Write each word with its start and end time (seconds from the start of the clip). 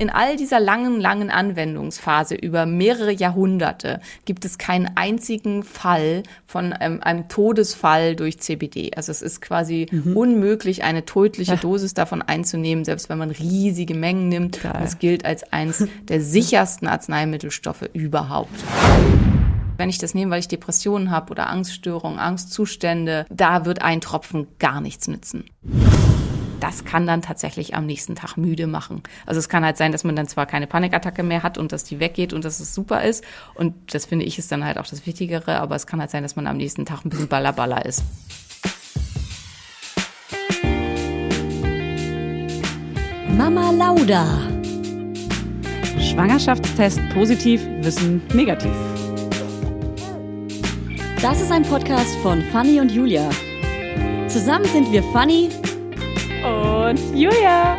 In 0.00 0.08
all 0.08 0.38
dieser 0.38 0.60
langen, 0.60 0.98
langen 0.98 1.28
Anwendungsphase 1.28 2.34
über 2.34 2.64
mehrere 2.64 3.12
Jahrhunderte 3.12 4.00
gibt 4.24 4.46
es 4.46 4.56
keinen 4.56 4.90
einzigen 4.94 5.62
Fall 5.62 6.22
von 6.46 6.74
ähm, 6.80 7.02
einem 7.02 7.28
Todesfall 7.28 8.16
durch 8.16 8.40
CBD. 8.40 8.92
Also 8.96 9.12
es 9.12 9.20
ist 9.20 9.42
quasi 9.42 9.88
mhm. 9.90 10.16
unmöglich, 10.16 10.84
eine 10.84 11.04
tödliche 11.04 11.58
Dosis 11.58 11.92
davon 11.92 12.22
einzunehmen, 12.22 12.86
selbst 12.86 13.10
wenn 13.10 13.18
man 13.18 13.30
riesige 13.30 13.94
Mengen 13.94 14.30
nimmt. 14.30 14.60
Es 14.82 14.98
gilt 14.98 15.26
als 15.26 15.52
eines 15.52 15.86
der 16.08 16.22
sichersten 16.22 16.88
Arzneimittelstoffe 16.88 17.90
überhaupt 17.92 18.58
wenn 19.76 19.88
ich 19.88 19.96
das 19.96 20.12
nehme, 20.12 20.32
weil 20.32 20.40
ich 20.40 20.48
Depressionen 20.48 21.10
habe 21.10 21.30
oder 21.30 21.48
Angststörungen, 21.48 22.18
Angstzustände, 22.18 23.24
da 23.30 23.64
wird 23.64 23.80
ein 23.80 24.02
Tropfen 24.02 24.46
gar 24.58 24.82
nichts 24.82 25.08
nützen 25.08 25.46
das 26.60 26.84
kann 26.84 27.06
dann 27.06 27.22
tatsächlich 27.22 27.74
am 27.74 27.86
nächsten 27.86 28.14
Tag 28.14 28.36
müde 28.36 28.66
machen. 28.66 29.02
Also 29.26 29.38
es 29.38 29.48
kann 29.48 29.64
halt 29.64 29.76
sein, 29.76 29.92
dass 29.92 30.04
man 30.04 30.14
dann 30.14 30.28
zwar 30.28 30.46
keine 30.46 30.66
Panikattacke 30.66 31.22
mehr 31.22 31.42
hat 31.42 31.58
und 31.58 31.72
dass 31.72 31.84
die 31.84 32.00
weggeht 32.00 32.32
und 32.32 32.44
dass 32.44 32.60
es 32.60 32.74
super 32.74 33.02
ist. 33.02 33.24
Und 33.54 33.94
das 33.94 34.06
finde 34.06 34.24
ich 34.26 34.38
ist 34.38 34.52
dann 34.52 34.64
halt 34.64 34.78
auch 34.78 34.86
das 34.86 35.06
Wichtigere, 35.06 35.58
aber 35.58 35.74
es 35.74 35.86
kann 35.86 36.00
halt 36.00 36.10
sein, 36.10 36.22
dass 36.22 36.36
man 36.36 36.46
am 36.46 36.56
nächsten 36.56 36.86
Tag 36.86 37.04
ein 37.04 37.10
bisschen 37.10 37.28
ballerballer 37.28 37.84
ist. 37.84 38.04
Mama 43.36 43.70
Lauda. 43.70 44.26
Schwangerschaftstest 45.98 47.00
positiv, 47.14 47.64
Wissen 47.80 48.22
negativ. 48.34 48.72
Das 51.22 51.40
ist 51.40 51.52
ein 51.52 51.62
Podcast 51.62 52.16
von 52.22 52.42
Fanny 52.52 52.80
und 52.80 52.90
Julia. 52.90 53.30
Zusammen 54.28 54.64
sind 54.66 54.90
wir 54.92 55.02
Fanny 55.12 55.50
und 56.44 56.98
Julia. 57.14 57.76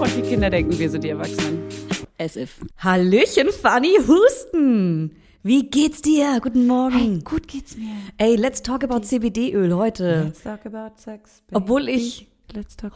Und 0.00 0.16
die 0.16 0.22
Kinder 0.22 0.50
denken, 0.50 0.78
wir 0.78 0.90
sind 0.90 1.04
die 1.04 1.10
Erwachsenen. 1.10 1.68
As 2.18 2.36
if. 2.36 2.60
Hallöchen, 2.78 3.48
Fanny 3.50 3.96
Husten. 4.06 5.16
Wie 5.42 5.68
geht's 5.68 6.02
dir? 6.02 6.40
Guten 6.42 6.66
Morgen. 6.66 6.96
Hey, 6.96 7.18
gut 7.22 7.48
geht's 7.48 7.76
mir. 7.76 7.94
Ey, 8.16 8.36
let's 8.36 8.62
talk 8.62 8.82
about 8.82 9.00
CBD-Öl 9.00 9.74
heute. 9.74 10.24
Let's 10.24 10.42
talk 10.42 10.66
about 10.66 10.96
sex. 10.96 11.42
Baby. 11.46 11.62
Obwohl 11.62 11.88
ich 11.88 12.28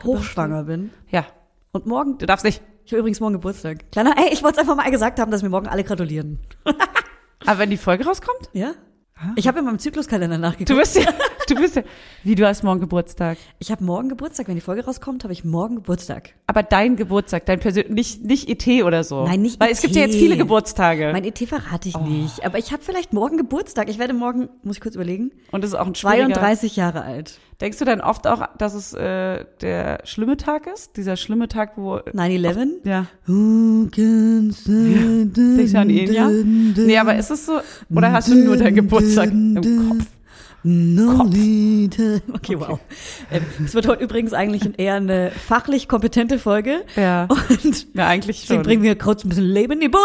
hochschwanger 0.05 0.65
bin. 0.65 0.91
Ja. 1.11 1.27
Und 1.73 1.87
morgen. 1.87 2.19
Du 2.19 2.27
darfst 2.27 2.45
nicht. 2.45 2.63
Ich 2.85 2.93
habe 2.93 3.01
übrigens 3.01 3.21
morgen 3.21 3.35
Geburtstag. 3.35 3.91
Kleiner, 3.93 4.15
ey, 4.19 4.33
ich 4.33 4.43
wollte 4.43 4.61
einfach 4.61 4.75
mal 4.75 4.91
gesagt 4.91 5.21
haben, 5.21 5.31
dass 5.31 5.43
mir 5.43 5.49
morgen 5.49 5.69
alle 5.69 5.85
gratulieren. 5.85 6.39
Aber 7.47 7.59
wenn 7.59 7.71
die 7.71 7.77
Folge 7.77 8.05
rauskommt? 8.05 8.51
Ja. 8.53 8.75
Ich 9.37 9.47
habe 9.47 9.61
in 9.61 9.65
meinem 9.65 9.79
Zykluskalender 9.79 10.39
nachgeguckt. 10.39 10.71
Du 10.71 10.77
bist 10.77 10.97
ja, 10.97 11.05
du 11.55 11.61
bist 11.61 11.77
ja, 11.77 11.83
wie 12.25 12.35
du 12.35 12.47
hast 12.47 12.63
morgen 12.63 12.81
Geburtstag. 12.81 13.39
Ich 13.59 13.71
habe 13.71 13.85
morgen 13.85 14.09
Geburtstag. 14.09 14.49
Wenn 14.49 14.55
die 14.55 14.61
Folge 14.61 14.85
rauskommt, 14.85 15.25
habe 15.25 15.33
ich 15.33 15.45
morgen 15.45 15.77
Geburtstag. 15.77 16.35
Aber 16.47 16.63
dein 16.63 16.97
Geburtstag, 16.97 17.47
dein 17.47 17.61
persönlich, 17.61 18.21
nicht, 18.21 18.25
nicht 18.25 18.49
ET 18.49 18.85
oder 18.85 19.05
so. 19.05 19.25
Nein, 19.25 19.43
nicht 19.43 19.61
Weil 19.61 19.69
ET. 19.69 19.75
es 19.75 19.81
gibt 19.81 19.95
ja 19.95 20.03
jetzt 20.03 20.17
viele 20.17 20.37
Geburtstage. 20.37 21.11
Mein 21.13 21.25
ET 21.25 21.39
verrate 21.39 21.89
ich 21.89 21.97
oh. 21.97 22.01
nicht. 22.01 22.45
Aber 22.45 22.59
ich 22.59 22.73
habe 22.73 22.83
vielleicht 22.83 23.13
morgen 23.13 23.37
Geburtstag. 23.37 23.89
Ich 23.89 23.99
werde 23.99 24.15
morgen, 24.15 24.49
muss 24.63 24.77
ich 24.77 24.83
kurz 24.83 24.95
überlegen. 24.95 25.33
Und 25.51 25.65
das 25.65 25.71
ist 25.71 25.77
auch 25.77 25.87
ein 25.87 25.95
32 25.95 26.77
Jahre 26.77 27.03
alt. 27.03 27.39
Denkst 27.63 27.79
du 27.79 27.85
dann 27.85 28.01
oft 28.01 28.27
auch, 28.27 28.45
dass 28.59 28.75
es 28.75 28.93
äh, 28.93 29.45
der 29.61 30.01
schlimme 30.03 30.37
Tag 30.37 30.67
ist? 30.67 30.97
Dieser 30.97 31.17
schlimme 31.17 31.47
Tag, 31.47 31.75
wo 31.77 31.99
9-11? 31.99 32.69
Ja. 32.83 33.07
Who 33.27 33.87
can 33.89 34.51
say 34.51 34.73
ja. 34.73 35.57
Denkst 35.57 35.73
du 35.73 35.79
an 35.79 35.89
ihn, 35.89 36.13
ja? 36.13 36.29
Nee, 36.29 36.99
aber 36.99 37.15
ist 37.15 37.31
es 37.31 37.47
so? 37.47 37.61
Oder 37.95 38.11
hast 38.11 38.29
du 38.29 38.35
nur 38.35 38.57
deinen 38.57 38.75
Geburtstag 38.75 39.31
im 39.31 39.55
Kopf? 39.89 40.07
Kopf. 40.63 41.35
Okay, 42.33 42.59
wow. 42.59 42.79
Ähm, 43.31 43.43
es 43.65 43.75
wird 43.75 43.87
heute 43.89 44.03
übrigens 44.03 44.33
eigentlich 44.33 44.79
eher 44.79 44.95
eine 44.95 45.31
fachlich 45.31 45.89
kompetente 45.89 46.39
Folge. 46.39 46.85
Ja. 46.97 47.27
Und 47.27 47.87
ja, 47.95 48.07
eigentlich 48.07 48.39
schon. 48.39 48.47
Deswegen 48.47 48.63
bringen 48.63 48.83
wir 48.83 48.97
kurz 48.97 49.25
ein 49.25 49.29
bisschen 49.29 49.45
Leben 49.45 49.73
in 49.75 49.81
die 49.81 49.89
Bude. 49.89 50.03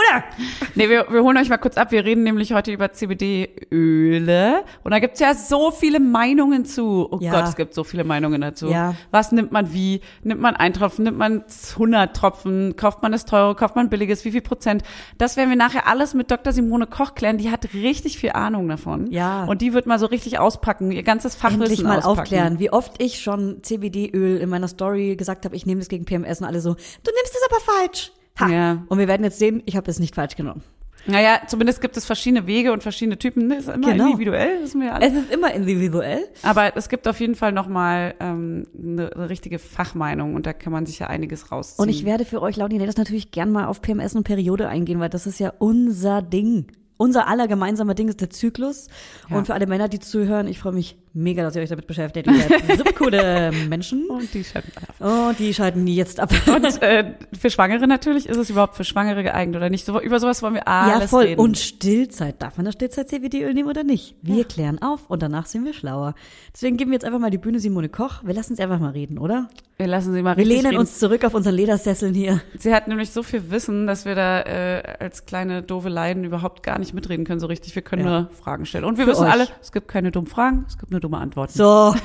Nee, 0.76 0.90
wir, 0.90 1.08
wir 1.10 1.24
holen 1.24 1.38
euch 1.38 1.50
mal 1.50 1.58
kurz 1.58 1.78
ab. 1.78 1.92
Wir 1.92 2.06
reden 2.06 2.24
nämlich 2.24 2.54
heute 2.54 2.72
über 2.72 2.92
CBD-Öle. 2.92 4.64
Und 4.84 4.92
da 4.92 5.00
gibt's 5.00 5.20
ja 5.20 5.34
so 5.34 5.72
viele 5.72 6.00
Meinungen 6.00 6.66
zu. 6.66 7.08
Oh 7.12 7.20
ja. 7.22 7.32
Gott, 7.32 7.50
es 7.50 7.56
gibt 7.56 7.74
so 7.74 7.84
viele 7.84 8.04
Meinungen 8.04 8.42
dazu. 8.42 8.70
Ja. 8.70 8.96
Was 9.12 9.32
nimmt 9.32 9.52
man 9.52 9.74
wie? 9.74 10.02
Nimmt 10.24 10.42
man 10.42 10.56
ein 10.56 10.74
Tropfen? 10.74 11.06
Nimmt 11.06 11.18
man 11.18 11.44
100 11.74 12.16
Tropfen? 12.16 12.76
Kauft 12.76 13.04
man 13.04 13.12
das 13.12 13.26
teure? 13.26 13.56
Kauft 13.56 13.76
man 13.76 13.90
billiges? 13.90 14.26
Wie 14.26 14.32
viel 14.32 14.42
Prozent? 14.42 14.84
Das 15.18 15.38
werden 15.38 15.50
wir 15.50 15.58
nachher 15.58 15.88
alles 15.88 16.14
mit 16.14 16.32
Dr. 16.32 16.54
Simone 16.54 16.88
Koch 16.88 17.16
klären. 17.16 17.38
Die 17.38 17.52
hat 17.52 17.74
richtig 17.74 18.18
viel 18.18 18.32
Ahnung 18.32 18.68
davon. 18.68 19.12
Ja. 19.12 19.46
Und 19.46 19.62
die 19.62 19.74
wird 19.74 19.86
mal 19.86 20.00
so 20.00 20.08
richtig 20.08 20.40
auspacken, 20.48 20.92
ihr 20.92 21.04
ganzes 21.04 21.36
Fachwissen 21.36 21.62
Endlich 21.64 21.84
mal 21.84 21.98
auspacken. 21.98 22.20
aufklären, 22.20 22.60
wie 22.60 22.72
oft 22.72 23.02
ich 23.02 23.20
schon 23.20 23.62
CBD-Öl 23.64 24.38
in 24.38 24.50
meiner 24.50 24.68
Story 24.68 25.16
gesagt 25.16 25.46
habe, 25.46 25.56
ich 25.56 25.66
nehme 25.66 25.80
das 25.80 25.90
gegen 25.90 26.06
PMS 26.06 26.40
und 26.42 26.48
alle 26.48 26.62
so, 26.62 26.74
du 26.74 27.12
nimmst 27.12 27.36
es 27.36 27.42
aber 27.50 27.60
falsch. 27.62 28.12
Ha. 28.40 28.50
Ja. 28.50 28.84
Und 28.88 29.00
wir 29.00 29.08
werden 29.08 29.24
jetzt 29.24 29.40
sehen, 29.40 29.62
ich 29.66 29.76
habe 29.76 29.90
es 29.92 30.00
nicht 30.00 30.16
falsch 30.16 30.36
genommen. 30.36 30.64
Naja, 31.10 31.40
zumindest 31.48 31.80
gibt 31.80 31.96
es 31.96 32.06
verschiedene 32.06 32.48
Wege 32.48 32.74
und 32.74 32.84
verschiedene 32.84 33.18
Typen. 33.18 33.50
Das 33.50 33.60
ist 33.60 33.68
immer 33.70 33.92
Genau. 33.94 34.08
individuell, 34.08 34.62
wissen 34.64 34.82
wir 34.82 34.94
alle. 34.94 35.08
Es 35.08 35.14
ist 35.14 35.32
immer 35.32 35.54
individuell. 35.54 36.28
Aber 36.44 36.76
es 36.76 36.90
gibt 36.90 37.08
auf 37.08 37.20
jeden 37.22 37.36
Fall 37.36 37.54
nochmal 37.54 38.14
ähm, 38.20 38.68
eine, 38.78 39.14
eine 39.16 39.30
richtige 39.30 39.58
Fachmeinung 39.58 40.36
und 40.36 40.46
da 40.46 40.52
kann 40.54 40.74
man 40.74 40.86
sich 40.86 41.00
ja 41.00 41.08
einiges 41.08 41.50
rausziehen. 41.52 41.82
Und 41.84 41.90
ich 41.90 42.04
werde 42.04 42.26
für 42.26 42.42
euch, 42.42 42.58
Laudinators, 42.58 42.98
natürlich 42.98 43.32
gern 43.32 43.52
mal 43.52 43.68
auf 43.68 43.82
PMS 43.82 44.16
und 44.16 44.24
Periode 44.26 44.68
eingehen, 44.68 45.00
weil 45.00 45.10
das 45.10 45.28
ist 45.28 45.40
ja 45.40 45.54
unser 45.60 46.22
Ding. 46.22 46.68
Unser 46.98 47.28
aller 47.28 47.48
gemeinsamer 47.48 47.94
Ding 47.94 48.10
ist 48.10 48.22
der 48.22 48.30
Zyklus. 48.30 48.88
Ja. 49.30 49.38
Und 49.38 49.46
für 49.46 49.54
alle 49.54 49.68
Männer, 49.68 49.88
die 49.88 50.00
zuhören, 50.00 50.48
ich 50.48 50.60
freue 50.60 50.74
mich 50.74 50.98
mega, 51.14 51.44
dass 51.44 51.56
ihr 51.56 51.62
euch 51.62 51.70
damit 51.70 51.88
beschäftigt. 51.88 52.28
Ihr 52.28 52.34
seid 52.38 52.78
super 52.78 52.94
coole 52.94 53.52
Menschen. 53.70 54.08
Und 54.10 54.34
die 54.34 54.44
schalten 54.44 54.72
ab. 54.78 55.28
Und 55.30 55.40
die 55.40 55.54
schalten 55.54 55.88
jetzt 55.88 56.20
ab. 56.20 56.32
Und 56.48 56.82
äh, 56.82 57.14
für 57.40 57.50
Schwangere 57.50 57.88
natürlich, 57.88 58.28
ist 58.28 58.38
es 58.38 58.50
überhaupt 58.50 58.76
für 58.76 58.84
Schwangere 58.84 59.24
geeignet 59.24 59.56
oder 59.58 59.70
nicht? 59.70 59.86
So, 59.86 60.00
über 60.02 60.20
sowas 60.20 60.42
wollen 60.44 60.56
wir 60.56 60.68
alles 60.68 61.02
ja, 61.02 61.08
voll. 61.08 61.26
reden. 61.26 61.42
Und 61.42 61.58
Stillzeit. 61.58 62.42
Darf 62.42 62.58
man 62.58 62.66
das 62.66 62.76
Stillzeit 62.76 63.10
CBD-Öl 63.10 63.54
nehmen 63.54 63.70
oder 63.70 63.84
nicht? 63.84 64.16
Wir 64.22 64.44
klären 64.46 64.82
auf 64.82 65.10
und 65.10 65.22
danach 65.22 65.46
sind 65.46 65.66
wir 65.66 65.74
schlauer. 65.74 66.16
Deswegen 66.54 66.78
geben 66.78 66.92
wir 66.92 66.96
jetzt 66.96 67.06
einfach 67.06 67.20
mal 67.20 67.30
die 67.32 67.38
Bühne 67.38 67.60
Simone 67.60 67.90
Koch. 67.90 68.24
Wir 68.24 68.34
lassen 68.34 68.54
es 68.54 68.60
einfach 68.60 68.80
mal 68.80 68.92
reden, 68.92 69.18
oder? 69.18 69.50
wir 69.80 69.86
lassen 69.86 70.12
sie 70.12 70.24
mal 70.24 70.36
Wir 70.36 70.42
richtig 70.42 70.56
lehnen 70.58 70.70
reden. 70.72 70.80
uns 70.80 70.98
zurück 70.98 71.24
auf 71.24 71.36
unseren 71.36 71.54
Ledersesseln 71.54 72.16
hier. 72.16 72.42
Sie 72.58 72.74
hat 72.74 72.88
nämlich 72.88 73.12
so 73.12 73.22
viel 73.22 73.52
Wissen, 73.52 73.86
dass 73.86 74.06
wir 74.06 74.16
da 74.16 74.42
äh, 74.42 74.82
als 75.00 75.28
kleine 75.28 75.62
doofe 75.62 75.88
Leiden 75.90 76.24
überhaupt 76.24 76.64
gar 76.64 76.80
nicht 76.80 76.96
mitreden 76.96 77.26
können 77.26 77.40
so 77.40 77.46
richtig. 77.46 77.76
Wir 77.76 77.84
können 77.84 78.04
Ja. 78.04 78.22
nur 78.22 78.30
Fragen 78.32 78.66
stellen. 78.66 78.86
Und 78.86 78.98
wir 78.98 79.06
Für 79.06 79.12
wissen 79.12 79.26
euch. 79.26 79.32
alle, 79.32 79.48
es 79.62 79.72
gibt 79.72 79.88
keine 79.88 80.10
dummen 80.10 80.26
Fragen, 80.26 80.66
es 80.68 80.80
gibt 80.80 80.90
nur 80.90 80.97
dumme 81.00 81.18
Antworten. 81.18 81.54
So, 81.54 81.96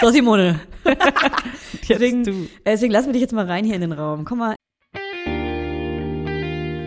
so 0.00 0.10
Simone. 0.10 0.60
Deswegen, 1.88 2.22
du. 2.22 2.48
deswegen 2.64 2.92
lassen 2.92 3.06
wir 3.06 3.14
dich 3.14 3.22
jetzt 3.22 3.32
mal 3.32 3.46
rein 3.46 3.64
hier 3.64 3.74
in 3.74 3.80
den 3.80 3.92
Raum. 3.92 4.24
Komm 4.24 4.38
mal. 4.38 4.54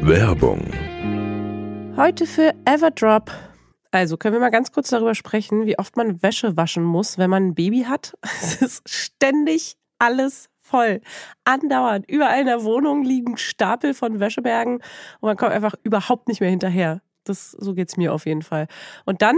Werbung. 0.01 0.65
Heute 1.97 2.25
für 2.25 2.53
Everdrop. 2.65 3.31
Also 3.91 4.17
können 4.17 4.33
wir 4.33 4.39
mal 4.39 4.49
ganz 4.49 4.71
kurz 4.71 4.89
darüber 4.89 5.13
sprechen, 5.13 5.65
wie 5.65 5.77
oft 5.77 5.97
man 5.97 6.23
Wäsche 6.23 6.57
waschen 6.57 6.83
muss, 6.83 7.17
wenn 7.17 7.29
man 7.29 7.47
ein 7.47 7.55
Baby 7.55 7.83
hat. 7.83 8.13
Es 8.41 8.61
ist 8.61 8.89
ständig 8.89 9.75
alles 9.99 10.49
voll. 10.57 11.01
Andauernd. 11.43 12.09
Überall 12.09 12.39
in 12.39 12.47
der 12.47 12.63
Wohnung 12.63 13.03
liegen 13.03 13.37
Stapel 13.37 13.93
von 13.93 14.19
Wäschebergen 14.19 14.75
und 14.75 15.27
man 15.27 15.37
kommt 15.37 15.51
einfach 15.51 15.75
überhaupt 15.83 16.27
nicht 16.27 16.41
mehr 16.41 16.49
hinterher. 16.49 17.01
Das, 17.23 17.51
so 17.51 17.73
geht's 17.73 17.95
mir 17.95 18.13
auf 18.13 18.25
jeden 18.25 18.41
Fall. 18.41 18.67
Und 19.05 19.21
dann, 19.21 19.37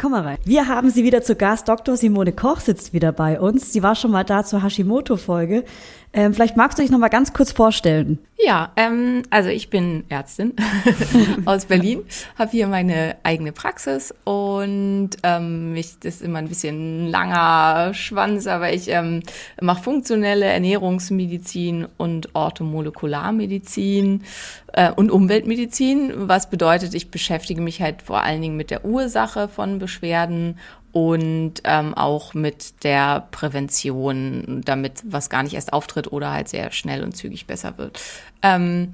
Komm 0.00 0.12
mal 0.12 0.22
rein. 0.22 0.38
Wir 0.44 0.68
haben 0.68 0.90
sie 0.90 1.04
wieder 1.04 1.22
zu 1.22 1.36
Gast. 1.36 1.68
Dr. 1.68 1.96
Simone 1.96 2.32
Koch 2.32 2.60
sitzt 2.60 2.92
wieder 2.92 3.12
bei 3.12 3.40
uns. 3.40 3.72
Sie 3.72 3.82
war 3.82 3.94
schon 3.94 4.10
mal 4.10 4.24
da 4.24 4.44
zur 4.44 4.62
Hashimoto-Folge. 4.62 5.64
Ähm, 6.16 6.32
vielleicht 6.32 6.56
magst 6.56 6.78
du 6.78 6.82
dich 6.82 6.92
noch 6.92 7.00
mal 7.00 7.08
ganz 7.08 7.32
kurz 7.32 7.50
vorstellen. 7.50 8.18
Ja, 8.38 8.72
ähm, 8.76 9.22
also 9.30 9.48
ich 9.48 9.68
bin 9.68 10.04
Ärztin 10.08 10.54
aus 11.44 11.64
Berlin, 11.66 12.04
habe 12.38 12.52
hier 12.52 12.68
meine 12.68 13.16
eigene 13.24 13.50
Praxis 13.50 14.14
und 14.22 15.10
ähm, 15.24 15.74
ich, 15.74 15.98
das 15.98 16.16
ist 16.16 16.22
immer 16.22 16.38
ein 16.38 16.48
bisschen 16.48 17.08
langer 17.08 17.94
Schwanz, 17.94 18.46
aber 18.46 18.72
ich 18.72 18.88
ähm, 18.88 19.24
mache 19.60 19.82
funktionelle 19.82 20.44
Ernährungsmedizin 20.44 21.88
und 21.96 22.34
Orthomolekularmedizin 22.34 24.22
äh, 24.74 24.90
und 24.90 25.10
Umweltmedizin, 25.10 26.12
was 26.28 26.50
bedeutet, 26.50 26.94
ich 26.94 27.10
beschäftige 27.10 27.60
mich 27.60 27.80
halt 27.80 28.02
vor 28.02 28.22
allen 28.22 28.42
Dingen 28.42 28.56
mit 28.56 28.70
der 28.70 28.84
Ursache 28.84 29.48
von 29.48 29.78
Beschwerden 29.78 30.58
und 30.90 31.54
ähm, 31.64 31.94
auch 31.94 32.34
mit 32.34 32.84
der 32.84 33.26
Prävention, 33.30 34.62
damit 34.64 35.02
was 35.04 35.30
gar 35.30 35.42
nicht 35.42 35.54
erst 35.54 35.72
auftritt 35.72 36.12
oder 36.12 36.32
halt 36.32 36.48
sehr 36.48 36.70
schnell 36.72 37.02
und 37.02 37.16
zügig 37.16 37.46
besser 37.46 37.78
wird. 37.78 38.00
Ähm, 38.42 38.92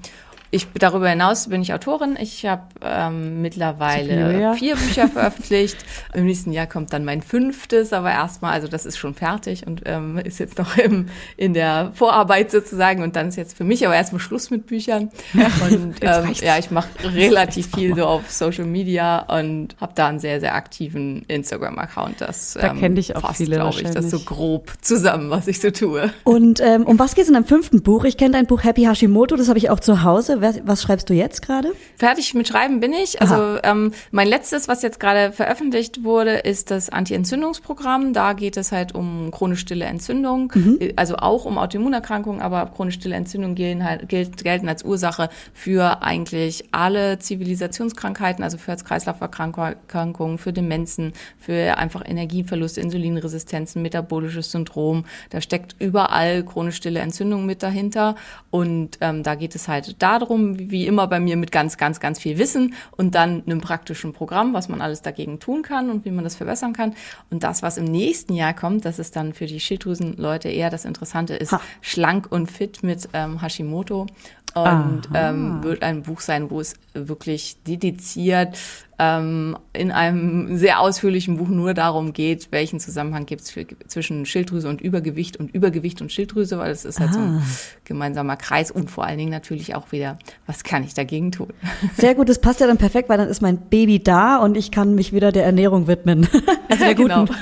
ich 0.53 0.67
darüber 0.75 1.09
hinaus 1.09 1.49
bin 1.49 1.63
ich 1.63 1.73
Autorin. 1.73 2.17
Ich 2.21 2.45
habe 2.45 2.63
ähm, 2.83 3.41
mittlerweile 3.41 4.31
Viel, 4.31 4.41
ja. 4.41 4.53
vier 4.55 4.75
Bücher 4.75 5.09
veröffentlicht. 5.13 5.77
Im 6.13 6.27
nächsten 6.27 6.53
Jahr 6.53 6.67
kommt 6.67 6.93
dann 6.93 7.05
mein 7.05 7.23
fünftes, 7.23 7.93
aber 7.93 8.11
erstmal, 8.11 8.53
also 8.53 8.67
das 8.67 8.85
ist 8.85 8.99
schon 8.99 9.15
fertig 9.15 9.67
und 9.67 9.83
ähm, 9.85 10.19
ist 10.19 10.41
jetzt 10.41 10.59
noch 10.59 10.77
im, 10.77 11.07
in 11.37 11.55
der 11.55 11.93
Vorarbeit 11.95 12.51
sozusagen. 12.51 13.03
Und 13.03 13.15
dann 13.15 13.29
ist 13.29 13.37
jetzt 13.37 13.57
für 13.57 13.63
mich 13.63 13.87
aber 13.87 13.95
erstmal 13.95 14.21
Schluss 14.21 14.51
mit 14.51 14.67
Büchern. 14.67 15.11
Und 15.71 15.97
ähm, 16.01 16.33
ja, 16.41 16.59
ich 16.59 16.71
mache 16.71 16.89
relativ 17.05 17.69
viel 17.75 17.95
so 17.95 18.05
auf 18.05 18.31
Social 18.31 18.65
Media 18.65 19.21
und 19.21 19.77
habe 19.81 19.93
da 19.95 20.09
einen 20.09 20.19
sehr, 20.19 20.41
sehr 20.41 20.55
aktiven 20.55 21.23
Instagram-Account. 21.29 22.21
Das 22.21 22.55
Da 22.61 22.71
kenn 22.71 22.97
ich 22.97 23.15
auch 23.17 23.21
fasst, 23.21 23.37
viele 23.37 23.57
glaube 23.57 23.81
ich, 23.81 23.91
das 23.91 24.11
so 24.11 24.21
grob 24.21 24.73
zusammen, 24.81 25.31
was 25.31 25.47
ich 25.47 25.61
so 25.61 25.71
tue. 25.71 26.11
Und 26.25 26.61
ähm, 26.61 26.85
um 26.85 26.99
was 26.99 27.15
geht's 27.15 27.29
in 27.29 27.35
deinem 27.35 27.45
fünften 27.45 27.83
Buch? 27.83 28.05
Ich 28.05 28.17
kenne 28.17 28.33
dein 28.33 28.47
Buch 28.47 28.65
Happy 28.65 28.83
Hashimoto, 28.83 29.37
das 29.37 29.49
habe 29.49 29.59
ich 29.59 29.71
auch 29.71 29.81
zu 29.81 30.03
Hause. 30.03 30.40
Was, 30.41 30.61
was 30.65 30.83
schreibst 30.83 31.11
du 31.11 31.15
jetzt 31.15 31.43
gerade? 31.43 31.73
Fertig 31.97 32.35
mit 32.35 32.49
Schreiben 32.49 32.81
bin 32.81 32.93
ich. 32.93 33.21
Also 33.21 33.59
ähm, 33.63 33.93
mein 34.11 34.27
letztes, 34.27 34.69
was 34.69 34.83
jetzt 34.83 34.99
gerade 34.99 35.33
veröffentlicht 35.33 36.03
wurde, 36.03 36.33
ist 36.39 36.71
das 36.71 36.89
Anti-Entzündungsprogramm. 36.89 38.13
Da 38.13 38.33
geht 38.33 38.57
es 38.57 38.73
halt 38.73 38.95
um 38.95 39.31
chronisch 39.31 39.61
stille 39.61 39.85
Entzündung, 39.85 40.53
äh, 40.81 40.95
also 40.97 41.17
auch 41.17 41.45
um 41.45 41.59
Autoimmunerkrankungen, 41.59 42.41
aber 42.41 42.67
chronisch 42.67 42.95
stille 42.95 43.17
Entzündung 43.17 43.55
gelten, 43.55 43.85
halt, 43.85 44.09
gelten 44.09 44.69
als 44.69 44.85
Ursache 44.85 45.29
für 45.53 46.03
eigentlich 46.03 46.65
alle 46.73 47.19
Zivilisationskrankheiten, 47.19 48.43
also 48.43 48.57
für 48.57 48.69
Herz-Kreislauf-Erkrankungen, 48.69 50.39
für 50.39 50.53
Demenzen, 50.53 51.13
für 51.39 51.77
einfach 51.77 52.03
Energieverlust, 52.09 52.79
Insulinresistenzen, 52.79 53.83
metabolisches 53.83 54.51
Syndrom. 54.51 55.05
Da 55.29 55.41
steckt 55.41 55.77
überall 55.79 56.45
chronisch 56.45 56.77
stille 56.77 57.01
Entzündung 57.01 57.47
mit 57.47 57.63
dahinter. 57.63 58.17
Und 58.51 58.99
ähm, 59.01 59.23
da 59.23 59.35
geht 59.35 59.55
es 59.55 59.69
halt 59.69 60.03
darum, 60.03 60.30
wie 60.31 60.71
wie 60.81 60.87
immer 60.87 61.07
bei 61.09 61.21
mir 61.21 61.37
mit 61.37 61.53
ganz, 61.53 61.77
ganz, 61.77 62.01
ganz 62.01 62.19
viel 62.19 62.39
Wissen 62.39 62.75
und 62.97 63.15
dann 63.15 63.43
einem 63.45 63.61
praktischen 63.61 64.13
Programm, 64.13 64.55
was 64.55 64.69
man 64.69 64.81
alles 64.81 65.03
dagegen 65.03 65.41
tun 65.41 65.63
kann 65.63 65.91
und 65.91 66.05
wie 66.05 66.11
man 66.11 66.25
das 66.25 66.37
verbessern 66.37 66.73
kann. 66.73 66.95
Und 67.31 67.43
das, 67.43 67.63
was 67.63 67.77
im 67.77 67.85
nächsten 67.85 68.35
Jahr 68.35 68.55
kommt, 68.55 68.85
das 68.85 68.99
ist 68.99 69.17
dann 69.17 69.35
für 69.35 69.47
die 69.47 69.61
Schilddrüsenleute 69.61 70.49
eher 70.49 70.71
das 70.71 70.85
Interessante, 70.85 71.35
ist 71.35 71.53
Ha. 71.53 71.61
schlank 71.83 72.31
und 72.31 72.51
fit 72.51 72.83
mit 72.83 73.09
ähm, 73.13 73.43
Hashimoto. 73.43 74.07
Und 74.55 75.09
Aha. 75.13 75.31
ähm, 75.31 75.63
wird 75.63 75.83
ein 75.83 76.03
Buch 76.03 76.21
sein, 76.21 76.51
wo 76.51 76.61
es 76.61 76.75
wirklich 76.93 77.59
dediziert 77.67 78.59
ähm, 78.99 79.57
in 79.73 79.93
einem 79.93 80.57
sehr 80.59 80.81
ausführlichen 80.81 81.37
Buch 81.37 81.49
nur 81.49 81.73
darum 81.73 82.13
geht, 82.13 82.49
welchen 82.51 82.81
Zusammenhang 82.81 83.27
gibt 83.27 83.43
es 83.43 83.55
zwischen 83.87 84.27
Schilddrüse 84.27 84.69
und 84.69 84.81
Übergewicht 84.81 85.37
und 85.39 85.55
Übergewicht 85.55 86.03
und 86.03 86.11
Schilddrüse, 86.13 86.59
weil 86.59 86.71
es 86.73 86.85
ist 86.85 86.99
halt 87.01 87.15
so 87.15 87.21
ein 87.21 87.43
gemeinsamer 87.85 88.37
Kreis 88.37 88.71
und 88.73 88.91
vor 88.91 89.05
allen 89.05 89.19
Dingen 89.19 89.31
natürlich 89.31 89.75
auch 89.77 89.93
wieder, 89.93 90.19
was 90.47 90.65
kann 90.65 90.83
ich 90.85 90.95
dagegen 90.95 91.31
tun? 91.33 91.49
Sehr 91.97 92.15
gut, 92.17 92.29
das 92.29 92.41
passt 92.41 92.61
ja 92.61 92.67
dann 92.67 92.77
perfekt, 92.77 93.09
weil 93.09 93.19
dann 93.19 93.29
ist 93.29 93.41
mein 93.41 93.57
Baby 93.57 94.03
da 94.03 94.37
und 94.39 94.57
ich 94.57 94.71
kann 94.73 94.95
mich 94.97 95.13
wieder 95.13 95.31
der 95.33 95.45
Ernährung 95.45 95.87
widmen. 95.87 96.27
Also 96.69 96.85
der 96.85 96.95
guten. 96.97 97.09
Genau. 97.09 97.25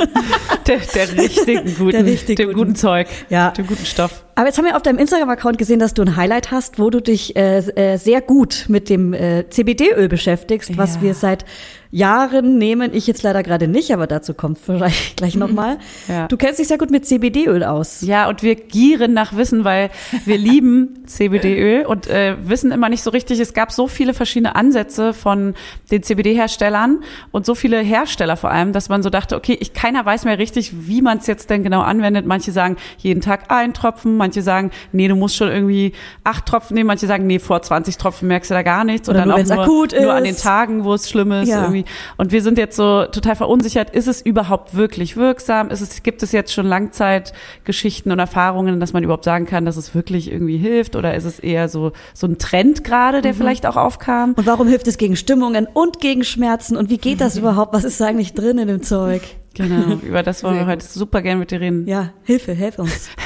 Der, 0.66 0.80
der 0.80 1.16
richtigen 1.16 1.74
guten, 1.76 1.92
Der 1.92 2.04
richtig 2.04 2.36
dem 2.36 2.48
guten. 2.48 2.58
guten 2.58 2.74
Zeug, 2.76 3.08
Ja. 3.30 3.52
dem 3.52 3.66
guten 3.66 3.86
Stoff. 3.86 4.22
Aber 4.38 4.46
jetzt 4.46 4.56
haben 4.56 4.66
wir 4.66 4.76
auf 4.76 4.82
deinem 4.82 4.98
Instagram-Account 5.00 5.58
gesehen, 5.58 5.80
dass 5.80 5.94
du 5.94 6.02
ein 6.02 6.14
Highlight 6.14 6.52
hast, 6.52 6.78
wo 6.78 6.90
du 6.90 7.00
dich 7.00 7.34
äh, 7.34 7.58
äh, 7.58 7.96
sehr 7.96 8.20
gut 8.20 8.66
mit 8.68 8.88
dem 8.88 9.12
äh, 9.12 9.50
CBD-Öl 9.50 10.08
beschäftigst, 10.08 10.78
was 10.78 10.94
Ja. 10.94 11.02
wir 11.02 11.14
seit 11.14 11.44
Jahren 11.90 12.58
nehmen. 12.58 12.92
Ich 12.92 13.06
jetzt 13.06 13.22
leider 13.22 13.42
gerade 13.42 13.68
nicht, 13.68 13.92
aber 13.92 14.06
dazu 14.06 14.34
kommt 14.34 14.58
vielleicht 14.58 15.16
gleich 15.16 15.36
nochmal. 15.36 15.78
Ja. 16.08 16.28
Du 16.28 16.36
kennst 16.36 16.58
dich 16.58 16.68
sehr 16.68 16.78
gut 16.78 16.90
mit 16.90 17.06
CBD-Öl 17.06 17.64
aus. 17.64 18.02
Ja, 18.02 18.28
und 18.28 18.42
wir 18.42 18.54
gieren 18.54 19.14
nach 19.14 19.36
Wissen, 19.36 19.64
weil 19.64 19.90
wir 20.24 20.36
lieben 20.36 21.02
CBD-Öl 21.06 21.86
und 21.86 22.06
äh, 22.08 22.36
wissen 22.44 22.72
immer 22.72 22.88
nicht 22.88 23.02
so 23.02 23.10
richtig, 23.10 23.40
es 23.40 23.54
gab 23.54 23.72
so 23.72 23.88
viele 23.88 24.14
verschiedene 24.14 24.54
Ansätze 24.54 25.14
von 25.14 25.54
den 25.90 26.02
CBD-Herstellern 26.02 27.00
und 27.30 27.46
so 27.46 27.54
viele 27.54 27.78
Hersteller 27.78 28.36
vor 28.36 28.50
allem, 28.50 28.72
dass 28.72 28.88
man 28.88 29.02
so 29.02 29.10
dachte, 29.10 29.36
okay, 29.36 29.56
ich, 29.58 29.72
keiner 29.72 30.04
weiß 30.04 30.24
mehr 30.24 30.38
richtig, 30.38 30.72
wie 30.88 31.02
man 31.02 31.18
es 31.18 31.26
jetzt 31.26 31.50
denn 31.50 31.62
genau 31.62 31.80
anwendet. 31.80 32.26
Manche 32.26 32.52
sagen, 32.52 32.76
jeden 32.98 33.20
Tag 33.20 33.50
ein 33.50 33.72
Tropfen, 33.72 34.16
manche 34.16 34.42
sagen, 34.42 34.70
nee, 34.92 35.08
du 35.08 35.16
musst 35.16 35.36
schon 35.36 35.48
irgendwie 35.48 35.92
acht 36.24 36.46
Tropfen 36.46 36.74
nehmen, 36.74 36.86
manche 36.86 37.06
sagen, 37.06 37.26
nee, 37.26 37.38
vor 37.38 37.62
20 37.62 37.96
Tropfen 37.96 38.28
merkst 38.28 38.50
du 38.50 38.54
da 38.54 38.62
gar 38.62 38.84
nichts. 38.84 39.08
Oder 39.08 39.22
und 39.22 39.28
dann 39.28 39.46
nur, 39.46 39.52
auch 39.52 39.56
nur, 39.56 39.64
akut 39.64 40.00
nur 40.00 40.12
an 40.12 40.24
den. 40.24 40.36
Tagen, 40.38 40.84
wo 40.84 40.94
es 40.94 41.08
schlimm 41.08 41.32
ist. 41.32 41.48
Ja. 41.48 41.68
Irgendwie. 41.78 41.90
Und 42.16 42.32
wir 42.32 42.42
sind 42.42 42.58
jetzt 42.58 42.76
so 42.76 43.04
total 43.06 43.36
verunsichert, 43.36 43.90
ist 43.90 44.08
es 44.08 44.20
überhaupt 44.20 44.74
wirklich 44.74 45.16
wirksam? 45.16 45.70
Ist 45.70 45.80
es, 45.80 46.02
gibt 46.02 46.22
es 46.22 46.32
jetzt 46.32 46.52
schon 46.52 46.66
Langzeitgeschichten 46.66 48.12
und 48.12 48.18
Erfahrungen, 48.18 48.80
dass 48.80 48.92
man 48.92 49.02
überhaupt 49.02 49.24
sagen 49.24 49.46
kann, 49.46 49.64
dass 49.64 49.76
es 49.76 49.94
wirklich 49.94 50.30
irgendwie 50.30 50.56
hilft? 50.56 50.96
Oder 50.96 51.14
ist 51.14 51.24
es 51.24 51.38
eher 51.38 51.68
so, 51.68 51.92
so 52.14 52.26
ein 52.26 52.38
Trend 52.38 52.84
gerade, 52.84 53.22
der 53.22 53.34
vielleicht 53.34 53.66
auch 53.66 53.76
aufkam? 53.76 54.34
Und 54.36 54.46
warum 54.46 54.68
hilft 54.68 54.88
es 54.88 54.98
gegen 54.98 55.16
Stimmungen 55.16 55.66
und 55.72 56.00
gegen 56.00 56.24
Schmerzen? 56.24 56.76
Und 56.76 56.90
wie 56.90 56.98
geht 56.98 57.20
das 57.20 57.36
überhaupt? 57.38 57.72
Was 57.72 57.84
ist 57.84 58.00
da 58.00 58.06
eigentlich 58.06 58.34
drin 58.34 58.58
in 58.58 58.68
dem 58.68 58.82
Zeug? 58.82 59.22
Genau, 59.58 59.94
über 60.02 60.22
das 60.22 60.42
wollen 60.44 60.54
Sehr 60.54 60.66
wir 60.66 60.72
heute 60.72 60.86
super 60.86 61.20
gerne 61.20 61.40
mit 61.40 61.50
dir 61.50 61.60
reden. 61.60 61.86
Ja, 61.86 62.10
Hilfe, 62.22 62.52
hilf 62.54 62.78
uns. 62.78 63.10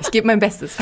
Ich 0.00 0.10
gebe 0.10 0.26
mein 0.26 0.40
Bestes. 0.40 0.76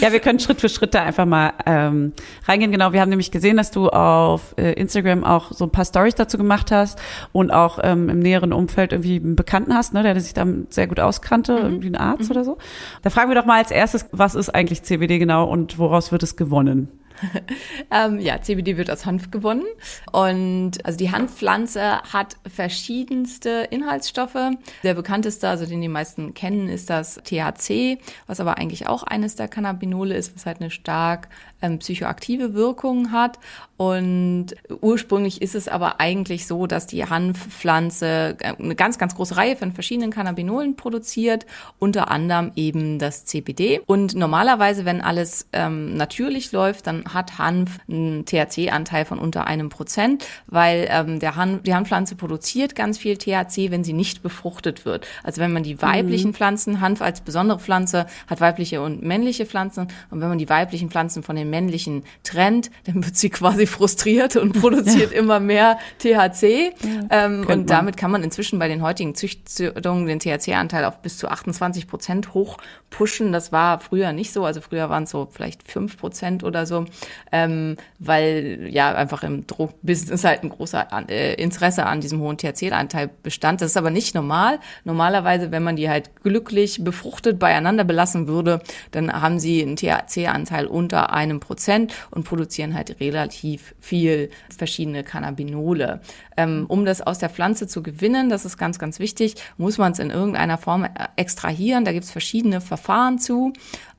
Ja, 0.00 0.12
wir 0.12 0.20
können 0.20 0.38
Schritt 0.38 0.60
für 0.60 0.68
Schritt 0.68 0.94
da 0.94 1.02
einfach 1.02 1.24
mal 1.24 1.54
ähm, 1.66 2.12
reingehen. 2.46 2.70
Genau, 2.70 2.92
wir 2.92 3.00
haben 3.00 3.08
nämlich 3.08 3.30
gesehen, 3.30 3.56
dass 3.56 3.70
du 3.70 3.88
auf 3.88 4.54
äh, 4.58 4.74
Instagram 4.74 5.24
auch 5.24 5.50
so 5.50 5.64
ein 5.64 5.70
paar 5.70 5.84
Stories 5.84 6.14
dazu 6.14 6.38
gemacht 6.38 6.70
hast 6.70 7.00
und 7.32 7.50
auch 7.50 7.80
ähm, 7.82 8.08
im 8.08 8.20
näheren 8.20 8.52
Umfeld 8.52 8.92
irgendwie 8.92 9.16
einen 9.16 9.34
Bekannten 9.34 9.74
hast, 9.74 9.92
ne, 9.94 10.02
der 10.02 10.20
sich 10.20 10.34
damit 10.34 10.72
sehr 10.72 10.86
gut 10.86 11.00
auskannte, 11.00 11.54
irgendwie 11.54 11.88
ein 11.88 11.96
Arzt 11.96 12.30
oder 12.30 12.44
so. 12.44 12.58
Da 13.02 13.10
fragen 13.10 13.30
wir 13.30 13.34
doch 13.34 13.46
mal 13.46 13.58
als 13.58 13.70
erstes, 13.70 14.06
was 14.12 14.34
ist 14.34 14.50
eigentlich 14.50 14.82
CBD 14.82 15.18
genau 15.18 15.48
und 15.48 15.78
woraus 15.78 16.12
wird 16.12 16.22
es 16.22 16.36
gewonnen? 16.36 16.88
ähm, 17.90 18.18
ja, 18.20 18.40
CBD 18.40 18.76
wird 18.76 18.90
aus 18.90 19.06
Hanf 19.06 19.30
gewonnen. 19.30 19.64
Und 20.10 20.84
also 20.84 20.98
die 20.98 21.10
Hanfpflanze 21.10 22.02
hat 22.02 22.36
verschiedenste 22.46 23.68
Inhaltsstoffe. 23.70 24.50
Der 24.82 24.94
bekannteste, 24.94 25.48
also 25.48 25.66
den 25.66 25.80
die 25.80 25.88
meisten 25.88 26.34
kennen, 26.34 26.68
ist 26.68 26.90
das 26.90 27.20
THC, 27.24 27.98
was 28.26 28.40
aber 28.40 28.58
eigentlich 28.58 28.86
auch 28.86 29.02
eines 29.02 29.36
der 29.36 29.48
Cannabinole 29.48 30.14
ist, 30.14 30.34
was 30.34 30.46
halt 30.46 30.60
eine 30.60 30.70
stark 30.70 31.28
ähm, 31.62 31.78
psychoaktive 31.78 32.54
Wirkung 32.54 33.12
hat. 33.12 33.38
Und 33.76 34.54
ursprünglich 34.80 35.42
ist 35.42 35.56
es 35.56 35.66
aber 35.66 35.98
eigentlich 35.98 36.46
so, 36.46 36.68
dass 36.68 36.86
die 36.86 37.04
Hanfpflanze 37.04 38.36
äh, 38.38 38.54
eine 38.56 38.76
ganz, 38.76 38.98
ganz 38.98 39.16
große 39.16 39.36
Reihe 39.36 39.56
von 39.56 39.72
verschiedenen 39.72 40.12
Cannabinolen 40.12 40.76
produziert, 40.76 41.46
unter 41.80 42.10
anderem 42.10 42.52
eben 42.54 42.98
das 42.98 43.24
CBD. 43.24 43.80
Und 43.86 44.14
normalerweise, 44.14 44.84
wenn 44.84 45.00
alles 45.00 45.48
ähm, 45.52 45.96
natürlich 45.96 46.52
läuft, 46.52 46.86
dann 46.86 47.04
hat 47.12 47.38
Hanf 47.38 47.80
einen 47.88 48.24
THC-Anteil 48.24 49.04
von 49.04 49.18
unter 49.18 49.48
einem 49.48 49.68
Prozent, 49.68 50.26
weil 50.46 50.86
ähm, 50.90 51.18
der 51.18 51.34
Hanf, 51.34 51.62
die 51.62 51.74
Hanfpflanze 51.74 52.14
produziert 52.14 52.76
ganz 52.76 52.98
viel 52.98 53.16
THC, 53.16 53.70
wenn 53.70 53.82
sie 53.82 53.94
nicht 53.94 54.22
befruchtet 54.22 54.84
wird. 54.84 55.06
Also 55.24 55.40
wenn 55.40 55.52
man 55.52 55.62
die 55.64 55.82
weiblichen 55.82 56.30
mhm. 56.30 56.34
Pflanzen, 56.34 56.80
Hanf 56.80 57.02
als 57.02 57.20
besondere 57.20 57.58
Pflanze 57.58 58.06
hat 58.28 58.40
weibliche 58.40 58.80
und 58.80 59.02
männliche 59.02 59.46
Pflanzen, 59.46 59.88
und 60.10 60.20
wenn 60.20 60.28
man 60.28 60.38
die 60.38 60.48
weiblichen 60.48 60.90
Pflanzen 60.90 61.22
von 61.22 61.36
den 61.36 61.50
männlichen 61.52 62.04
trennt, 62.24 62.70
dann 62.84 63.04
wird 63.04 63.16
sie 63.16 63.30
quasi 63.30 63.66
frustriert 63.66 64.36
und 64.36 64.60
produziert 64.60 65.12
ja. 65.12 65.18
immer 65.18 65.38
mehr 65.38 65.78
THC. 65.98 66.72
Ja, 66.82 67.24
ähm, 67.26 67.46
und 67.46 67.70
damit 67.70 67.96
kann 67.96 68.10
man 68.10 68.24
inzwischen 68.24 68.58
bei 68.58 68.68
den 68.68 68.82
heutigen 68.82 69.14
Züchtungen 69.14 70.06
den 70.06 70.18
THC-Anteil 70.18 70.84
auf 70.84 71.02
bis 71.02 71.18
zu 71.18 71.28
28 71.28 71.86
Prozent 71.86 72.34
hoch 72.34 72.58
pushen. 72.90 73.32
Das 73.32 73.52
war 73.52 73.80
früher 73.80 74.12
nicht 74.12 74.32
so. 74.32 74.44
Also 74.44 74.60
früher 74.60 74.88
waren 74.88 75.04
es 75.04 75.10
so 75.10 75.28
vielleicht 75.30 75.70
fünf 75.70 75.98
Prozent 75.98 76.44
oder 76.44 76.66
so, 76.66 76.84
ähm, 77.32 77.76
weil 77.98 78.68
ja 78.70 78.94
einfach 78.94 79.22
im 79.22 79.46
Druckbusiness 79.46 80.24
halt 80.24 80.42
ein 80.42 80.50
großer 80.50 80.86
äh, 81.08 81.34
Interesse 81.34 81.86
an 81.86 82.00
diesem 82.00 82.20
hohen 82.20 82.36
THC-Anteil 82.36 83.10
bestand. 83.22 83.60
Das 83.60 83.70
ist 83.70 83.76
aber 83.76 83.90
nicht 83.90 84.14
normal. 84.14 84.58
Normalerweise, 84.84 85.50
wenn 85.50 85.62
man 85.62 85.76
die 85.76 85.88
halt 85.88 86.22
glücklich 86.22 86.84
befruchtet 86.84 87.38
beieinander 87.38 87.84
belassen 87.84 88.28
würde, 88.28 88.60
dann 88.92 89.12
haben 89.12 89.38
sie 89.38 89.62
einen 89.62 89.76
THC-Anteil 89.76 90.66
unter 90.66 91.12
einem 91.12 91.40
Prozent 91.42 91.92
und 92.10 92.24
produzieren 92.24 92.74
halt 92.74 93.00
relativ 93.00 93.74
viel 93.80 94.30
verschiedene 94.56 95.04
Cannabinole. 95.04 96.00
Ähm, 96.36 96.64
um 96.68 96.84
das 96.86 97.02
aus 97.02 97.18
der 97.18 97.28
Pflanze 97.28 97.66
zu 97.66 97.82
gewinnen, 97.82 98.30
das 98.30 98.44
ist 98.44 98.56
ganz, 98.56 98.78
ganz 98.78 98.98
wichtig, 98.98 99.34
muss 99.58 99.76
man 99.76 99.92
es 99.92 99.98
in 99.98 100.10
irgendeiner 100.10 100.56
Form 100.56 100.84
äh, 100.84 100.88
extrahieren. 101.16 101.84
Da 101.84 101.92
gibt 101.92 102.04
es 102.04 102.10
verschiedene 102.10 102.60
Verfahren 102.60 103.18
zu. 103.18 103.52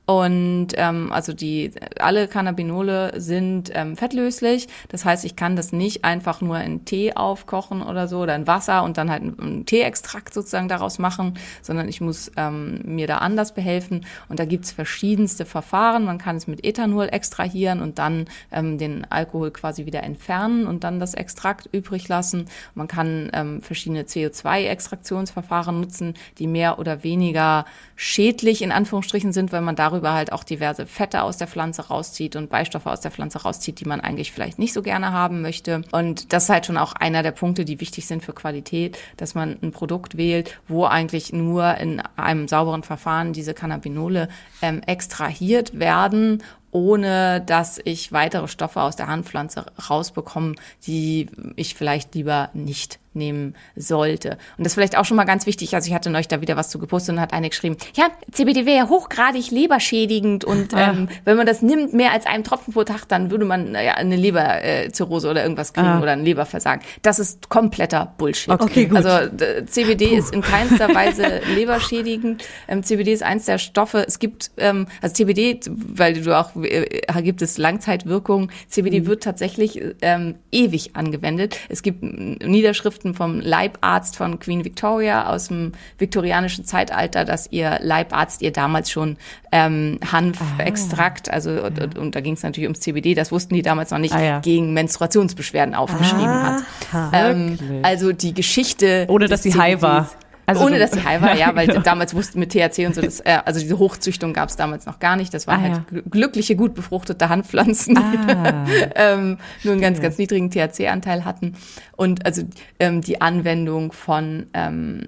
Und 0.06 0.68
ähm, 0.74 1.10
also 1.12 1.32
die 1.32 1.70
alle 1.98 2.28
Cannabinole 2.28 3.18
sind 3.18 3.70
ähm, 3.72 3.96
fettlöslich. 3.96 4.68
Das 4.88 5.06
heißt, 5.06 5.24
ich 5.24 5.34
kann 5.34 5.56
das 5.56 5.72
nicht 5.72 6.04
einfach 6.04 6.42
nur 6.42 6.60
in 6.60 6.84
Tee 6.84 7.14
aufkochen 7.14 7.82
oder 7.82 8.06
so 8.06 8.20
oder 8.20 8.36
in 8.36 8.46
Wasser 8.46 8.82
und 8.82 8.98
dann 8.98 9.10
halt 9.10 9.22
einen 9.22 9.64
Teeextrakt 9.64 10.34
sozusagen 10.34 10.68
daraus 10.68 10.98
machen, 10.98 11.38
sondern 11.62 11.88
ich 11.88 12.02
muss 12.02 12.30
ähm, 12.36 12.80
mir 12.84 13.06
da 13.06 13.18
anders 13.18 13.54
behelfen. 13.54 14.04
Und 14.28 14.38
da 14.38 14.44
gibt's 14.44 14.72
verschiedenste 14.72 15.46
Verfahren. 15.46 16.04
Man 16.04 16.18
kann 16.18 16.36
es 16.36 16.46
mit 16.46 16.64
Ethanol 16.64 17.08
extrahieren 17.10 17.80
und 17.80 17.98
dann 17.98 18.26
ähm, 18.52 18.76
den 18.76 19.10
Alkohol 19.10 19.52
quasi 19.52 19.86
wieder 19.86 20.02
entfernen 20.02 20.66
und 20.66 20.84
dann 20.84 21.00
das 21.00 21.14
Extrakt 21.14 21.66
übrig 21.72 22.08
lassen. 22.08 22.44
Man 22.74 22.88
kann 22.88 23.30
ähm, 23.32 23.62
verschiedene 23.62 24.02
CO2-Extraktionsverfahren 24.02 25.80
nutzen, 25.80 26.12
die 26.36 26.46
mehr 26.46 26.78
oder 26.78 27.04
weniger 27.04 27.64
schädlich 27.96 28.60
in 28.60 28.70
Anführungsstrichen 28.70 29.32
sind, 29.32 29.50
weil 29.50 29.62
man 29.62 29.76
darüber 29.76 29.93
darüber 29.94 30.12
halt 30.12 30.32
auch 30.32 30.44
diverse 30.44 30.86
Fette 30.86 31.22
aus 31.22 31.36
der 31.36 31.46
Pflanze 31.46 31.88
rauszieht 31.88 32.36
und 32.36 32.50
Beistoffe 32.50 32.90
aus 32.90 33.00
der 33.00 33.10
Pflanze 33.10 33.42
rauszieht, 33.42 33.80
die 33.80 33.84
man 33.84 34.00
eigentlich 34.00 34.32
vielleicht 34.32 34.58
nicht 34.58 34.72
so 34.72 34.82
gerne 34.82 35.12
haben 35.12 35.40
möchte. 35.40 35.82
Und 35.92 36.32
das 36.32 36.44
ist 36.44 36.50
halt 36.50 36.66
schon 36.66 36.76
auch 36.76 36.92
einer 36.94 37.22
der 37.22 37.30
Punkte, 37.30 37.64
die 37.64 37.80
wichtig 37.80 38.06
sind 38.06 38.24
für 38.24 38.32
Qualität, 38.32 38.98
dass 39.16 39.34
man 39.34 39.56
ein 39.62 39.72
Produkt 39.72 40.16
wählt, 40.16 40.58
wo 40.68 40.84
eigentlich 40.84 41.32
nur 41.32 41.76
in 41.78 42.02
einem 42.16 42.48
sauberen 42.48 42.82
Verfahren 42.82 43.32
diese 43.32 43.54
Cannabinole 43.54 44.28
ähm, 44.60 44.82
extrahiert 44.86 45.78
werden 45.78 46.42
ohne 46.70 47.40
dass 47.40 47.80
ich 47.84 48.10
weitere 48.10 48.48
Stoffe 48.48 48.82
aus 48.82 48.96
der 48.96 49.06
Handpflanze 49.06 49.64
rausbekomme, 49.88 50.56
die 50.88 51.28
ich 51.54 51.76
vielleicht 51.76 52.16
lieber 52.16 52.50
nicht 52.52 52.98
nehmen 53.14 53.54
sollte. 53.76 54.38
Und 54.56 54.64
das 54.64 54.68
ist 54.68 54.74
vielleicht 54.74 54.96
auch 54.96 55.04
schon 55.04 55.16
mal 55.16 55.24
ganz 55.24 55.46
wichtig. 55.46 55.74
Also 55.74 55.88
ich 55.88 55.94
hatte 55.94 56.10
neulich 56.10 56.28
da 56.28 56.40
wieder 56.40 56.56
was 56.56 56.68
zu 56.70 56.78
gepostet 56.78 57.14
und 57.14 57.20
hat 57.20 57.32
eine 57.32 57.48
geschrieben, 57.48 57.76
ja, 57.96 58.08
CBD 58.30 58.66
wäre 58.66 58.76
ja 58.76 58.88
hochgradig 58.88 59.50
leberschädigend 59.50 60.44
und 60.44 60.74
ah. 60.74 60.90
ähm, 60.90 61.08
wenn 61.24 61.36
man 61.36 61.46
das 61.46 61.62
nimmt, 61.62 61.92
mehr 61.92 62.12
als 62.12 62.26
einen 62.26 62.44
Tropfen 62.44 62.72
pro 62.72 62.84
Tag, 62.84 63.06
dann 63.08 63.30
würde 63.30 63.44
man 63.44 63.72
naja, 63.72 63.94
eine 63.94 64.16
Leberzirrhose 64.16 65.30
oder 65.30 65.42
irgendwas 65.42 65.72
kriegen 65.72 65.86
ah. 65.86 66.00
oder 66.00 66.12
ein 66.12 66.24
Leberversagen. 66.24 66.84
Das 67.02 67.18
ist 67.18 67.48
kompletter 67.48 68.14
Bullshit. 68.16 68.50
Okay, 68.50 68.86
gut. 68.86 69.04
Also 69.04 69.36
CBD 69.66 70.08
Puh. 70.08 70.14
ist 70.14 70.34
in 70.34 70.42
keinster 70.42 70.94
Weise 70.94 71.40
leberschädigend. 71.54 72.44
Ähm, 72.68 72.82
CBD 72.82 73.12
ist 73.12 73.22
eins 73.22 73.46
der 73.46 73.58
Stoffe. 73.58 74.04
Es 74.06 74.18
gibt, 74.18 74.50
ähm, 74.56 74.86
also 75.00 75.14
CBD, 75.14 75.60
weil 75.68 76.14
du 76.14 76.38
auch, 76.38 76.50
äh, 76.56 77.22
gibt 77.22 77.42
es 77.42 77.58
Langzeitwirkungen. 77.58 78.50
CBD 78.68 79.00
mhm. 79.00 79.06
wird 79.06 79.22
tatsächlich 79.22 79.80
ähm, 80.02 80.36
ewig 80.52 80.96
angewendet. 80.96 81.56
Es 81.68 81.82
gibt 81.82 82.02
Niederschriften 82.02 83.03
Schriften 83.04 83.14
vom 83.14 83.40
Leibarzt 83.40 84.16
von 84.16 84.38
Queen 84.38 84.64
Victoria 84.64 85.28
aus 85.28 85.48
dem 85.48 85.72
viktorianischen 85.98 86.64
Zeitalter, 86.64 87.24
dass 87.24 87.48
ihr 87.50 87.78
Leibarzt 87.82 88.40
ihr 88.42 88.52
damals 88.52 88.90
schon 88.90 89.16
ähm, 89.52 89.98
Hanfextrakt, 90.10 91.30
also 91.30 91.50
ja. 91.50 91.66
und, 91.66 91.98
und, 91.98 92.14
da 92.14 92.20
ging 92.20 92.34
es 92.34 92.42
natürlich 92.42 92.66
ums 92.66 92.80
CBD, 92.80 93.14
das 93.14 93.30
wussten 93.30 93.54
die 93.54 93.62
damals 93.62 93.90
noch 93.90 93.98
nicht, 93.98 94.14
ah, 94.14 94.22
ja. 94.22 94.40
gegen 94.40 94.72
Menstruationsbeschwerden 94.72 95.74
aufgeschrieben 95.74 96.26
ah, 96.26 96.62
hat. 96.92 97.10
Ähm, 97.12 97.58
also 97.82 98.12
die 98.12 98.32
Geschichte. 98.32 99.06
Ohne 99.08 99.28
dass 99.28 99.42
sie 99.42 99.54
high 99.54 99.82
war. 99.82 100.08
Also 100.46 100.64
Ohne 100.64 100.78
dass 100.78 100.92
sie 100.92 101.02
high 101.02 101.22
war, 101.22 101.34
ja, 101.38 101.54
weil 101.54 101.66
genau. 101.66 101.80
damals 101.80 102.14
wussten 102.14 102.38
mit 102.38 102.52
THC 102.52 102.86
und 102.86 102.94
so, 102.94 103.00
das, 103.00 103.20
äh, 103.20 103.38
also 103.44 103.60
diese 103.60 103.78
Hochzüchtung 103.78 104.32
gab 104.32 104.48
es 104.48 104.56
damals 104.56 104.86
noch 104.86 104.98
gar 104.98 105.16
nicht. 105.16 105.32
Das 105.32 105.46
waren 105.46 105.60
ah, 105.60 105.62
halt 105.62 105.82
ja. 105.92 106.00
glückliche, 106.10 106.56
gut 106.56 106.74
befruchtete 106.74 107.28
Handpflanzen, 107.28 107.96
ah, 107.96 108.64
die 108.66 108.72
ähm, 108.94 109.38
nur 109.62 109.72
einen 109.72 109.82
ganz, 109.82 110.00
ganz 110.00 110.18
niedrigen 110.18 110.50
THC-Anteil 110.50 111.24
hatten. 111.24 111.54
Und 111.96 112.26
also 112.26 112.42
ähm, 112.78 113.00
die 113.00 113.20
Anwendung 113.20 113.92
von 113.92 114.46
ähm, 114.52 115.06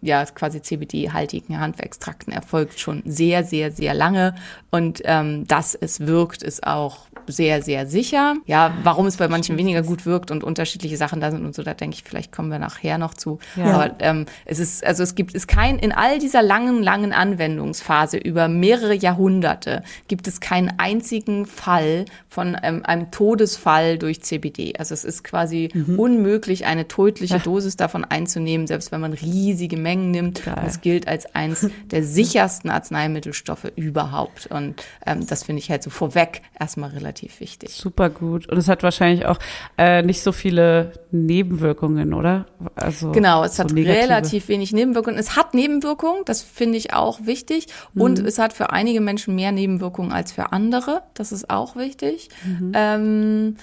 ja 0.00 0.24
quasi 0.26 0.62
CBD-haltigen 0.62 1.58
Hanfextrakten 1.58 2.32
erfolgt 2.32 2.78
schon 2.80 3.02
sehr, 3.04 3.44
sehr, 3.44 3.72
sehr 3.72 3.94
lange. 3.94 4.34
Und 4.70 5.02
ähm, 5.04 5.46
dass 5.46 5.74
es 5.74 6.06
wirkt, 6.06 6.42
ist 6.42 6.66
auch 6.66 7.07
sehr, 7.32 7.62
sehr 7.62 7.86
sicher. 7.86 8.34
Ja, 8.46 8.74
warum 8.82 9.06
es 9.06 9.16
bei 9.16 9.28
manchen 9.28 9.56
weniger 9.56 9.82
gut 9.82 10.06
wirkt 10.06 10.30
und 10.30 10.44
unterschiedliche 10.44 10.96
Sachen 10.96 11.20
da 11.20 11.30
sind 11.30 11.44
und 11.44 11.54
so, 11.54 11.62
da 11.62 11.74
denke 11.74 11.96
ich, 11.96 12.04
vielleicht 12.04 12.32
kommen 12.32 12.50
wir 12.50 12.58
nachher 12.58 12.98
noch 12.98 13.14
zu. 13.14 13.38
Ja. 13.56 13.66
Aber 13.66 13.96
ähm, 14.00 14.26
es 14.44 14.58
ist, 14.58 14.84
also 14.84 15.02
es 15.02 15.14
gibt 15.14 15.34
es 15.34 15.46
kein, 15.46 15.78
in 15.78 15.92
all 15.92 16.18
dieser 16.18 16.42
langen, 16.42 16.82
langen 16.82 17.12
Anwendungsphase 17.12 18.16
über 18.16 18.48
mehrere 18.48 18.94
Jahrhunderte 18.94 19.82
gibt 20.08 20.26
es 20.28 20.40
keinen 20.40 20.72
einzigen 20.78 21.46
Fall 21.46 22.04
von 22.28 22.56
ähm, 22.62 22.84
einem 22.84 23.10
Todesfall 23.10 23.98
durch 23.98 24.22
CBD. 24.22 24.74
Also 24.78 24.94
es 24.94 25.04
ist 25.04 25.24
quasi 25.24 25.70
mhm. 25.72 25.98
unmöglich, 25.98 26.66
eine 26.66 26.88
tödliche 26.88 27.38
Dosis 27.38 27.76
davon 27.76 28.04
einzunehmen, 28.04 28.66
selbst 28.66 28.92
wenn 28.92 29.00
man 29.00 29.12
riesige 29.12 29.76
Mengen 29.76 30.10
nimmt. 30.10 30.42
Es 30.66 30.80
gilt 30.80 31.08
als 31.08 31.34
eins 31.34 31.68
der 31.90 32.02
sichersten 32.18 32.70
Arzneimittelstoffe 32.70 33.72
überhaupt. 33.76 34.46
Und 34.46 34.82
ähm, 35.06 35.26
das 35.26 35.44
finde 35.44 35.60
ich 35.60 35.70
halt 35.70 35.82
so 35.82 35.90
vorweg 35.90 36.42
erstmal 36.58 36.90
relativ 36.90 37.17
wichtig. 37.40 37.70
Super 37.70 38.10
gut. 38.10 38.48
Und 38.48 38.58
es 38.58 38.68
hat 38.68 38.82
wahrscheinlich 38.82 39.26
auch 39.26 39.38
äh, 39.76 40.02
nicht 40.02 40.22
so 40.22 40.32
viele 40.32 40.92
Nebenwirkungen, 41.10 42.14
oder? 42.14 42.46
Also 42.74 43.12
genau, 43.12 43.44
es 43.44 43.56
so 43.56 43.64
hat 43.64 43.72
negative. 43.72 44.02
relativ 44.02 44.48
wenig 44.48 44.72
Nebenwirkungen. 44.72 45.18
Es 45.18 45.36
hat 45.36 45.54
Nebenwirkungen, 45.54 46.22
das 46.24 46.42
finde 46.42 46.78
ich 46.78 46.92
auch 46.92 47.26
wichtig. 47.26 47.66
Mhm. 47.94 48.02
Und 48.02 48.18
es 48.20 48.38
hat 48.38 48.52
für 48.52 48.70
einige 48.70 49.00
Menschen 49.00 49.34
mehr 49.34 49.52
Nebenwirkungen 49.52 50.12
als 50.12 50.32
für 50.32 50.52
andere. 50.52 51.02
Das 51.14 51.32
ist 51.32 51.50
auch 51.50 51.76
wichtig. 51.76 52.28
Mhm. 52.44 52.72
Ähm, 52.74 53.56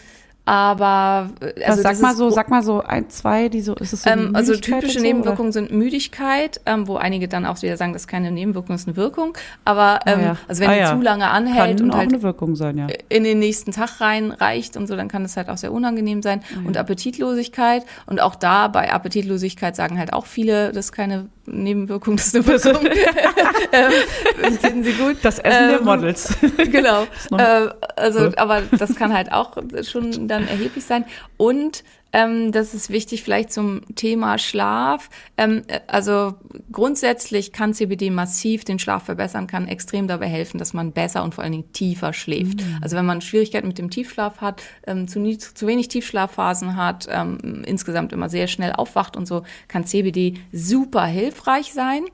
aber 0.46 1.32
also 1.66 1.82
sag 1.82 2.00
mal 2.02 2.16
so, 2.16 2.30
sag 2.30 2.50
mal 2.50 2.62
so 2.62 2.82
ein, 2.82 3.10
zwei, 3.10 3.50
die 3.50 3.62
so 3.62 3.74
ist 3.74 3.94
es 3.94 4.04
so 4.04 4.10
ähm, 4.12 4.36
Also 4.36 4.56
typische 4.56 5.00
so, 5.00 5.06
Nebenwirkungen 5.06 5.50
oder? 5.50 5.54
sind 5.54 5.72
Müdigkeit, 5.72 6.62
ähm, 6.68 6.88
wo 6.88 6.98
einige 6.98 7.28
dann 7.28 7.48
auch 7.48 7.60
wieder 7.64 7.78
sagen, 7.78 7.94
das 7.94 8.04
ist 8.04 8.08
keine 8.08 8.32
Nebenwirkung, 8.32 8.76
das 8.76 8.82
ist 8.82 8.88
eine 8.88 8.96
Wirkung. 8.96 9.36
Aber 9.66 10.06
ah 10.06 10.12
ähm, 10.12 10.20
ah, 10.20 10.24
ja. 10.24 10.38
also 10.48 10.62
wenn 10.62 10.70
ah, 10.70 10.74
die 10.74 10.80
ja. 10.80 10.96
zu 10.96 11.02
lange 11.02 11.28
anhält 11.30 11.80
kann 11.80 11.90
und 11.90 11.98
halt 11.98 12.14
eine 12.14 12.22
Wirkung 12.22 12.56
sein, 12.56 12.78
ja. 12.78 12.88
in 13.10 13.24
den 13.24 13.40
nächsten 13.40 13.72
Tag 13.72 14.00
rein 14.02 14.32
reicht 14.32 14.78
und 14.78 14.86
so, 14.86 14.96
dann 14.96 15.08
kann 15.08 15.26
es 15.26 15.36
halt 15.36 15.50
auch 15.50 15.58
sehr 15.58 15.72
unangenehm 15.72 16.22
sein. 16.22 16.42
Ja. 16.52 16.68
Und 16.68 16.78
Appetitlosigkeit 16.78 17.84
und 18.06 18.22
auch 18.22 18.36
da 18.36 18.68
bei 18.68 18.94
Appetitlosigkeit 18.94 19.76
sagen 19.76 19.98
halt 19.98 20.14
auch 20.14 20.28
viele, 20.28 20.72
das 20.74 20.86
ist 20.86 20.92
keine 20.92 21.28
Nebenwirkung, 21.48 22.18
das 22.18 22.28
ist 22.28 22.36
eine 22.36 22.48
Wirkung. 22.48 22.88
ähm, 23.72 24.54
finden 24.60 24.84
Sie 24.84 24.94
gut? 24.94 25.18
Das 25.22 25.40
Essen 25.40 25.64
ähm, 25.64 25.70
der 25.70 25.82
Models. 25.82 26.38
genau. 26.72 27.04
Äh, 27.32 27.70
also, 27.96 28.32
aber 28.38 28.62
das 28.78 28.96
kann 28.96 29.14
halt 29.14 29.32
auch 29.32 29.58
schon 29.84 30.28
dann 30.36 30.48
erheblich 30.48 30.86
sein. 30.86 31.06
Und 31.38 31.84
ähm, 32.16 32.54
das 32.54 32.74
ist 32.74 32.90
wichtig 32.90 33.24
vielleicht 33.24 33.52
zum 33.52 33.82
Thema 33.96 34.38
Schlaf. 34.38 35.10
Ähm, 35.36 35.64
äh, 35.68 35.82
also 35.88 36.36
grundsätzlich 36.72 37.52
kann 37.52 37.74
CBD 37.74 38.10
massiv 38.10 38.64
den 38.64 38.80
Schlaf 38.80 39.04
verbessern, 39.04 39.48
kann 39.48 39.68
extrem 39.68 40.08
dabei 40.08 40.28
helfen, 40.28 40.58
dass 40.58 40.74
man 40.74 40.94
besser 40.94 41.24
und 41.24 41.36
vor 41.36 41.44
allen 41.44 41.52
Dingen 41.52 41.74
tiefer 41.74 42.14
schläft. 42.14 42.62
Mhm. 42.62 42.78
Also 42.82 42.96
wenn 42.96 43.06
man 43.06 43.20
Schwierigkeiten 43.20 43.68
mit 43.68 43.78
dem 43.78 43.90
Tiefschlaf 43.90 44.40
hat, 44.40 44.64
ähm, 44.88 45.10
zu, 45.10 45.20
nie, 45.20 45.38
zu 45.38 45.68
wenig 45.68 45.90
Tiefschlafphasen 45.90 46.78
hat, 46.78 47.06
ähm, 47.12 47.64
insgesamt 47.66 48.14
immer 48.14 48.30
sehr 48.30 48.48
schnell 48.48 48.72
aufwacht 48.72 49.18
und 49.18 49.26
so, 49.26 49.44
kann 49.68 49.86
CBD 49.86 50.36
super 50.54 51.06
hilfreich 51.06 51.74
sein. 51.74 52.06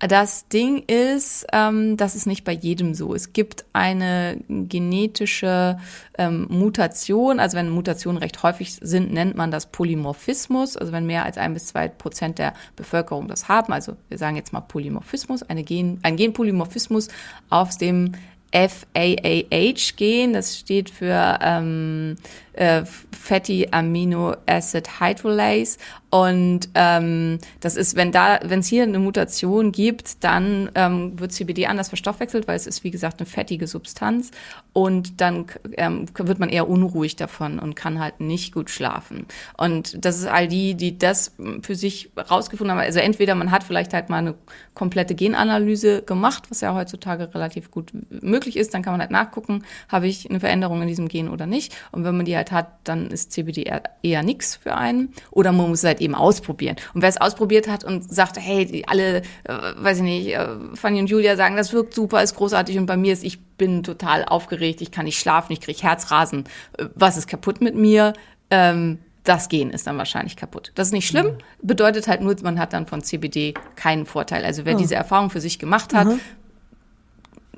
Das 0.00 0.46
Ding 0.46 0.84
ist, 0.86 1.44
ähm, 1.52 1.96
das 1.96 2.14
ist 2.14 2.26
nicht 2.26 2.44
bei 2.44 2.52
jedem 2.52 2.94
so. 2.94 3.14
Es 3.14 3.32
gibt 3.32 3.64
eine 3.72 4.38
genetische 4.48 5.78
ähm, 6.16 6.46
Mutation, 6.48 7.40
also 7.40 7.56
wenn 7.56 7.68
Mutationen 7.68 8.22
recht 8.22 8.40
häufig 8.44 8.76
sind, 8.80 9.12
nennt 9.12 9.36
man 9.36 9.50
das 9.50 9.66
Polymorphismus. 9.66 10.76
Also 10.76 10.92
wenn 10.92 11.06
mehr 11.06 11.24
als 11.24 11.36
ein 11.36 11.52
bis 11.52 11.66
zwei 11.66 11.88
Prozent 11.88 12.38
der 12.38 12.54
Bevölkerung 12.76 13.26
das 13.26 13.48
haben, 13.48 13.72
also 13.72 13.96
wir 14.08 14.18
sagen 14.18 14.36
jetzt 14.36 14.52
mal 14.52 14.60
Polymorphismus, 14.60 15.42
eine 15.42 15.64
Gen, 15.64 15.98
ein 16.02 16.16
Genpolymorphismus 16.16 17.08
aus 17.50 17.76
dem 17.76 18.12
FAAH-Gen, 18.52 20.32
das 20.32 20.58
steht 20.58 20.90
für 20.90 21.38
ähm, 21.42 22.16
äh, 22.58 22.84
Fatty 22.84 23.68
Amino 23.70 24.34
Acid 24.46 25.00
Hydrolase. 25.00 25.78
Und 26.10 26.70
ähm, 26.74 27.38
das 27.60 27.76
ist, 27.76 27.94
wenn 27.94 28.12
da, 28.12 28.40
wenn 28.42 28.60
es 28.60 28.66
hier 28.66 28.82
eine 28.82 28.98
Mutation 28.98 29.72
gibt, 29.72 30.24
dann 30.24 30.70
ähm, 30.74 31.20
wird 31.20 31.32
CBD 31.32 31.66
anders 31.66 31.88
verstoffwechselt, 31.88 32.48
weil 32.48 32.56
es 32.56 32.66
ist 32.66 32.82
wie 32.82 32.90
gesagt 32.90 33.20
eine 33.20 33.26
fettige 33.26 33.66
Substanz 33.66 34.30
und 34.72 35.20
dann 35.20 35.46
ähm, 35.76 36.06
wird 36.14 36.38
man 36.38 36.48
eher 36.48 36.68
unruhig 36.68 37.16
davon 37.16 37.58
und 37.58 37.76
kann 37.76 38.00
halt 38.00 38.20
nicht 38.20 38.54
gut 38.54 38.70
schlafen. 38.70 39.26
Und 39.58 40.02
das 40.02 40.16
ist 40.16 40.26
all 40.26 40.48
die, 40.48 40.74
die 40.74 40.96
das 40.96 41.34
für 41.60 41.74
sich 41.74 42.10
rausgefunden 42.16 42.72
haben. 42.72 42.82
Also 42.82 43.00
entweder 43.00 43.34
man 43.34 43.50
hat 43.50 43.62
vielleicht 43.62 43.92
halt 43.92 44.08
mal 44.08 44.18
eine 44.18 44.34
komplette 44.72 45.14
Genanalyse 45.14 46.02
gemacht, 46.02 46.44
was 46.48 46.62
ja 46.62 46.74
heutzutage 46.74 47.34
relativ 47.34 47.70
gut 47.70 47.92
möglich 48.08 48.56
ist, 48.56 48.72
dann 48.72 48.82
kann 48.82 48.94
man 48.94 49.00
halt 49.00 49.10
nachgucken, 49.10 49.64
habe 49.88 50.06
ich 50.06 50.30
eine 50.30 50.40
Veränderung 50.40 50.80
in 50.80 50.88
diesem 50.88 51.08
Gen 51.08 51.28
oder 51.28 51.44
nicht. 51.44 51.76
Und 51.92 52.04
wenn 52.04 52.16
man 52.16 52.24
die 52.24 52.36
halt 52.36 52.47
Möglichkeit 52.48 52.52
hat, 52.52 52.68
dann 52.84 53.08
ist 53.08 53.32
CBD 53.32 53.70
eher, 54.02 54.22
nichts 54.22 54.56
für 54.56 54.74
einen. 54.74 55.12
Oder 55.30 55.52
man 55.52 55.68
muss 55.68 55.78
es 55.78 55.84
halt 55.84 56.00
eben 56.00 56.14
ausprobieren. 56.14 56.76
Und 56.94 57.02
wer 57.02 57.08
es 57.08 57.20
ausprobiert 57.20 57.68
hat 57.68 57.84
und 57.84 58.12
sagt, 58.12 58.38
hey, 58.38 58.66
die 58.66 58.88
alle, 58.88 59.18
äh, 59.44 59.54
weiß 59.76 59.98
ich 59.98 60.02
nicht, 60.02 60.34
äh, 60.34 60.48
Fanny 60.74 61.00
und 61.00 61.10
Julia 61.10 61.36
sagen, 61.36 61.56
das 61.56 61.72
wirkt 61.72 61.94
super, 61.94 62.22
ist 62.22 62.36
großartig 62.36 62.78
und 62.78 62.86
bei 62.86 62.96
mir 62.96 63.12
ist, 63.12 63.24
ich 63.24 63.40
bin 63.40 63.82
total 63.82 64.24
aufgeregt, 64.24 64.80
ich 64.80 64.90
kann 64.90 65.04
nicht 65.04 65.18
schlafen, 65.18 65.52
ich 65.52 65.60
kriege 65.60 65.80
Herzrasen, 65.80 66.44
äh, 66.76 66.86
was 66.94 67.16
ist 67.16 67.28
kaputt 67.28 67.60
mit 67.60 67.74
mir? 67.74 68.12
Ähm, 68.50 68.98
das 69.24 69.48
Gehen 69.48 69.70
ist 69.70 69.86
dann 69.86 69.98
wahrscheinlich 69.98 70.36
kaputt. 70.36 70.72
Das 70.74 70.88
ist 70.88 70.92
nicht 70.92 71.06
schlimm, 71.06 71.36
bedeutet 71.60 72.08
halt 72.08 72.22
nur, 72.22 72.34
man 72.42 72.58
hat 72.58 72.72
dann 72.72 72.86
von 72.86 73.02
CBD 73.02 73.52
keinen 73.76 74.06
Vorteil. 74.06 74.42
Also 74.44 74.64
wer 74.64 74.74
oh. 74.74 74.78
diese 74.78 74.94
Erfahrung 74.94 75.28
für 75.28 75.42
sich 75.42 75.58
gemacht 75.58 75.92
hat, 75.92 76.06
mhm. 76.06 76.20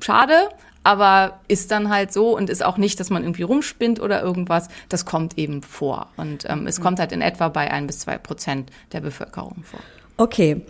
schade, 0.01 0.49
aber 0.83 1.39
ist 1.47 1.71
dann 1.71 1.89
halt 1.89 2.11
so 2.11 2.35
und 2.35 2.49
ist 2.49 2.63
auch 2.63 2.77
nicht, 2.77 2.99
dass 2.99 3.09
man 3.09 3.23
irgendwie 3.23 3.43
rumspinnt 3.43 3.99
oder 3.99 4.21
irgendwas. 4.21 4.67
Das 4.89 5.05
kommt 5.05 5.37
eben 5.37 5.61
vor. 5.61 6.07
Und 6.17 6.45
ähm, 6.49 6.67
es 6.67 6.79
mhm. 6.79 6.83
kommt 6.83 6.99
halt 6.99 7.11
in 7.11 7.21
etwa 7.21 7.49
bei 7.49 7.71
ein 7.71 7.87
bis 7.87 7.99
zwei 7.99 8.17
Prozent 8.17 8.71
der 8.91 9.01
Bevölkerung 9.01 9.63
vor. 9.63 9.79
Okay. 10.17 10.61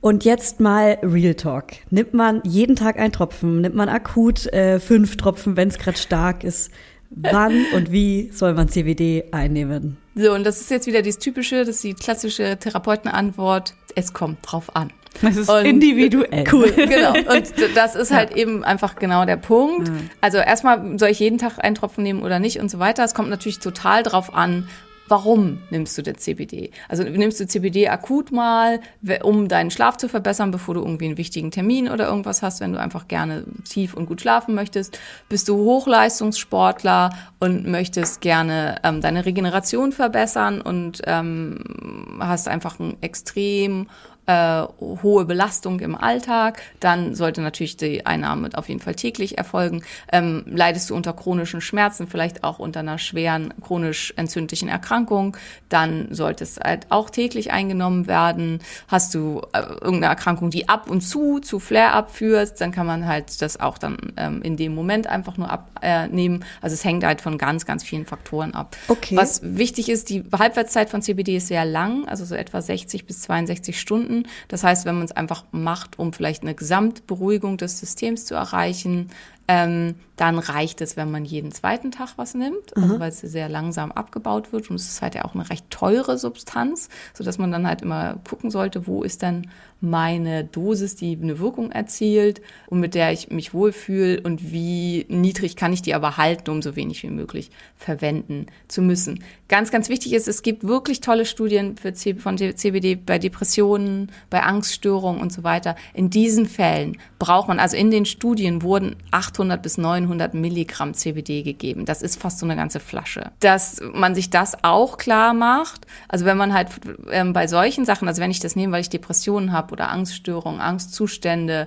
Und 0.00 0.24
jetzt 0.24 0.60
mal 0.60 0.98
Real 1.02 1.34
Talk. 1.34 1.72
Nimmt 1.90 2.14
man 2.14 2.40
jeden 2.44 2.74
Tag 2.74 2.98
einen 2.98 3.12
Tropfen? 3.12 3.60
Nimmt 3.60 3.74
man 3.74 3.88
akut 3.88 4.46
äh, 4.46 4.80
fünf 4.80 5.16
Tropfen, 5.16 5.56
wenn 5.56 5.68
es 5.68 5.78
gerade 5.78 5.98
stark 5.98 6.42
ist? 6.42 6.70
Wann 7.10 7.66
und 7.74 7.92
wie 7.92 8.30
soll 8.32 8.54
man 8.54 8.68
CBD 8.68 9.24
einnehmen? 9.32 9.98
So, 10.14 10.32
und 10.32 10.44
das 10.44 10.60
ist 10.60 10.70
jetzt 10.70 10.86
wieder 10.86 11.02
dieses 11.02 11.18
typische, 11.18 11.64
das 11.64 11.76
ist 11.76 11.84
die 11.84 11.94
klassische 11.94 12.56
Therapeutenantwort. 12.58 13.74
Es 13.94 14.12
kommt 14.12 14.38
drauf 14.42 14.74
an. 14.74 14.92
Das 15.22 15.36
ist 15.36 15.48
und, 15.48 15.64
individuell. 15.64 16.44
Cool, 16.52 16.70
genau. 16.76 17.12
Und 17.12 17.52
das 17.74 17.94
ist 17.94 18.10
halt 18.10 18.36
eben 18.36 18.64
einfach 18.64 18.96
genau 18.96 19.24
der 19.24 19.36
Punkt. 19.36 19.88
Mhm. 19.88 20.10
Also 20.20 20.38
erstmal 20.38 20.98
soll 20.98 21.10
ich 21.10 21.18
jeden 21.18 21.38
Tag 21.38 21.58
einen 21.58 21.74
Tropfen 21.74 22.04
nehmen 22.04 22.22
oder 22.22 22.38
nicht 22.38 22.60
und 22.60 22.70
so 22.70 22.78
weiter. 22.78 23.04
Es 23.04 23.14
kommt 23.14 23.28
natürlich 23.28 23.58
total 23.58 24.02
drauf 24.02 24.34
an, 24.34 24.68
warum 25.10 25.58
nimmst 25.70 25.98
du 25.98 26.02
denn 26.02 26.16
CBD? 26.16 26.70
Also 26.88 27.02
nimmst 27.02 27.40
du 27.40 27.46
CBD 27.46 27.88
akut 27.88 28.30
mal, 28.30 28.80
um 29.22 29.48
deinen 29.48 29.70
Schlaf 29.70 29.96
zu 29.96 30.08
verbessern, 30.08 30.52
bevor 30.52 30.74
du 30.74 30.80
irgendwie 30.80 31.06
einen 31.06 31.18
wichtigen 31.18 31.50
Termin 31.50 31.88
oder 31.88 32.06
irgendwas 32.06 32.42
hast, 32.42 32.60
wenn 32.60 32.72
du 32.72 32.80
einfach 32.80 33.08
gerne 33.08 33.44
tief 33.68 33.94
und 33.94 34.06
gut 34.06 34.20
schlafen 34.20 34.54
möchtest? 34.54 34.98
Bist 35.28 35.48
du 35.48 35.56
Hochleistungssportler 35.56 37.10
und 37.40 37.66
möchtest 37.66 38.20
gerne 38.20 38.76
ähm, 38.84 39.00
deine 39.00 39.26
Regeneration 39.26 39.90
verbessern 39.90 40.60
und 40.60 41.02
ähm, 41.06 42.18
hast 42.20 42.46
einfach 42.46 42.78
ein 42.78 42.96
extrem 43.00 43.88
äh, 44.26 44.62
hohe 44.80 45.24
Belastung 45.24 45.80
im 45.80 45.94
Alltag, 45.94 46.62
dann 46.78 47.14
sollte 47.14 47.40
natürlich 47.40 47.76
die 47.76 48.06
Einnahme 48.06 48.50
auf 48.54 48.68
jeden 48.68 48.80
Fall 48.80 48.94
täglich 48.94 49.38
erfolgen. 49.38 49.82
Ähm, 50.12 50.44
leidest 50.46 50.90
du 50.90 50.94
unter 50.94 51.12
chronischen 51.12 51.60
Schmerzen, 51.60 52.06
vielleicht 52.06 52.44
auch 52.44 52.58
unter 52.58 52.80
einer 52.80 52.98
schweren 52.98 53.54
chronisch 53.60 54.12
entzündlichen 54.16 54.68
Erkrankung, 54.68 55.36
dann 55.68 56.08
sollte 56.10 56.44
es 56.44 56.58
halt 56.58 56.86
auch 56.90 57.10
täglich 57.10 57.52
eingenommen 57.52 58.06
werden. 58.06 58.60
Hast 58.88 59.14
du 59.14 59.42
äh, 59.52 59.60
irgendeine 59.60 60.06
Erkrankung, 60.06 60.50
die 60.50 60.68
ab 60.68 60.88
und 60.90 61.00
zu 61.00 61.40
zu 61.40 61.58
Flare-up 61.58 62.10
führt, 62.10 62.60
dann 62.60 62.72
kann 62.72 62.86
man 62.86 63.06
halt 63.06 63.40
das 63.42 63.58
auch 63.58 63.78
dann 63.78 64.12
ähm, 64.16 64.42
in 64.42 64.56
dem 64.56 64.74
Moment 64.74 65.06
einfach 65.06 65.36
nur 65.36 65.50
abnehmen. 65.50 66.42
Äh, 66.42 66.44
also 66.60 66.74
es 66.74 66.84
hängt 66.84 67.04
halt 67.04 67.20
von 67.20 67.38
ganz, 67.38 67.66
ganz 67.66 67.84
vielen 67.84 68.06
Faktoren 68.06 68.54
ab. 68.54 68.76
Okay. 68.88 69.16
Was 69.16 69.40
wichtig 69.42 69.88
ist, 69.88 70.10
die 70.10 70.24
Halbwertszeit 70.36 70.90
von 70.90 71.02
CBD 71.02 71.36
ist 71.36 71.48
sehr 71.48 71.64
lang, 71.64 72.06
also 72.06 72.24
so 72.24 72.34
etwa 72.34 72.60
60 72.60 73.06
bis 73.06 73.22
62 73.22 73.80
Stunden. 73.80 74.09
Das 74.48 74.64
heißt, 74.64 74.84
wenn 74.84 74.96
man 74.96 75.04
es 75.04 75.12
einfach 75.12 75.44
macht, 75.52 75.98
um 75.98 76.12
vielleicht 76.12 76.42
eine 76.42 76.54
Gesamtberuhigung 76.54 77.56
des 77.56 77.78
Systems 77.78 78.26
zu 78.26 78.34
erreichen, 78.34 79.10
ähm, 79.48 79.96
dann 80.16 80.38
reicht 80.38 80.80
es, 80.80 80.96
wenn 80.96 81.10
man 81.10 81.24
jeden 81.24 81.50
zweiten 81.50 81.90
Tag 81.90 82.10
was 82.16 82.34
nimmt, 82.34 82.76
also 82.76 83.00
weil 83.00 83.08
es 83.08 83.20
sehr 83.20 83.48
langsam 83.48 83.90
abgebaut 83.90 84.52
wird 84.52 84.68
und 84.68 84.76
es 84.76 84.88
ist 84.88 85.02
halt 85.02 85.14
ja 85.14 85.24
auch 85.24 85.34
eine 85.34 85.48
recht 85.48 85.70
teure 85.70 86.18
Substanz, 86.18 86.90
so 87.14 87.24
dass 87.24 87.38
man 87.38 87.50
dann 87.50 87.66
halt 87.66 87.80
immer 87.82 88.20
gucken 88.28 88.50
sollte, 88.50 88.86
wo 88.86 89.02
ist 89.02 89.22
denn 89.22 89.48
meine 89.80 90.44
Dosis, 90.44 90.94
die 90.94 91.18
eine 91.20 91.38
Wirkung 91.38 91.72
erzielt 91.72 92.42
und 92.66 92.80
mit 92.80 92.94
der 92.94 93.12
ich 93.12 93.30
mich 93.30 93.54
wohlfühle 93.54 94.20
und 94.20 94.52
wie 94.52 95.06
niedrig 95.08 95.56
kann 95.56 95.72
ich 95.72 95.80
die 95.80 95.94
aber 95.94 96.18
halten, 96.18 96.50
um 96.50 96.60
so 96.60 96.76
wenig 96.76 97.02
wie 97.02 97.08
möglich 97.08 97.50
verwenden 97.76 98.46
zu 98.68 98.82
müssen. 98.82 99.24
Ganz, 99.48 99.70
ganz 99.70 99.88
wichtig 99.88 100.12
ist, 100.12 100.28
es 100.28 100.42
gibt 100.42 100.64
wirklich 100.64 101.00
tolle 101.00 101.24
Studien 101.24 101.76
für 101.76 101.94
C 101.94 102.14
von 102.14 102.36
CBD 102.36 102.94
bei 102.94 103.18
Depressionen, 103.18 104.12
bei 104.28 104.42
Angststörungen 104.42 105.20
und 105.20 105.32
so 105.32 105.44
weiter. 105.44 105.76
In 105.94 106.10
diesen 106.10 106.46
Fällen 106.46 106.98
braucht 107.18 107.48
man, 107.48 107.58
also 107.58 107.76
in 107.76 107.90
den 107.90 108.04
Studien 108.04 108.62
wurden 108.62 108.96
800 109.30 109.62
bis 109.62 109.78
900 109.78 110.34
Milligramm 110.34 110.94
CBD 110.94 111.42
gegeben. 111.42 111.84
Das 111.84 112.02
ist 112.02 112.20
fast 112.20 112.38
so 112.38 112.46
eine 112.46 112.56
ganze 112.56 112.80
Flasche. 112.80 113.30
Dass 113.40 113.80
man 113.92 114.14
sich 114.14 114.30
das 114.30 114.56
auch 114.62 114.98
klar 114.98 115.34
macht, 115.34 115.86
also 116.08 116.24
wenn 116.24 116.36
man 116.36 116.52
halt 116.52 116.68
ähm, 117.10 117.32
bei 117.32 117.46
solchen 117.46 117.84
Sachen, 117.84 118.08
also 118.08 118.20
wenn 118.20 118.30
ich 118.30 118.40
das 118.40 118.56
nehme, 118.56 118.72
weil 118.72 118.80
ich 118.80 118.90
Depressionen 118.90 119.52
habe 119.52 119.72
oder 119.72 119.90
Angststörungen, 119.90 120.60
Angstzustände, 120.60 121.66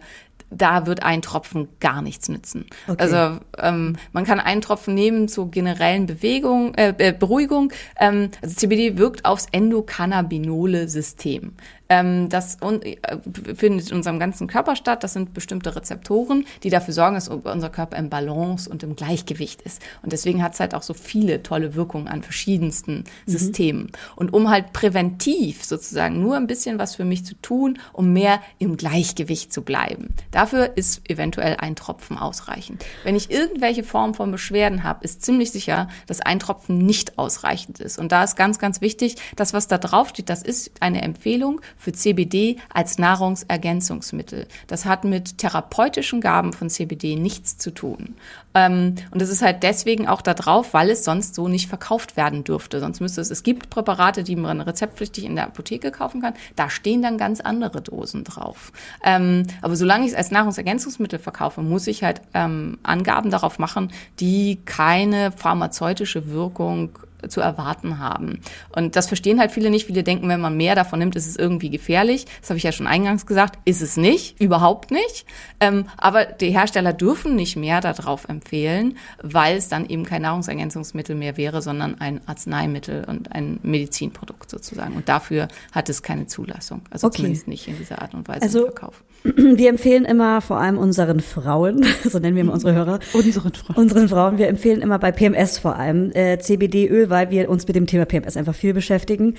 da 0.58 0.86
wird 0.86 1.04
ein 1.04 1.22
Tropfen 1.22 1.68
gar 1.80 2.02
nichts 2.02 2.30
nützen. 2.30 2.66
Okay. 2.88 3.02
Also 3.02 3.40
ähm, 3.58 3.98
man 4.12 4.24
kann 4.24 4.40
einen 4.40 4.62
Tropfen 4.62 4.94
nehmen 4.94 5.28
zur 5.28 5.52
generellen 5.52 6.06
Bewegung, 6.06 6.74
äh, 6.76 6.94
äh 6.98 7.12
Beruhigung. 7.12 7.74
Ähm, 8.00 8.30
also 8.42 8.56
CBD 8.56 8.98
wirkt 8.98 9.26
aufs 9.26 9.48
Endokannabinole-System. 9.52 11.54
Ähm, 11.94 12.30
das 12.30 12.58
äh, 12.62 12.98
findet 13.56 13.92
in 13.92 13.98
unserem 13.98 14.20
ganzen 14.20 14.48
Körper 14.48 14.76
statt. 14.76 15.04
Das 15.04 15.14
sind 15.14 15.34
bestimmte 15.34 15.76
Rezeptoren, 15.76 16.46
die 16.64 16.70
dafür 16.70 16.94
sorgen, 16.94 17.16
dass 17.16 17.28
unser 17.28 17.70
Körper 17.70 17.98
im 17.98 18.10
Balance 18.10 18.70
und 18.70 18.82
im 18.82 18.96
Gleichgewicht 18.96 19.62
ist. 19.62 19.82
Und 20.02 20.12
deswegen 20.12 20.42
hat 20.42 20.54
es 20.54 20.60
halt 20.60 20.74
auch 20.74 20.82
so 20.82 20.96
viele 20.96 21.44
tolle 21.44 21.76
Wirkungen 21.76 22.08
an 22.08 22.24
verschiedensten 22.24 23.04
mhm. 23.26 23.32
Systemen. 23.32 23.92
Und 24.16 24.34
um 24.34 24.50
halt 24.50 24.74
präventiv 24.74 25.64
sozusagen 25.64 26.20
nur 26.20 26.36
ein 26.36 26.48
bisschen 26.48 26.80
was 26.80 26.96
für 26.96 27.06
mich 27.06 27.26
zu 27.26 27.36
tun, 27.36 27.78
um 27.92 28.12
mehr 28.12 28.42
im 28.58 28.76
Gleichgewicht 28.76 29.54
zu 29.54 29.62
bleiben. 29.62 30.16
Dafür 30.32 30.76
ist 30.76 31.08
eventuell 31.10 31.58
ein 31.58 31.76
Tropfen 31.76 32.18
ausreichend. 32.18 32.84
Wenn 33.04 33.16
ich 33.16 33.30
irgendwelche 33.30 33.84
Form 33.84 34.16
von 34.16 34.32
Beschwerden 34.32 34.84
habe, 34.84 35.04
ist 35.04 35.24
ziemlich 35.24 35.52
sicher, 35.52 35.90
dass 36.08 36.22
ein 36.22 36.40
Tropfen 36.40 36.80
nicht 36.80 37.20
ausreichend 37.20 37.80
ist. 37.80 38.00
Und 38.00 38.12
da 38.12 38.24
ist 38.24 38.36
ganz, 38.36 38.58
ganz 38.58 38.82
wichtig, 38.82 39.18
dass 39.36 39.54
was 39.54 39.68
da 39.68 39.78
draufsteht, 39.78 40.30
das 40.30 40.42
ist 40.42 40.72
eine 40.80 41.04
Empfehlung 41.04 41.62
für 41.84 41.92
CBD 41.92 42.56
als 42.74 42.98
Nahrungsergänzungsmittel. 42.98 44.48
Das 44.68 44.86
hat 44.86 45.04
mit 45.04 45.38
therapeutischen 45.38 46.22
Gaben 46.22 46.54
von 46.54 46.70
CBD 46.70 47.18
nichts 47.18 47.58
zu 47.58 47.72
tun. 47.72 48.16
Ähm, 48.54 48.96
und 49.12 49.22
es 49.22 49.30
ist 49.30 49.42
halt 49.42 49.64
deswegen 49.64 50.08
auch 50.08 50.22
da 50.22 50.34
drauf, 50.34 50.74
weil 50.74 50.90
es 50.90 51.04
sonst 51.04 51.36
so 51.36 51.50
nicht 51.50 51.68
verkauft 51.68 52.16
werden 52.16 52.46
dürfte. 52.46 52.80
Sonst 52.80 53.02
müsste 53.02 53.20
es, 53.20 53.32
es 53.32 53.44
gibt 53.44 53.70
Präparate, 53.70 54.24
die 54.24 54.38
man 54.38 54.62
rezeptpflichtig 54.62 55.26
in 55.26 55.36
der 55.36 55.48
Apotheke 55.48 55.92
kaufen 55.92 56.22
kann. 56.22 56.36
Da 56.56 56.70
stehen 56.70 57.02
dann 57.02 57.18
ganz 57.18 57.42
andere 57.42 57.82
Dosen 57.82 58.24
drauf. 58.24 58.72
Ähm, 59.04 59.48
aber 59.62 59.76
solange 59.76 60.06
ich 60.06 60.12
es 60.12 60.18
als 60.18 60.32
Nahrungsergänzungsmittel 60.32 61.20
verkaufe, 61.20 61.62
muss 61.62 61.88
ich 61.88 62.04
halt 62.04 62.22
ähm, 62.34 62.78
Angaben 62.84 63.30
darauf 63.30 63.60
machen, 63.60 63.92
die 64.22 64.60
keine 64.64 65.34
pharmazeutische 65.34 66.30
Wirkung 66.30 66.98
zu 67.30 67.42
erwarten 67.42 68.00
haben. 68.00 68.40
Und 68.76 68.96
das 68.96 69.08
verstehen 69.08 69.40
halt 69.40 69.52
viele 69.52 69.70
nicht. 69.70 69.86
Viele 69.88 70.04
denken, 70.04 70.28
wenn 70.30 70.42
man 70.42 70.56
mehr 70.58 70.76
davon 70.76 71.00
nimmt, 71.00 71.16
ist 71.16 71.28
es 71.28 71.36
irgendwie 71.36 71.70
gefährlich. 71.70 72.26
Das 72.42 72.50
habe 72.50 72.58
ich 72.58 72.64
ja 72.64 72.72
schon 72.72 72.88
eingangs 72.88 73.26
gesagt. 73.26 73.60
Ist 73.66 73.82
es 73.82 73.98
nicht, 73.98 74.40
überhaupt 74.42 74.92
nicht. 74.92 75.26
Ähm, 75.60 75.86
aber 75.98 76.26
die 76.26 76.52
Hersteller 76.52 76.94
dürfen 76.94 77.36
nicht 77.36 77.56
mehr 77.56 77.82
darauf 77.82 78.28
empfehlen, 78.28 78.98
weil 79.22 79.58
es 79.58 79.70
dann 79.70 79.86
eben 79.88 80.04
kein 80.06 80.22
Nahrungsergänzungsmittel 80.24 81.16
mehr 81.16 81.38
wäre, 81.38 81.62
sondern 81.62 82.00
ein 82.02 82.22
Arzneimittel 82.28 83.04
und 83.06 83.32
ein 83.32 83.60
Medizinprodukt 83.64 84.50
sozusagen. 84.50 84.96
Und 84.96 85.10
dafür 85.10 85.48
hat 85.72 85.90
es 85.90 86.04
keine 86.04 86.28
Zulassung. 86.28 86.82
Also 86.90 87.08
Okay. 87.08 87.18
zumindest 87.18 87.48
nicht 87.48 87.68
in 87.68 87.78
dieser 87.78 88.02
Art 88.02 88.14
und 88.14 88.28
Weise 88.28 88.42
Also- 88.44 88.60
im 88.60 88.66
Verkauf. 88.74 89.04
Wir 89.24 89.70
empfehlen 89.70 90.04
immer 90.04 90.42
vor 90.42 90.60
allem 90.60 90.78
unseren 90.78 91.22
Frauen, 91.22 91.86
so 92.04 92.20
nennen 92.20 92.36
wir 92.36 92.42
immer 92.42 92.54
unsere 92.54 92.74
Hörer, 92.74 93.00
Unseren 93.14 93.54
Frauen. 93.54 93.78
unseren 93.78 94.10
Frauen, 94.10 94.38
wir 94.38 94.50
empfehlen 94.50 94.82
immer 94.82 95.00
bei 95.00 95.12
PMS 95.14 95.60
vor 95.60 95.78
allem 95.78 96.12
äh, 96.14 96.38
CBD-Öl, 96.40 97.10
weil 97.10 97.30
wir 97.32 97.50
uns 97.50 97.66
mit 97.66 97.76
dem 97.78 97.88
Thema 97.88 98.06
PMS 98.06 98.36
einfach 98.36 98.56
viel 98.56 98.74
beschäftigen. 98.74 99.36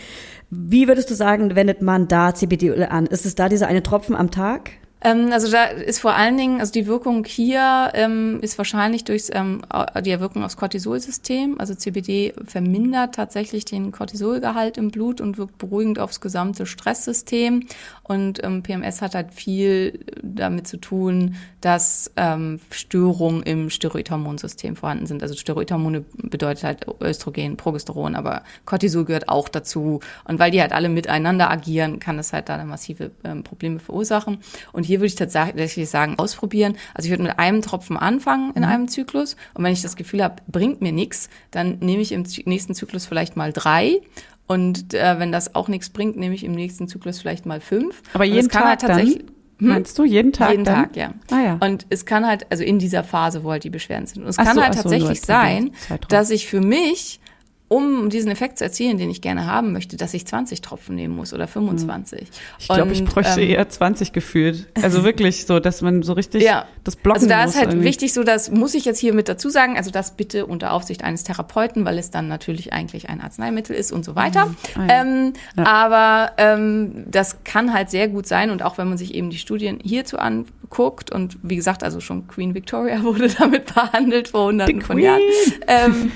Wie 0.49 0.89
würdest 0.89 1.11
du 1.11 1.15
sagen, 1.15 1.55
wendet 1.55 1.83
man 1.83 2.09
da 2.09 2.35
CBD-Öl 2.35 2.85
an? 2.85 3.07
Ist 3.07 3.27
es 3.27 3.35
da 3.35 3.49
dieser 3.51 3.67
eine 3.67 3.83
Tropfen 3.83 4.17
am 4.17 4.31
Tag? 4.31 4.71
Ähm, 5.05 5.29
also 5.33 5.51
da 5.51 5.65
ist 5.67 6.01
vor 6.01 6.15
allen 6.15 6.37
Dingen, 6.39 6.61
also 6.61 6.73
die 6.73 6.87
Wirkung 6.87 7.25
hier 7.25 7.91
ähm, 7.93 8.39
ist 8.41 8.57
wahrscheinlich 8.57 9.05
durch 9.05 9.29
ähm, 9.33 9.61
die 10.03 10.19
Wirkung 10.19 10.43
aufs 10.43 10.57
Cortisolsystem. 10.57 11.61
Also 11.61 11.75
CBD 11.75 12.33
vermindert 12.47 13.15
tatsächlich 13.15 13.67
den 13.67 13.93
Cortisolgehalt 13.93 14.79
im 14.79 14.91
Blut 14.91 15.21
und 15.21 15.37
wirkt 15.37 15.59
beruhigend 15.59 15.99
aufs 15.99 16.23
gesamte 16.23 16.65
Stresssystem. 16.65 17.67
Und 18.03 18.43
ähm, 18.43 18.63
PMS 18.63 19.03
hat 19.03 19.15
halt 19.15 19.35
viel 19.35 20.01
damit 20.23 20.67
zu 20.67 20.79
tun, 20.79 21.37
dass 21.61 22.11
ähm, 22.17 22.61
Störungen 22.71 23.43
im 23.43 23.69
Steroidhormonsystem 23.69 24.77
vorhanden 24.77 25.07
sind. 25.07 25.23
Also 25.23 25.35
Steroidhormone 25.35 26.05
bedeutet 26.15 26.65
halt 26.65 26.87
Östrogen, 27.01 27.57
Progesteron, 27.57 28.15
aber 28.15 28.43
Cortisol 28.65 29.05
gehört 29.05 29.29
auch 29.29 29.51
dazu. 29.51 30.01
Und 30.25 30.39
weil 30.39 30.51
die 30.51 30.63
halt 30.63 30.73
alle 30.73 30.89
miteinander 30.89 31.51
agieren, 31.51 32.01
kann 32.01 32.17
das 32.17 32.33
halt 32.33 32.49
da 32.49 32.63
massive 32.65 33.11
ähm, 33.23 33.43
Probleme 33.43 33.79
verursachen. 33.79 34.39
Und 34.73 34.85
hier 34.85 34.94
würde 34.99 35.07
ich 35.07 35.15
tatsächlich 35.15 35.89
sagen, 35.89 36.19
ausprobieren. 36.19 36.77
Also 36.95 37.07
ich 37.07 37.11
würde 37.11 37.25
mit 37.25 37.39
einem 37.39 37.63
Tropfen 37.63 37.97
anfangen 37.97 38.53
in 38.55 38.65
einem 38.65 38.89
Zyklus. 38.89 39.37
Und 39.55 39.65
wenn 39.65 39.73
ich 39.73 39.83
das 39.83 39.97
Gefühl 39.97 40.23
habe, 40.23 40.37
bringt 40.49 40.81
mir 40.81 40.93
nichts, 40.93 41.29
dann 41.51 41.79
nehme 41.81 42.03
ich 42.03 42.13
im 42.13 42.25
nächsten 42.47 42.75
Zyklus 42.75 43.07
vielleicht 43.07 43.37
mal 43.37 43.53
drei. 43.53 44.01
Und 44.47 44.93
äh, 44.95 45.19
wenn 45.19 45.33
das 45.33 45.55
auch 45.55 45.69
nichts 45.69 45.91
bringt, 45.91 46.17
nehme 46.17 46.35
ich 46.35 46.45
im 46.45 46.53
nächsten 46.53 46.89
Zyklus 46.89 47.21
vielleicht 47.21 47.47
mal 47.47 47.61
fünf. 47.61 48.03
Aber 48.13 48.25
jeden 48.25 48.49
kann 48.49 48.63
Tag 48.63 48.69
halt 48.71 48.81
tatsächlich, 48.83 49.19
dann? 49.19 49.35
Meinst 49.59 49.99
du 49.99 50.05
jeden 50.05 50.33
Tag 50.33 50.51
jeden 50.51 50.65
dann? 50.65 50.85
Tag, 50.85 50.97
ja. 50.97 51.15
Ah 51.31 51.41
ja. 51.41 51.59
Und 51.61 51.87
es 51.89 52.05
kann 52.05 52.27
halt, 52.27 52.47
also 52.51 52.65
in 52.65 52.79
dieser 52.79 53.05
Phase, 53.05 53.45
wo 53.45 53.51
halt 53.51 53.65
die 53.65 53.71
Beschwerden 53.71 54.07
sind. 54.07 54.23
Und 54.23 54.29
es 54.29 54.39
Ach 54.39 54.45
kann 54.45 54.57
so, 54.57 54.63
halt 54.63 54.75
so, 54.75 54.83
tatsächlich 54.83 55.11
als 55.11 55.27
sein, 55.27 55.71
dass 56.09 56.31
ich 56.31 56.47
für 56.47 56.61
mich, 56.61 57.21
um 57.69 58.11
diesen 58.11 58.31
Effekt 58.31 58.59
zu 58.59 58.65
erzielen, 58.65 58.99
den 58.99 59.11
ich 59.11 59.21
gerne 59.23 59.47
haben 59.47 59.73
möchte, 59.73 59.97
dass 59.97 60.13
ich 60.15 60.27
20 60.27 60.61
Tropfen 60.61 60.95
nehmen 60.95 61.17
muss 61.17 61.33
oder 61.33 61.49
25. 61.49 62.29
Ich 62.59 62.69
glaube, 62.69 62.93
ich 62.93 63.05
bräuchte 63.05 63.41
ähm, 63.41 63.51
eher 63.51 63.69
20 63.69 64.13
gefühlt. 64.13 64.69
Also 64.83 65.03
wirklich 65.03 65.47
so, 65.47 65.59
dass 65.61 65.81
man 65.83 66.03
so 66.03 66.13
richtig 66.13 66.43
Ja. 66.43 66.67
das 66.85 66.95
blocken 66.97 67.17
Also 67.23 67.29
da 67.29 67.43
muss 67.43 67.51
ist 67.55 67.57
halt 67.61 67.71
irgendwie. 67.71 67.87
wichtig, 67.89 68.13
so 68.13 68.23
das 68.23 68.51
muss 68.51 68.75
ich 68.75 68.85
jetzt 68.85 68.99
hier 68.99 69.15
mit 69.15 69.29
dazu 69.29 69.49
sagen, 69.49 69.77
also 69.77 69.91
das 69.91 70.13
bitte 70.17 70.47
unter 70.47 70.73
Aufsicht 70.73 71.03
eines 71.03 71.25
Therapeuten, 71.25 71.85
weil 71.85 71.99
es 71.99 72.11
dann 72.11 72.29
natürlich 72.29 72.73
eigentlich 72.73 73.09
ein 73.09 73.21
Arzneimittel 73.21 73.75
ist 73.75 73.93
und 73.93 74.05
so 74.05 74.15
weiter. 74.15 74.55
Ah, 74.77 74.87
ja. 74.87 75.01
ähm, 75.03 75.33
Ja. 75.57 75.65
Aber 75.67 76.33
ähm, 76.37 77.05
das 77.11 77.43
kann 77.45 77.73
halt 77.73 77.89
sehr 77.91 78.09
gut 78.09 78.27
sein 78.27 78.51
und 78.51 78.63
auch 78.63 78.77
wenn 78.79 78.89
man 78.89 78.99
sich 78.99 79.15
eben 79.15 79.31
die 79.31 79.39
Studien 79.39 79.79
hierzu 79.83 80.19
anguckt 80.65 81.13
und 81.13 81.39
wie 81.43 81.57
gesagt, 81.57 81.83
also 81.83 82.01
schon 82.01 82.27
Queen 82.27 82.55
Victoria 82.55 83.03
wurde 83.03 83.29
damit 83.29 83.73
behandelt 83.73 84.29
vor 84.29 84.47
hunderten 84.47 84.81
von. 84.81 84.99
Jahren. 84.99 85.23
Ähm, 85.67 86.13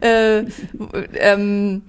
äh, 0.00 0.44
ähm, 1.18 1.82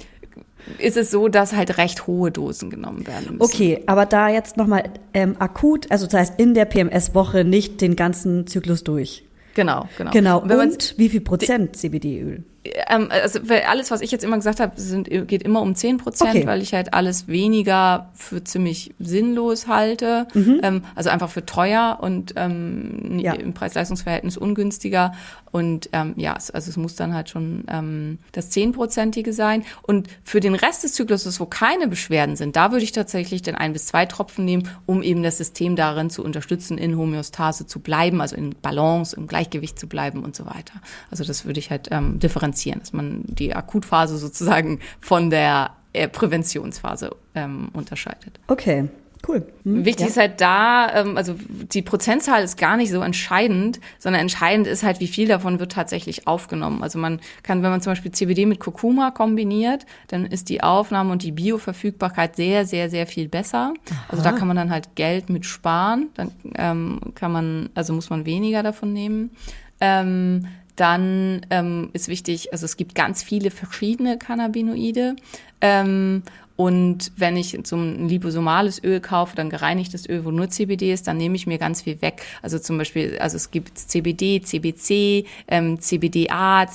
ist 0.80 0.98
es 0.98 1.12
so, 1.12 1.30
dass 1.30 1.54
halt 1.54 1.78
recht 1.78 2.08
hohe 2.08 2.30
Dosen 2.30 2.70
genommen 2.70 3.08
werden 3.08 3.38
müssen. 3.38 3.41
Okay, 3.41 3.84
aber 3.86 4.06
da 4.06 4.28
jetzt 4.28 4.58
nochmal 4.58 4.84
ähm, 5.13 5.36
akut, 5.39 5.89
also 5.91 6.06
das 6.06 6.20
heißt 6.20 6.39
in 6.39 6.54
der 6.54 6.65
PMS-Woche 6.65 7.46
nicht 7.46 7.80
den 7.80 7.96
ganzen 7.96 8.48
Zyklus 8.48 8.84
durch. 8.84 9.24
Genau, 9.54 9.88
genau. 9.98 10.12
Genau. 10.12 10.41
Und 10.41 10.52
Und 10.52 10.96
wie 10.98 11.10
viel 11.10 11.22
Prozent 11.22 11.76
CBD-Öl? 11.76 12.43
Ähm, 12.88 13.08
also 13.10 13.39
alles, 13.67 13.91
was 13.91 14.01
ich 14.01 14.12
jetzt 14.12 14.23
immer 14.23 14.36
gesagt 14.38 14.60
habe, 14.60 14.73
sind, 14.80 15.10
geht 15.27 15.43
immer 15.43 15.62
um 15.62 15.75
10 15.75 15.97
Prozent, 15.97 16.32
Okay. 16.32 16.47
weil 16.47 16.62
ich 16.62 16.73
halt 16.73 16.93
alles 16.93 17.27
weniger 17.27 18.10
für 18.13 18.43
ziemlich 18.43 18.93
sinnlos 18.99 19.67
halte. 19.67 20.27
Ähm, 20.36 20.84
also 20.95 21.10
einfach 21.10 21.30
für 21.30 21.45
teuer 21.45 21.97
und 22.01 22.34
ähm, 22.38 23.19
Ja. 23.19 23.34
im 23.34 23.53
Preis-Leistungs-Verhältnis 23.53 24.38
ungünstiger. 24.38 25.13
Und 25.58 25.89
ähm, 25.91 26.13
ja, 26.17 26.34
also 26.34 26.70
es 26.70 26.78
muss 26.78 26.96
dann 26.96 27.15
halt 27.15 27.30
schon 27.30 27.63
ähm, 27.67 28.20
das 28.32 28.52
10-prozentige 28.52 29.34
sein. 29.34 29.65
Und 29.82 30.08
für 30.24 30.39
den 30.39 30.54
Rest 30.54 30.84
des 30.84 30.93
Zykluses, 30.93 31.39
wo 31.39 31.48
keine 31.48 31.88
Beschwerden 31.88 32.36
sind, 32.36 32.56
da 32.56 32.72
würde 32.72 32.84
ich 32.84 32.91
tatsächlich 32.91 33.41
dann 33.41 33.56
ein 33.56 33.74
bis 33.74 33.88
zwei 33.88 34.06
Tropfen 34.06 34.46
nehmen, 34.46 34.70
um 34.86 35.02
eben 35.02 35.24
das 35.24 35.39
System 35.39 35.76
darin 35.76 36.12
zu 36.12 36.24
unterstützen, 36.24 36.78
in 36.78 36.96
Homöostase 36.96 37.65
zu 37.65 37.80
bleiben, 37.80 38.22
also 38.22 38.36
in 38.36 38.52
Balance, 38.62 39.15
im 39.15 39.26
Gleichgewicht 39.26 39.80
zu 39.80 39.88
bleiben 39.88 40.24
und 40.24 40.36
so 40.36 40.46
weiter. 40.46 40.74
Also 41.10 41.24
das 41.24 41.46
würde 41.46 41.60
ich 41.60 41.72
halt 41.72 41.88
ähm, 41.89 42.20
differenzieren, 42.20 42.80
dass 42.80 42.93
man 42.93 43.24
die 43.26 43.56
Akutphase 43.56 44.20
sozusagen 44.20 44.80
von 45.02 45.32
der 45.32 45.72
äh, 45.93 46.08
Präventionsphase 46.08 47.15
ähm, 47.34 47.70
unterscheidet. 47.74 48.39
Okay, 48.46 48.89
cool. 49.27 49.47
Hm, 49.63 49.86
Wichtig 49.86 50.06
ja. 50.06 50.10
ist 50.10 50.17
halt 50.17 50.41
da, 50.41 50.93
ähm, 50.93 51.17
also 51.17 51.36
die 51.71 51.82
Prozentzahl 51.82 52.43
ist 52.43 52.58
gar 52.58 52.77
nicht 52.77 52.91
so 52.91 53.01
entscheidend, 53.01 53.80
sondern 53.99 54.21
entscheidend 54.21 54.67
ist 54.67 54.84
halt, 54.84 54.99
wie 54.99 55.08
viel 55.08 55.27
davon 55.27 55.60
wird 55.60 55.71
tatsächlich 55.71 56.27
aufgenommen. 56.27 56.84
Also 56.84 56.99
man 56.99 57.19
kann, 57.43 57.63
wenn 57.63 57.69
man 57.71 57.82
zum 57.82 57.91
Beispiel 57.91 58.12
CBD 58.12 58.45
mit 58.45 58.60
Kurkuma 58.60 59.12
kombiniert, 59.12 59.86
dann 60.08 60.25
ist 60.25 60.49
die 60.49 60.62
Aufnahme 60.63 61.12
und 61.12 61.23
die 61.23 61.32
Bioverfügbarkeit 61.32 62.36
sehr, 62.36 62.65
sehr, 62.65 62.89
sehr 62.89 63.08
viel 63.08 63.27
besser. 63.27 63.73
Also 64.08 64.23
da 64.23 64.32
kann 64.32 64.47
man 64.47 64.58
dann 64.58 64.71
halt 64.71 64.95
Geld 64.95 65.30
mit 65.30 65.45
sparen. 65.45 66.10
Dann 66.15 66.32
ähm, 66.56 66.99
kann 67.15 67.32
man, 67.32 67.69
also 67.75 67.93
muss 67.93 68.10
man 68.10 68.25
weniger 68.25 68.63
davon 68.63 68.93
nehmen. 68.93 69.32
Ähm, 69.80 70.47
dann 70.77 71.45
ähm, 71.49 71.89
ist 71.93 72.08
wichtig, 72.08 72.53
also 72.53 72.65
es 72.65 72.77
gibt 72.77 72.93
ganz 72.93 73.23
viele 73.23 73.49
verschiedene 73.49 74.17
Cannabinoide. 74.17 75.15
Ähm, 75.60 76.21
und 76.58 77.12
wenn 77.15 77.38
ich 77.38 77.58
so 77.63 77.76
ein 77.78 78.10
liposomales 78.10 78.84
Öl 78.84 79.00
kaufe, 79.00 79.36
dann 79.36 79.52
gereinigtes 79.52 80.10
Öl, 80.10 80.26
wo 80.26 80.32
nur 80.32 80.50
CBD 80.50 80.91
ist, 80.91 81.08
dann 81.08 81.17
nehme 81.17 81.36
ich 81.36 81.46
mir 81.46 81.60
ganz 81.60 81.84
viel 81.84 82.02
weg. 82.02 82.24
Also 82.41 82.58
zum 82.58 82.80
Beispiel, 82.80 83.17
also 83.20 83.38
es 83.38 83.52
gibt 83.52 83.78
CBD, 83.78 84.41
CBC, 84.41 85.26
ähm, 85.48 85.80
CBDA, 85.80 86.65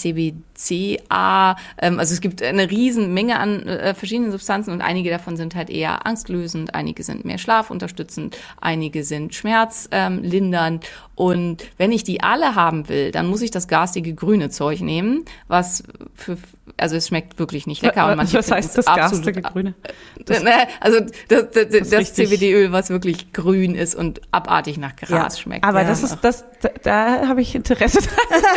CBCA. 0.54 1.56
Ähm, 1.78 1.98
also 1.98 2.14
es 2.14 2.20
gibt 2.20 2.42
eine 2.42 2.70
riesen 2.70 3.12
Menge 3.14 3.38
an 3.38 3.66
äh, 3.66 3.94
verschiedenen 3.94 4.32
Substanzen 4.32 4.70
und 4.72 4.80
einige 4.80 5.10
davon 5.10 5.36
sind 5.36 5.54
halt 5.54 5.70
eher 5.70 6.06
angstlösend, 6.06 6.74
einige 6.74 7.02
sind 7.02 7.24
mehr 7.24 7.38
schlafunterstützend, 7.38 8.36
einige 8.60 9.04
sind 9.04 9.34
schmerzlindernd. 9.34 10.86
Und 11.14 11.64
wenn 11.76 11.92
ich 11.92 12.04
die 12.04 12.22
alle 12.22 12.54
haben 12.54 12.88
will, 12.88 13.10
dann 13.12 13.26
muss 13.26 13.42
ich 13.42 13.50
das 13.50 13.68
garstige 13.68 14.14
grüne 14.14 14.48
Zeug 14.50 14.80
nehmen, 14.80 15.24
was 15.46 15.84
für, 16.14 16.38
also 16.78 16.96
es 16.96 17.08
schmeckt 17.08 17.38
wirklich 17.38 17.66
nicht 17.66 17.82
lecker. 17.82 18.10
Und 18.10 18.16
manche 18.16 18.38
Was 18.38 18.50
heißt 18.50 18.78
das 18.78 18.86
garstige 18.86 19.42
Grüne? 19.42 19.74
Ne, 20.28 20.68
also 20.80 21.00
das, 21.28 21.50
das, 21.50 21.68
das, 21.68 21.92
richtig- 21.92 22.28
CBD-Öl, 22.28 22.70
was 22.70 22.90
wirklich 22.90 23.32
grün 23.32 23.74
ist 23.74 23.94
und 23.96 24.20
abartig 24.30 24.78
nach 24.78 24.94
Gras 24.94 25.10
Ja, 25.10 25.30
schmeckt. 25.42 25.64
Aber 25.64 25.82
Ja. 25.82 25.88
das 25.88 26.02
ist 26.04 26.18
das, 26.22 26.44
da, 26.60 26.68
da 26.82 27.28
habe 27.28 27.40
ich 27.42 27.54
Interesse. 27.56 27.98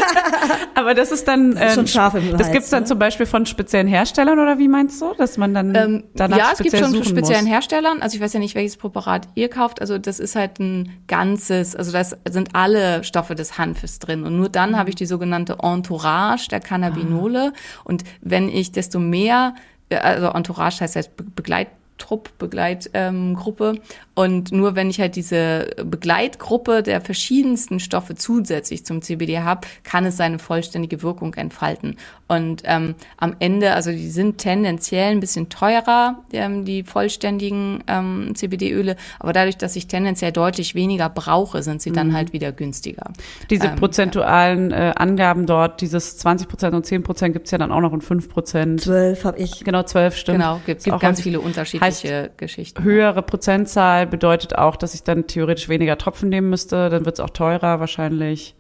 Aber 0.75 0.93
das 0.93 1.11
ist 1.11 1.27
dann, 1.27 1.55
Das 1.55 1.77
ist 1.77 1.94
scharf 1.95 2.13
im 2.15 2.31
das 2.31 2.41
Hals, 2.41 2.51
gibt's 2.51 2.69
dann 2.69 2.83
ne? 2.83 2.87
zum 2.87 2.99
Beispiel 2.99 3.25
von 3.25 3.45
speziellen 3.45 3.87
Herstellern 3.87 4.39
oder 4.39 4.57
wie 4.57 4.67
meinst 4.67 5.01
du, 5.01 5.13
dass 5.17 5.37
man 5.37 5.53
dann 5.53 5.73
Ähm, 5.75 6.03
danach 6.13 6.37
ja, 6.37 6.49
es 6.53 6.59
gibt 6.59 6.77
schon 6.77 6.93
von 6.93 7.03
speziellen 7.03 7.45
muss? 7.45 7.53
Herstellern. 7.53 8.01
Also 8.01 8.15
ich 8.15 8.21
weiß 8.21 8.33
ja 8.33 8.39
nicht, 8.39 8.55
welches 8.55 8.77
Präparat 8.77 9.27
ihr 9.35 9.49
kauft. 9.49 9.81
Also 9.81 9.97
das 9.97 10.19
ist 10.19 10.35
halt 10.35 10.59
ein 10.59 10.91
ganzes, 11.07 11.75
also 11.75 11.91
das 11.91 12.15
sind 12.29 12.49
alle 12.53 13.03
Stoffe 13.03 13.35
des 13.35 13.57
Hanfes 13.57 13.99
drin. 13.99 14.23
Und 14.23 14.37
nur 14.37 14.49
dann 14.49 14.77
habe 14.77 14.89
ich 14.89 14.95
die 14.95 15.05
sogenannte 15.05 15.57
Entourage 15.61 16.47
der 16.49 16.59
Cannabinole. 16.59 17.53
Und 17.83 18.03
wenn 18.21 18.49
ich 18.49 18.71
desto 18.71 18.99
mehr, 18.99 19.55
äh, 19.89 19.97
also 19.97 20.27
Entourage 20.27 20.81
heißt 20.81 20.95
halt 20.95 21.15
Be- 21.15 21.23
Begleittrupp, 21.23 22.37
Begleitgruppe. 22.37 23.69
Ähm. 23.69 23.79
Und 24.15 24.53
nur 24.53 24.75
wenn 24.75 24.89
ich 24.89 25.01
halt 25.01 25.17
diese 25.17 25.67
Begleitgruppe 25.83 26.83
der 26.83 27.01
verschiedensten 27.01 27.81
Stoffe 27.81 28.15
zusätzlich 28.15 28.85
zum 28.85 29.01
CBD 29.01 29.39
habe, 29.39 29.67
kann 29.83 30.05
es 30.05 30.15
seine 30.15 30.39
vollständige 30.39 31.03
Wirkung 31.03 31.33
entfalten. 31.33 31.97
Und 32.27 32.63
ähm, 32.63 32.95
am 33.17 33.35
Ende, 33.39 33.73
also 33.73 33.91
die 33.91 34.09
sind 34.09 34.37
tendenziell 34.37 35.11
ein 35.11 35.19
bisschen 35.19 35.49
teurer, 35.49 36.23
ähm, 36.31 36.63
die 36.63 36.83
vollständigen 36.83 37.83
ähm, 37.87 38.31
CBD-Öle, 38.33 38.95
aber 39.19 39.33
dadurch, 39.33 39.57
dass 39.57 39.75
ich 39.75 39.87
tendenziell 39.87 40.31
deutlich 40.31 40.75
weniger 40.75 41.09
brauche, 41.09 41.61
sind 41.61 41.81
sie 41.81 41.91
dann 41.91 42.13
halt 42.13 42.31
wieder 42.31 42.53
günstiger. 42.53 43.11
Diese 43.49 43.67
Ähm, 43.67 43.75
prozentualen 43.75 44.71
äh, 44.71 44.93
Angaben 44.95 45.45
dort, 45.45 45.81
dieses 45.81 46.17
20 46.17 46.47
Prozent 46.47 46.73
und 46.73 46.85
10 46.85 47.03
Prozent 47.03 47.33
gibt's 47.33 47.51
ja 47.51 47.57
dann 47.57 47.71
auch 47.71 47.81
noch 47.81 47.93
in 47.93 48.01
5 48.01 48.29
Prozent. 48.29 48.81
Zwölf 48.81 49.25
habe 49.25 49.37
ich. 49.39 49.65
Genau, 49.65 49.83
12 49.83 50.15
stimmt. 50.15 50.39
Genau, 50.39 50.61
gibt, 50.65 50.83
gibt 50.83 50.95
auch 50.95 51.01
ganz 51.01 51.21
viele 51.21 51.41
unterschiedliche 51.41 52.31
Geschichten. 52.37 52.81
Höhere 52.81 53.21
Prozentzahl 53.21 54.04
bedeutet 54.05 54.57
auch, 54.57 54.75
dass 54.75 54.93
ich 54.93 55.03
dann 55.03 55.27
theoretisch 55.27 55.69
weniger 55.69 55.97
Tropfen 55.97 56.29
nehmen 56.29 56.49
müsste. 56.49 56.89
Dann 56.89 57.05
wird's 57.05 57.19
auch 57.19 57.29
teurer 57.29 57.79
wahrscheinlich. 57.79 58.55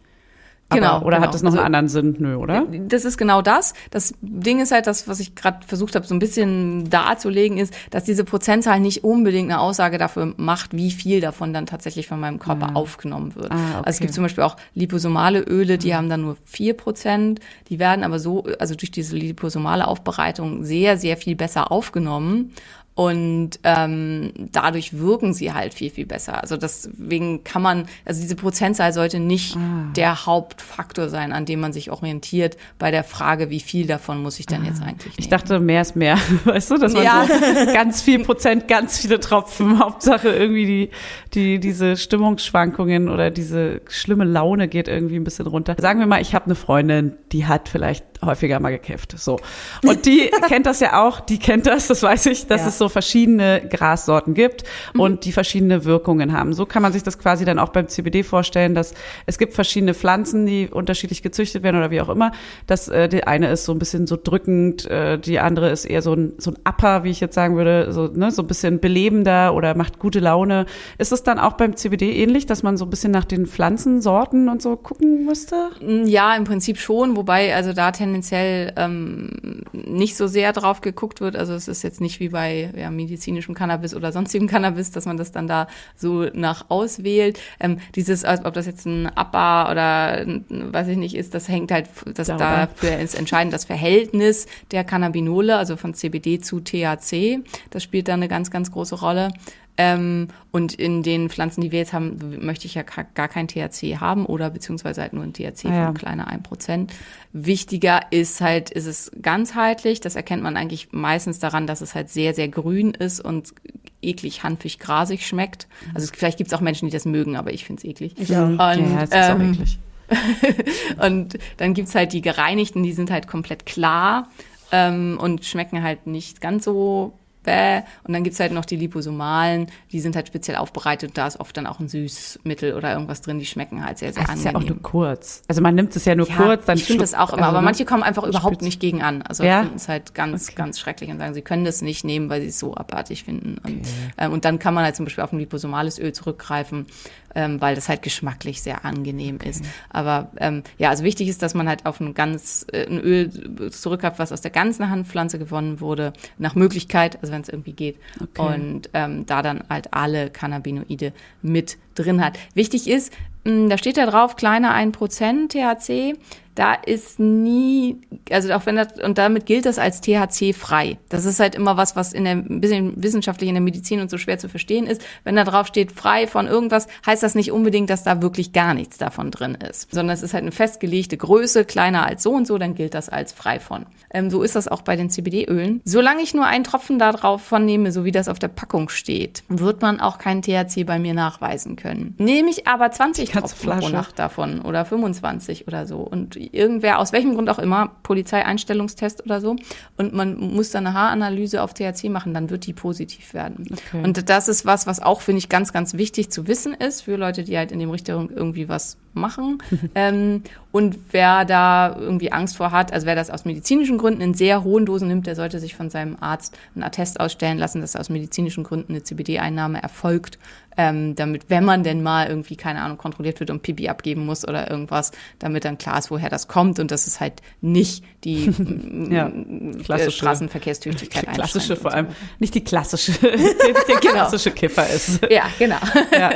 Aber, 0.67 0.79
Genau, 0.81 1.01
Oder 1.03 1.17
genau. 1.17 1.27
hat 1.27 1.33
das 1.35 1.43
noch 1.43 1.51
einen 1.51 1.59
Also- 1.59 1.65
anderen 1.67 1.87
Sinn? 1.89 2.15
Nö, 2.17 2.35
oder? 2.37 2.65
Das 2.87 3.05
ist 3.05 3.17
genau 3.19 3.43
das. 3.43 3.75
Das 3.91 4.15
Ding 4.21 4.59
ist 4.59 4.71
halt, 4.71 4.87
das, 4.87 5.07
was 5.07 5.19
ich 5.19 5.35
gerade 5.35 5.59
versucht 5.67 5.93
habe, 5.93 6.07
so 6.07 6.15
ein 6.15 6.19
bisschen 6.19 6.89
darzulegen, 6.89 7.59
ist, 7.59 7.71
dass 7.91 8.03
diese 8.03 8.23
Prozentzahl 8.23 8.79
nicht 8.79 9.03
unbedingt 9.03 9.51
eine 9.51 9.59
Aussage 9.59 9.99
dafür 9.99 10.33
macht, 10.37 10.73
wie 10.75 10.89
viel 10.89 11.21
davon 11.21 11.53
dann 11.53 11.67
tatsächlich 11.67 12.07
von 12.07 12.19
meinem 12.19 12.39
Körper 12.39 12.75
aufgenommen 12.75 13.35
wird. 13.35 13.51
Ah, 13.51 13.55
okay. 13.55 13.75
Also 13.75 13.89
es 13.89 13.99
gibt 13.99 14.13
zum 14.15 14.23
Beispiel 14.23 14.43
auch 14.43 14.57
liposomale 14.73 15.41
Öle, 15.41 15.77
die 15.77 15.93
haben 15.93 16.09
dann 16.09 16.21
nur 16.23 16.35
vier 16.45 16.73
Prozent. 16.73 17.41
Die 17.69 17.77
werden 17.77 18.03
aber 18.03 18.17
so, 18.17 18.45
also 18.57 18.73
durch 18.73 18.89
diese 18.89 19.15
liposomale 19.15 19.87
Aufbereitung 19.87 20.63
sehr, 20.63 20.97
sehr 20.97 21.15
viel 21.15 21.35
besser 21.35 21.71
aufgenommen. 21.71 22.53
Und 22.95 23.59
ähm, 23.65 24.31
dadurch 24.53 24.97
wirken 24.97 25.33
sie 25.33 25.51
halt 25.51 25.73
viel, 25.73 25.89
viel 25.89 26.05
besser. 26.05 26.41
Also 26.41 26.55
deswegen 26.55 27.43
kann 27.43 27.61
man, 27.61 27.89
also 28.05 28.21
diese 28.21 28.37
Prozentzahl 28.37 28.93
sollte 28.93 29.19
nicht 29.19 29.57
Ah. 29.57 29.91
der 29.97 30.25
Hauptfaktor 30.25 31.09
sein, 31.09 31.33
an 31.33 31.45
dem 31.45 31.59
man 31.59 31.73
sich 31.73 31.91
orientiert 31.91 32.55
bei 32.79 32.91
der 32.91 33.03
Frage, 33.03 33.49
wie 33.49 33.59
viel 33.59 33.85
davon 33.85 34.21
muss 34.23 34.39
ich 34.39 34.45
denn 34.45 34.63
jetzt 34.63 34.81
eigentlich 34.81 35.07
nehmen. 35.07 35.15
Ich 35.17 35.27
dachte, 35.27 35.59
mehr 35.59 35.81
ist 35.81 35.97
mehr. 35.97 36.17
Weißt 36.45 36.71
du, 36.71 36.77
dass 36.77 36.93
man 36.93 37.03
Ja. 37.03 37.27
so 37.27 37.73
ganz 37.73 38.01
viel 38.01 38.23
Prozent, 38.23 38.69
ganz 38.69 38.97
viele 38.99 39.19
Tropfen, 39.19 39.77
Hauptsache 39.83 40.29
irgendwie 40.29 40.65
die, 40.65 40.89
die, 41.33 41.59
diese 41.59 41.97
Stimmungsschwankungen 41.97 43.09
oder 43.09 43.29
diese 43.29 43.81
schlimme 43.89 44.23
Laune 44.23 44.69
geht 44.69 44.87
irgendwie 44.87 45.17
ein 45.17 45.25
bisschen 45.25 45.47
runter. 45.47 45.75
Sagen 45.79 45.99
wir 45.99 46.07
mal, 46.07 46.21
ich 46.21 46.33
habe 46.33 46.45
eine 46.45 46.55
Freundin, 46.55 47.13
die 47.33 47.45
hat 47.45 47.67
vielleicht 47.67 48.05
häufiger 48.23 48.59
mal 48.61 48.71
gekifft. 48.71 49.13
So. 49.19 49.37
Und 49.83 50.05
die 50.05 50.31
kennt 50.47 50.65
das 50.65 50.79
ja 50.79 51.05
auch, 51.05 51.19
die 51.19 51.37
kennt 51.39 51.67
das, 51.67 51.87
das 51.87 52.01
weiß 52.01 52.27
ich, 52.27 52.47
dass 52.47 52.61
Ja. 52.61 52.67
es 52.69 52.77
so 52.77 52.84
verschiedene 52.89 53.61
Grassorten 53.69 54.33
gibt 54.33 54.63
und 54.97 55.25
die 55.25 55.31
verschiedene 55.31 55.85
Wirkungen 55.85 56.33
haben. 56.33 56.53
So 56.53 56.65
kann 56.65 56.81
man 56.81 56.93
sich 56.93 57.03
das 57.03 57.19
quasi 57.19 57.45
dann 57.45 57.59
auch 57.59 57.69
beim 57.69 57.87
CBD 57.87 58.23
vorstellen, 58.23 58.75
dass 58.75 58.93
es 59.25 59.37
gibt 59.37 59.53
verschiedene 59.53 59.93
Pflanzen, 59.93 60.45
die 60.45 60.67
unterschiedlich 60.69 61.21
gezüchtet 61.21 61.63
werden 61.63 61.77
oder 61.77 61.91
wie 61.91 62.01
auch 62.01 62.09
immer. 62.09 62.31
Das 62.67 62.87
äh, 62.87 63.09
die 63.09 63.25
eine 63.25 63.49
ist 63.49 63.65
so 63.65 63.71
ein 63.71 63.79
bisschen 63.79 64.07
so 64.07 64.17
drückend, 64.21 64.85
äh, 64.89 65.17
die 65.17 65.39
andere 65.39 65.69
ist 65.69 65.85
eher 65.85 66.01
so 66.01 66.13
ein 66.13 66.33
so 66.37 66.51
ein 66.51 66.57
Upper, 66.67 67.03
wie 67.03 67.09
ich 67.09 67.19
jetzt 67.19 67.35
sagen 67.35 67.55
würde, 67.55 67.91
so 67.91 68.07
ne, 68.07 68.31
so 68.31 68.41
ein 68.43 68.47
bisschen 68.47 68.79
belebender 68.79 69.53
oder 69.53 69.75
macht 69.75 69.99
gute 69.99 70.19
Laune. 70.19 70.65
Ist 70.97 71.11
es 71.11 71.23
dann 71.23 71.39
auch 71.39 71.53
beim 71.53 71.75
CBD 71.75 72.13
ähnlich, 72.13 72.45
dass 72.45 72.63
man 72.63 72.77
so 72.77 72.85
ein 72.85 72.89
bisschen 72.89 73.11
nach 73.11 73.25
den 73.25 73.45
Pflanzensorten 73.45 74.49
und 74.49 74.61
so 74.61 74.75
gucken 74.75 75.25
müsste? 75.25 75.71
Ja, 76.05 76.35
im 76.35 76.43
Prinzip 76.43 76.77
schon, 76.77 77.15
wobei 77.15 77.55
also 77.55 77.73
da 77.73 77.91
tendenziell 77.91 78.73
ähm, 78.75 79.29
nicht 79.73 80.17
so 80.17 80.27
sehr 80.27 80.53
drauf 80.53 80.81
geguckt 80.81 81.21
wird. 81.21 81.35
Also 81.35 81.53
es 81.53 81.67
ist 81.67 81.83
jetzt 81.83 82.01
nicht 82.01 82.19
wie 82.19 82.29
bei 82.29 82.71
ja, 82.75 82.89
medizinischem 82.89 83.55
Cannabis 83.55 83.95
oder 83.95 84.11
sonstigem 84.11 84.47
Cannabis, 84.47 84.91
dass 84.91 85.05
man 85.05 85.17
das 85.17 85.31
dann 85.31 85.47
da 85.47 85.67
so 85.95 86.25
nach 86.33 86.65
auswählt. 86.69 87.39
Ähm, 87.59 87.79
dieses, 87.95 88.25
ob 88.25 88.53
das 88.53 88.65
jetzt 88.65 88.85
ein 88.85 89.07
ABBA 89.07 89.71
oder 89.71 90.25
weiß 90.49 90.87
ich 90.89 90.97
nicht 90.97 91.15
ist, 91.15 91.33
das 91.33 91.47
hängt 91.47 91.71
halt, 91.71 91.89
das 92.13 92.27
Darüber. 92.27 92.69
dafür 92.71 92.99
ist 92.99 93.15
entscheidend 93.15 93.53
das 93.53 93.65
Verhältnis 93.65 94.47
der 94.71 94.83
Cannabinole, 94.83 95.57
also 95.57 95.77
von 95.77 95.93
CBD 95.93 96.39
zu 96.39 96.59
THC. 96.59 97.43
Das 97.69 97.83
spielt 97.83 98.07
da 98.07 98.13
eine 98.13 98.27
ganz, 98.27 98.51
ganz 98.51 98.71
große 98.71 98.95
Rolle. 98.95 99.29
Ähm, 99.77 100.29
und 100.51 100.73
in 100.73 101.03
den 101.03 101.29
Pflanzen, 101.29 101.59
die 101.61 101.71
wir 101.71 101.79
jetzt 101.79 101.91
haben, 101.91 102.17
möchte 102.45 102.65
ich 102.65 102.75
ja 102.75 102.83
gar 102.83 103.27
kein 103.27 103.47
THC 103.47 103.97
haben 103.99 104.25
oder 104.25 104.49
beziehungsweise 104.49 105.01
halt 105.01 105.11
nur 105.13 105.23
ein 105.23 105.33
THC 105.33 105.65
Ah 105.65 105.73
ja. 105.73 105.85
von 105.87 105.95
kleiner 105.95 106.31
1%. 106.31 106.87
Wichtiger 107.33 108.01
ist 108.09 108.39
halt, 108.39 108.69
ist 108.69 108.85
es 108.85 109.11
ganzheitlich. 109.21 109.99
Das 109.99 110.15
erkennt 110.15 110.43
man 110.43 110.55
eigentlich 110.55 110.93
meistens 110.93 111.39
daran, 111.39 111.67
dass 111.67 111.81
es 111.81 111.93
halt 111.93 112.09
sehr, 112.09 112.33
sehr 112.33 112.47
grün 112.47 112.91
ist 112.91 113.19
und 113.19 113.53
eklig, 114.01 114.43
hanfig, 114.43 114.79
grasig 114.79 115.27
schmeckt. 115.27 115.67
Also 115.93 116.05
es, 116.05 116.11
vielleicht 116.17 116.37
gibt 116.37 116.49
es 116.49 116.53
auch 116.53 116.61
Menschen, 116.61 116.85
die 116.85 116.93
das 116.93 117.05
mögen, 117.05 117.35
aber 117.35 117.51
ich 117.51 117.65
finde 117.65 117.81
es 117.81 117.85
eklig. 117.85 118.15
Ich 118.17 118.35
auch. 118.35 118.47
Und, 118.47 118.59
ja, 118.59 119.01
es 119.01 119.09
ist 119.09 119.15
auch 119.15 119.39
ähm, 119.39 119.53
eklig. 119.53 119.79
und 121.01 121.37
dann 121.57 121.73
gibt's 121.73 121.95
halt 121.95 122.13
die 122.13 122.21
gereinigten, 122.21 122.83
die 122.83 122.93
sind 122.93 123.11
halt 123.11 123.27
komplett 123.27 123.65
klar 123.65 124.29
ähm, 124.71 125.17
und 125.19 125.43
schmecken 125.43 125.83
halt 125.83 126.07
nicht 126.07 126.41
ganz 126.41 126.63
so 126.63 127.13
bäh. 127.45 127.81
Und 128.03 128.13
dann 128.13 128.23
gibt's 128.23 128.39
halt 128.39 128.51
noch 128.51 128.65
die 128.65 128.75
liposomalen, 128.75 129.67
die 129.91 129.99
sind 129.99 130.15
halt 130.15 130.27
speziell 130.27 130.57
aufbereitet. 130.57 131.11
Da 131.17 131.27
ist 131.27 131.39
oft 131.39 131.55
dann 131.55 131.65
auch 131.67 131.79
ein 131.79 131.87
Süßmittel 131.87 132.73
oder 132.73 132.91
irgendwas 132.93 133.21
drin, 133.21 133.39
die 133.39 133.45
schmecken 133.45 133.85
halt 133.85 133.97
sehr, 133.99 134.11
sehr 134.13 134.23
Das 134.25 134.35
ist 134.35 134.43
ja 134.43 134.51
auch 134.51 134.55
angenehm. 134.55 134.75
nur 134.81 134.83
kurz. 134.83 135.43
Also 135.47 135.61
man 135.61 135.75
nimmt 135.75 135.95
es 135.95 136.05
ja 136.05 136.15
nur 136.15 136.27
Ja, 136.27 136.35
kurz, 136.35 136.65
dann 136.65 136.77
ich 136.77 136.83
finde 136.85 137.01
das 137.01 137.13
auch 137.13 137.29
immer, 137.33 137.43
also, 137.43 137.49
aber 137.49 137.59
ne? 137.61 137.65
manche 137.65 137.85
kommen 137.85 138.03
einfach 138.03 138.23
überhaupt 138.23 138.61
nicht 138.61 138.79
gegen 138.79 139.01
an. 139.01 139.21
Also 139.21 139.43
Ja? 139.43 139.61
finden 139.61 139.75
es 139.77 139.87
halt 139.87 140.13
ganz, 140.13 140.47
Okay. 140.49 140.55
ganz 140.57 140.79
schrecklich 140.79 141.09
und 141.09 141.19
sagen, 141.19 141.33
sie 141.33 141.41
können 141.41 141.63
das 141.65 141.81
nicht 141.81 142.03
nehmen, 142.03 142.29
weil 142.29 142.41
sie 142.41 142.47
es 142.47 142.59
so 142.59 142.75
abartig 142.75 143.23
finden. 143.23 143.57
Und, 143.63 143.81
ähm, 144.17 144.31
und 144.33 144.43
dann 144.45 144.59
kann 144.59 144.73
man 144.73 144.83
halt 144.83 144.95
zum 144.95 145.05
Beispiel 145.05 145.23
auf 145.23 145.31
ein 145.31 145.39
liposomales 145.39 145.99
Öl 145.99 146.11
zurückgreifen, 146.13 146.87
ähm, 147.35 147.61
weil 147.61 147.75
das 147.75 147.89
halt 147.89 148.01
geschmacklich 148.01 148.61
sehr 148.61 148.85
angenehm 148.85 149.39
ist. 149.43 149.63
Aber 149.89 150.31
ähm, 150.37 150.63
ja, 150.77 150.89
also 150.89 151.03
wichtig 151.03 151.27
ist, 151.27 151.41
dass 151.41 151.53
man 151.53 151.67
halt 151.67 151.85
auf 151.85 151.99
ein 151.99 152.13
ganz 152.13 152.65
äh, 152.71 152.85
ein 152.85 152.99
Öl 152.99 153.71
zurückgreift, 153.71 154.19
was 154.19 154.31
aus 154.31 154.41
der 154.41 154.51
ganzen 154.51 154.89
Hanfpflanze 154.89 155.37
gewonnen 155.37 155.81
wurde, 155.81 156.13
nach 156.37 156.55
Möglichkeit, 156.55 157.19
also 157.21 157.33
wenn 157.33 157.41
es 157.41 157.49
irgendwie 157.49 157.73
geht. 157.73 157.97
Okay. 158.21 158.41
Und 158.55 158.89
ähm, 158.93 159.25
da 159.25 159.41
dann 159.41 159.63
halt 159.69 159.93
alle 159.93 160.29
Cannabinoide 160.29 161.13
mit 161.41 161.77
drin 161.95 162.23
hat. 162.23 162.37
Wichtig 162.53 162.89
ist, 162.89 163.13
da 163.45 163.77
steht 163.77 163.97
da 163.97 164.07
drauf, 164.07 164.35
kleiner 164.35 164.75
1% 164.75 165.49
THC. 165.49 166.17
Da 166.55 166.73
ist 166.73 167.19
nie, 167.19 167.97
also 168.31 168.51
auch 168.53 168.65
wenn 168.65 168.77
das, 168.77 168.97
und 169.03 169.17
damit 169.17 169.45
gilt 169.45 169.65
das 169.65 169.77
als 169.77 169.99
THC-frei. 169.99 170.97
Das 171.09 171.25
ist 171.25 171.41
halt 171.41 171.53
immer 171.53 171.75
was, 171.75 171.97
was 171.97 172.13
in 172.13 172.23
der, 172.23 172.35
ein 172.35 172.61
bisschen 172.61 173.03
wissenschaftlich 173.03 173.49
in 173.49 173.55
der 173.55 173.61
Medizin 173.61 173.99
und 173.99 174.09
so 174.09 174.17
schwer 174.17 174.39
zu 174.39 174.47
verstehen 174.47 174.87
ist. 174.87 175.05
Wenn 175.25 175.35
da 175.35 175.43
drauf 175.43 175.67
steht, 175.67 175.91
frei 175.91 176.27
von 176.27 176.47
irgendwas, 176.47 176.87
heißt 177.05 177.21
das 177.21 177.35
nicht 177.35 177.51
unbedingt, 177.51 177.89
dass 177.89 178.03
da 178.03 178.21
wirklich 178.21 178.53
gar 178.53 178.73
nichts 178.73 178.97
davon 178.97 179.31
drin 179.31 179.55
ist. 179.55 179.93
Sondern 179.93 180.13
es 180.13 180.23
ist 180.23 180.33
halt 180.33 180.43
eine 180.43 180.53
festgelegte 180.53 181.17
Größe, 181.17 181.65
kleiner 181.65 182.05
als 182.05 182.23
so 182.23 182.31
und 182.31 182.47
so, 182.47 182.57
dann 182.57 182.73
gilt 182.73 182.93
das 182.93 183.09
als 183.09 183.33
frei 183.33 183.59
von. 183.59 183.85
Ähm, 184.13 184.29
so 184.29 184.41
ist 184.41 184.55
das 184.55 184.69
auch 184.69 184.81
bei 184.81 184.95
den 184.95 185.09
CBD-Ölen. 185.09 185.81
Solange 185.83 186.21
ich 186.21 186.33
nur 186.33 186.45
einen 186.45 186.63
Tropfen 186.63 186.99
da 186.99 187.11
drauf 187.11 187.41
von 187.41 187.65
nehme, 187.65 187.91
so 187.91 188.05
wie 188.05 188.13
das 188.13 188.29
auf 188.29 188.39
der 188.39 188.47
Packung 188.47 188.87
steht, 188.87 189.43
wird 189.49 189.81
man 189.81 189.99
auch 189.99 190.19
keinen 190.19 190.41
THC 190.41 190.85
bei 190.85 190.99
mir 190.99 191.13
nachweisen 191.13 191.75
können. 191.75 192.15
Nehme 192.17 192.49
ich 192.49 192.65
aber 192.65 192.91
20 192.91 193.34
ganze 193.35 193.55
pro 193.55 193.63
Flasche. 193.63 193.91
Nacht 193.91 194.19
davon 194.19 194.61
oder 194.61 194.85
25 194.85 195.67
oder 195.67 195.85
so 195.85 195.99
und 195.99 196.35
irgendwer, 196.35 196.99
aus 196.99 197.13
welchem 197.13 197.35
Grund 197.35 197.49
auch 197.49 197.59
immer, 197.59 197.91
Polizeieinstellungstest 198.03 199.25
oder 199.25 199.41
so 199.41 199.55
und 199.97 200.13
man 200.13 200.37
muss 200.37 200.71
dann 200.71 200.87
eine 200.87 200.95
Haaranalyse 200.95 201.61
auf 201.61 201.73
THC 201.73 202.09
machen, 202.09 202.33
dann 202.33 202.49
wird 202.49 202.65
die 202.65 202.73
positiv 202.73 203.33
werden. 203.33 203.67
Okay. 203.71 204.03
Und 204.03 204.29
das 204.29 204.47
ist 204.47 204.65
was, 204.65 204.87
was 204.87 205.01
auch, 205.01 205.21
finde 205.21 205.39
ich, 205.39 205.49
ganz, 205.49 205.73
ganz 205.73 205.93
wichtig 205.95 206.31
zu 206.31 206.47
wissen 206.47 206.73
ist 206.73 207.01
für 207.01 207.15
Leute, 207.15 207.43
die 207.43 207.57
halt 207.57 207.71
in 207.71 207.79
dem 207.79 207.89
Richtung 207.89 208.29
irgendwie 208.29 208.69
was 208.69 208.97
machen. 209.15 209.59
ähm, 209.95 210.43
und 210.71 210.97
wer 211.11 211.45
da 211.45 211.95
irgendwie 211.97 212.31
Angst 212.31 212.57
vor 212.57 212.71
hat, 212.71 212.91
also 212.91 213.07
wer 213.07 213.15
das 213.15 213.29
aus 213.29 213.45
medizinischen 213.45 213.97
Gründen 213.97 214.21
in 214.21 214.33
sehr 214.33 214.63
hohen 214.63 214.85
Dosen 214.85 215.07
nimmt, 215.07 215.25
der 215.25 215.35
sollte 215.35 215.59
sich 215.59 215.75
von 215.75 215.89
seinem 215.89 216.17
Arzt 216.19 216.57
einen 216.75 216.83
Attest 216.83 217.19
ausstellen 217.19 217.57
lassen, 217.57 217.81
dass 217.81 217.95
aus 217.95 218.09
medizinischen 218.09 218.63
Gründen 218.63 218.93
eine 218.93 219.03
CBD-Einnahme 219.03 219.81
erfolgt, 219.81 220.37
ähm, 220.77 221.15
damit, 221.15 221.49
wenn 221.49 221.63
man 221.63 221.83
denn 221.83 222.03
mal 222.03 222.27
irgendwie, 222.27 222.55
keine 222.55 222.81
Ahnung, 222.81 222.97
kontrolliert 222.97 223.39
wird 223.39 223.49
und 223.49 223.61
Pipi 223.61 223.87
abgeben 223.87 224.25
muss 224.25 224.47
oder 224.47 224.69
irgendwas, 224.69 225.11
damit 225.39 225.65
dann 225.65 225.77
klar 225.77 225.97
ist, 225.99 226.11
woher 226.11 226.29
das 226.29 226.47
kommt 226.47 226.79
und 226.79 226.91
dass 226.91 227.07
es 227.07 227.19
halt 227.19 227.41
nicht 227.61 228.03
die 228.23 228.45
Ja, 229.09 229.27
äh, 229.27 229.77
klassische- 229.83 230.11
Straßenverkehrstüchtigkeit 230.11 231.27
klassische 231.33 231.75
vor 231.75 231.93
allem, 231.93 232.07
nicht 232.39 232.55
die 232.55 232.63
klassische, 232.63 233.11
der 233.21 233.95
klassische 233.99 234.51
Kiffer 234.51 234.89
ist. 234.89 235.21
So. 235.21 235.27
Ja, 235.29 235.43
genau. 235.59 235.77
Ja. 236.11 236.31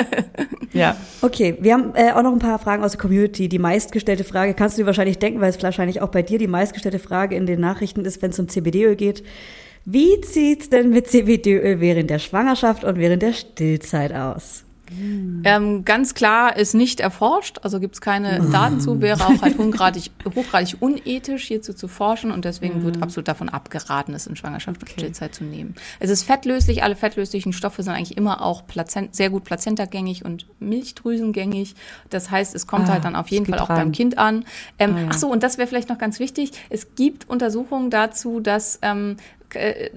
ja. 0.74 0.96
Okay, 1.22 1.58
wir 1.60 1.74
haben 1.74 1.94
äh, 1.96 2.12
auch 2.12 2.22
noch 2.24 2.32
ein 2.32 2.40
paar 2.40 2.60
Fragen 2.60 2.84
aus 2.84 2.92
der 2.92 3.00
Community. 3.02 3.50
Die 3.50 3.60
meistgestellte 3.60 4.24
Frage, 4.24 4.54
kannst 4.54 4.78
du 4.78 4.82
dir 4.82 4.86
wahrscheinlich 4.86 5.20
denken, 5.20 5.42
weil 5.42 5.50
es 5.50 5.62
wahrscheinlich 5.62 6.02
auch 6.02 6.10
bei 6.10 6.22
dir 6.22 6.38
die 6.38 6.48
meistgestellte 6.48 7.00
Frage 7.00 7.36
in 7.36 7.46
den 7.46 7.60
Nachrichten 7.60 8.06
ist, 8.06 8.22
wenn 8.22 8.32
es 8.32 8.40
um 8.40 8.48
CBD-Öl 8.48 8.96
geht. 8.96 9.24
Wie 9.86 10.24
sieht's 10.24 10.70
denn 10.70 10.90
mit 10.90 11.08
CBD-Öl 11.08 11.80
während 11.80 12.10
der 12.10 12.20
Schwangerschaft 12.20 12.84
und 12.84 12.98
während 12.98 13.22
der 13.22 13.34
Stillzeit 13.34 14.14
aus? 14.14 14.64
Ähm, 15.44 15.86
ganz 15.86 16.16
klar 16.16 16.58
ist 16.58 16.74
nicht 16.74 17.00
erforscht, 17.00 17.60
also 17.62 17.80
gibt 17.80 17.94
es 17.94 18.02
keine 18.02 18.40
Daten 18.52 18.80
zu, 18.82 19.02
wäre 19.02 19.24
auch 19.24 19.40
halt 19.44 19.56
hochgradig, 19.60 20.10
hochgradig 20.36 20.78
unethisch 20.80 21.44
hierzu 21.46 21.76
zu 21.76 21.88
forschen 21.88 22.32
und 22.32 22.44
deswegen 22.44 22.84
wird 22.84 23.04
absolut 23.04 23.28
davon 23.28 23.50
abgeraten, 23.50 24.16
es 24.16 24.26
in 24.26 24.36
Schwangerschaft 24.36 24.82
und 24.82 24.90
Stillzeit 24.90 25.36
zu 25.36 25.44
nehmen. 25.44 25.76
Es 26.00 26.10
ist 26.10 26.24
fettlöslich, 26.24 26.82
alle 26.82 26.96
fettlöslichen 26.96 27.54
Stoffe 27.54 27.84
sind 27.84 27.94
eigentlich 27.94 28.18
immer 28.18 28.44
auch 28.44 28.66
Plazent, 28.66 29.16
sehr 29.16 29.30
gut 29.30 29.44
plazentagängig 29.44 30.26
und 30.26 30.48
milchdrüsengängig. 30.60 31.76
Das 32.10 32.32
heißt, 32.32 32.56
es 32.56 32.66
kommt 32.66 32.90
Ah, 32.90 32.94
halt 32.94 33.06
dann 33.06 33.16
auf 33.16 33.28
jeden 33.28 33.46
Fall 33.46 33.60
auch 33.60 33.70
rein. 33.70 33.78
beim 33.78 33.92
Kind 33.92 34.18
an. 34.18 34.44
Ähm, 34.80 34.96
Ah, 34.96 35.00
ja. 35.02 35.08
Ach 35.12 35.18
so, 35.20 35.32
und 35.32 35.44
das 35.44 35.60
wäre 35.60 35.68
vielleicht 35.68 35.90
noch 35.90 36.00
ganz 36.00 36.20
wichtig. 36.20 36.52
Es 36.72 36.96
gibt 36.96 37.30
Untersuchungen 37.30 37.92
dazu, 37.92 38.40
dass 38.40 38.80
ähm, 38.82 39.18
äh, 39.18 39.39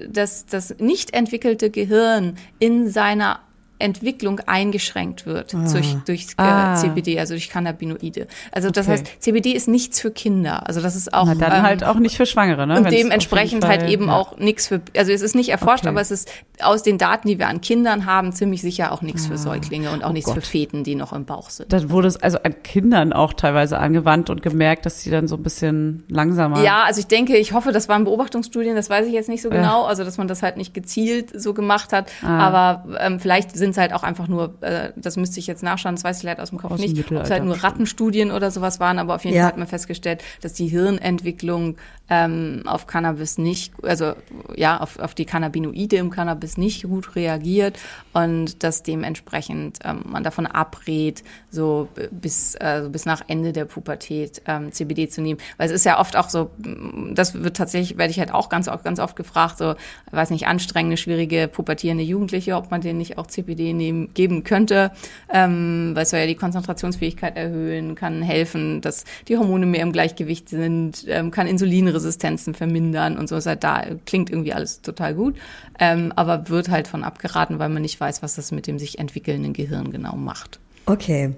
das, 0.08 0.46
das 0.46 0.76
nicht 0.78 1.14
entwickelte 1.14 1.70
Gehirn 1.70 2.36
in 2.58 2.88
seiner 2.88 3.40
Entwicklung 3.82 4.40
eingeschränkt 4.46 5.26
wird 5.26 5.54
Ah. 5.54 5.66
durch, 5.72 5.96
durch 6.06 6.22
äh, 6.38 6.42
Ah. 6.42 6.74
CBD, 6.76 7.18
also 7.18 7.34
durch 7.34 7.50
Cannabinoide. 7.50 8.26
Also 8.52 8.70
das 8.70 8.86
Okay. 8.86 8.92
heißt, 8.98 9.22
CBD 9.22 9.52
ist 9.52 9.68
nichts 9.68 10.00
für 10.00 10.10
Kinder. 10.10 10.66
Also 10.66 10.80
das 10.80 10.96
ist 10.96 11.12
auch 11.12 11.26
Na, 11.26 11.34
dann 11.34 11.52
ähm, 11.52 11.62
halt 11.62 11.84
auch 11.84 11.96
nicht 11.96 12.16
für 12.16 12.26
Schwangere, 12.26 12.66
ne? 12.66 12.78
und 12.78 12.84
Wenn's 12.84 12.96
dementsprechend 12.96 13.66
halt 13.66 13.88
eben 13.88 14.06
ja. 14.06 14.16
auch 14.16 14.38
nichts 14.38 14.68
für, 14.68 14.80
also 14.96 15.12
es 15.12 15.20
ist 15.22 15.34
nicht 15.34 15.50
erforscht, 15.50 15.84
Okay. 15.84 15.90
aber 15.90 16.00
es 16.00 16.10
ist 16.10 16.30
aus 16.62 16.82
den 16.82 16.96
Daten, 16.98 17.28
die 17.28 17.38
wir 17.38 17.48
an 17.48 17.60
Kindern 17.60 18.06
haben, 18.06 18.32
ziemlich 18.32 18.62
sicher 18.62 18.92
auch 18.92 19.02
nichts 19.02 19.26
für 19.26 19.36
Säuglinge 19.36 19.90
und 19.90 20.04
auch 20.04 20.10
Oh 20.10 20.12
nichts 20.12 20.30
für 20.30 20.36
Gott. 20.40 20.46
Feten, 20.46 20.84
die 20.84 20.94
noch 20.94 21.12
im 21.12 21.24
Bauch 21.24 21.50
sind. 21.50 21.72
Dann 21.72 21.90
wurde 21.90 22.08
es 22.08 22.16
also 22.16 22.38
an 22.42 22.54
Kindern 22.62 23.12
auch 23.12 23.32
teilweise 23.32 23.78
angewandt 23.78 24.30
und 24.30 24.42
gemerkt, 24.42 24.86
dass 24.86 25.00
sie 25.02 25.10
dann 25.10 25.26
so 25.28 25.36
ein 25.36 25.42
bisschen 25.42 26.04
langsamer. 26.08 26.62
Ja, 26.62 26.84
also 26.84 27.00
ich 27.00 27.06
denke, 27.06 27.36
ich 27.36 27.52
hoffe, 27.52 27.72
das 27.72 27.88
waren 27.88 28.04
Beobachtungsstudien, 28.04 28.76
das 28.76 28.90
weiß 28.90 29.06
ich 29.06 29.12
jetzt 29.12 29.28
nicht 29.28 29.42
so 29.42 29.50
Ja. 29.50 29.56
genau, 29.56 29.84
also 29.84 30.04
dass 30.04 30.18
man 30.18 30.28
das 30.28 30.42
halt 30.42 30.56
nicht 30.56 30.74
gezielt 30.74 31.30
so 31.40 31.52
gemacht 31.54 31.92
hat, 31.92 32.10
Ah. 32.22 32.38
aber 32.38 32.84
ähm, 33.00 33.18
vielleicht 33.20 33.56
sind 33.56 33.71
es 33.72 33.78
halt 33.78 33.92
auch 33.92 34.02
einfach 34.02 34.28
nur, 34.28 34.54
äh, 34.62 34.92
das 34.96 35.16
müsste 35.16 35.40
ich 35.40 35.46
jetzt 35.46 35.62
nachschauen, 35.62 35.94
das 35.96 36.04
weiß 36.04 36.18
ich 36.18 36.22
leider 36.22 36.42
aus 36.42 36.50
dem 36.50 36.58
Kopf 36.58 36.72
Aus 36.72 36.80
dem 36.80 36.92
nicht, 36.92 37.10
ob 37.12 37.22
es 37.22 37.30
halt 37.30 37.44
nur. 37.44 37.62
Rattenstudien 37.62 38.30
oder 38.30 38.50
sowas 38.50 38.80
waren, 38.80 38.98
aber 38.98 39.16
auf 39.16 39.24
jeden 39.24 39.36
Ja. 39.36 39.42
Fall 39.42 39.52
hat 39.52 39.58
man 39.58 39.66
festgestellt, 39.66 40.22
dass 40.40 40.52
die 40.52 40.68
Hirnentwicklung 40.68 41.76
ähm, 42.08 42.62
auf 42.66 42.86
Cannabis 42.86 43.38
nicht, 43.38 43.72
also 43.82 44.14
ja, 44.54 44.80
auf, 44.80 44.98
auf 44.98 45.14
die 45.14 45.24
Cannabinoide 45.24 45.96
im 45.96 46.10
Cannabis 46.10 46.56
nicht 46.56 46.82
gut 46.84 47.16
reagiert 47.16 47.78
und 48.12 48.62
dass 48.62 48.82
dementsprechend 48.82 49.78
ähm, 49.84 50.02
man 50.06 50.22
davon 50.22 50.46
abrät, 50.46 51.22
so 51.50 51.88
bis, 52.10 52.54
äh, 52.56 52.88
bis 52.90 53.06
nach 53.06 53.22
Ende 53.28 53.52
der 53.52 53.64
Pubertät 53.64 54.42
ähm, 54.46 54.72
CBD 54.72 55.08
zu 55.08 55.22
nehmen. 55.22 55.40
Weil 55.56 55.66
es 55.68 55.72
ist 55.72 55.84
ja 55.84 55.98
oft 55.98 56.16
auch 56.16 56.28
so, 56.28 56.50
mm, 56.58 57.14
das 57.14 57.34
wird 57.34 57.56
tatsächlich, 57.56 57.96
werde 57.98 58.10
ich 58.10 58.18
halt 58.18 58.32
auch 58.32 58.48
ganz, 58.48 58.68
ganz 58.84 59.00
oft 59.00 59.16
gefragt, 59.16 59.58
so, 59.58 59.74
weiß 60.10 60.30
nicht, 60.30 60.46
anstrengende, 60.46 60.96
schwierige, 60.96 61.48
pubertierende 61.48 62.04
Jugendliche, 62.04 62.56
ob 62.56 62.70
man 62.70 62.80
denen 62.80 62.98
nicht 62.98 63.16
auch 63.18 63.26
CBD 63.26 63.61
nehmen, 63.72 64.12
geben 64.14 64.44
könnte, 64.44 64.90
ähm, 65.32 65.92
weil 65.94 66.02
es 66.02 66.10
soll 66.10 66.20
ja 66.20 66.26
die 66.26 66.34
Konzentrationsfähigkeit 66.34 67.36
erhöhen, 67.36 67.94
kann 67.94 68.22
helfen, 68.22 68.80
dass 68.80 69.04
die 69.28 69.36
Hormone 69.36 69.66
mehr 69.66 69.82
im 69.82 69.92
Gleichgewicht 69.92 70.48
sind, 70.48 71.04
ähm, 71.08 71.30
kann 71.30 71.46
Insulinresistenzen 71.46 72.54
vermindern 72.54 73.16
und 73.18 73.28
so 73.28 73.36
ist 73.36 73.46
halt 73.46 73.64
da, 73.64 73.84
klingt 74.06 74.30
irgendwie 74.30 74.52
alles 74.52 74.82
total 74.82 75.14
gut, 75.14 75.36
ähm, 75.78 76.12
aber 76.16 76.48
wird 76.48 76.68
halt 76.68 76.88
von 76.88 77.04
abgeraten, 77.04 77.58
weil 77.58 77.68
man 77.68 77.82
nicht 77.82 78.00
weiß, 78.00 78.22
was 78.22 78.34
das 78.34 78.52
mit 78.52 78.66
dem 78.66 78.78
sich 78.78 78.98
entwickelnden 78.98 79.52
Gehirn 79.52 79.90
genau 79.90 80.16
macht. 80.16 80.58
Okay. 80.86 81.32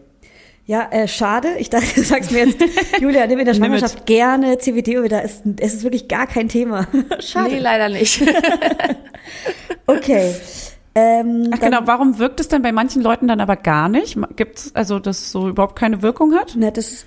Ja, 0.67 0.89
äh, 0.91 1.07
schade. 1.07 1.57
Ich 1.59 1.69
dachte, 1.69 1.95
du 1.95 2.03
sagst 2.03 2.33
mir 2.33 2.47
jetzt, 2.47 2.59
Julia, 3.01 3.27
nimm 3.27 3.39
in 3.39 3.45
der. 3.45 3.55
Schwangerschaft 3.55 4.07
gerne 4.07 4.57
CBD, 4.57 5.09
da 5.09 5.19
ist, 5.19 5.43
es 5.61 5.75
ist 5.75 5.83
wirklich 5.83 6.09
gar 6.09 6.27
kein 6.27 6.49
Thema. 6.49 6.89
Schade. 7.21 7.55
Nee, 7.55 7.59
leider 7.61 7.89
nicht. 7.89 8.23
Okay. 9.87 10.35
Ähm, 10.95 11.51
Ach 11.53 11.59
dann- 11.59 11.71
genau, 11.73 11.83
warum 11.87 12.19
wirkt 12.19 12.39
es 12.41 12.49
denn 12.49 12.63
bei 12.63 12.73
manchen 12.73 13.03
Leuten 13.03 13.27
dann 13.27 13.41
aber 13.41 13.57
gar 13.57 13.89
nicht? 13.89 14.17
Gibt 14.37 14.59
es 14.59 14.75
also, 14.75 14.99
dass 14.99 15.19
es 15.19 15.33
so 15.33 15.49
überhaupt 15.49 15.77
keine 15.77 16.03
Wirkung 16.03 16.35
hat? 16.35 16.55
Ne, 16.57 16.71
das, 16.71 17.05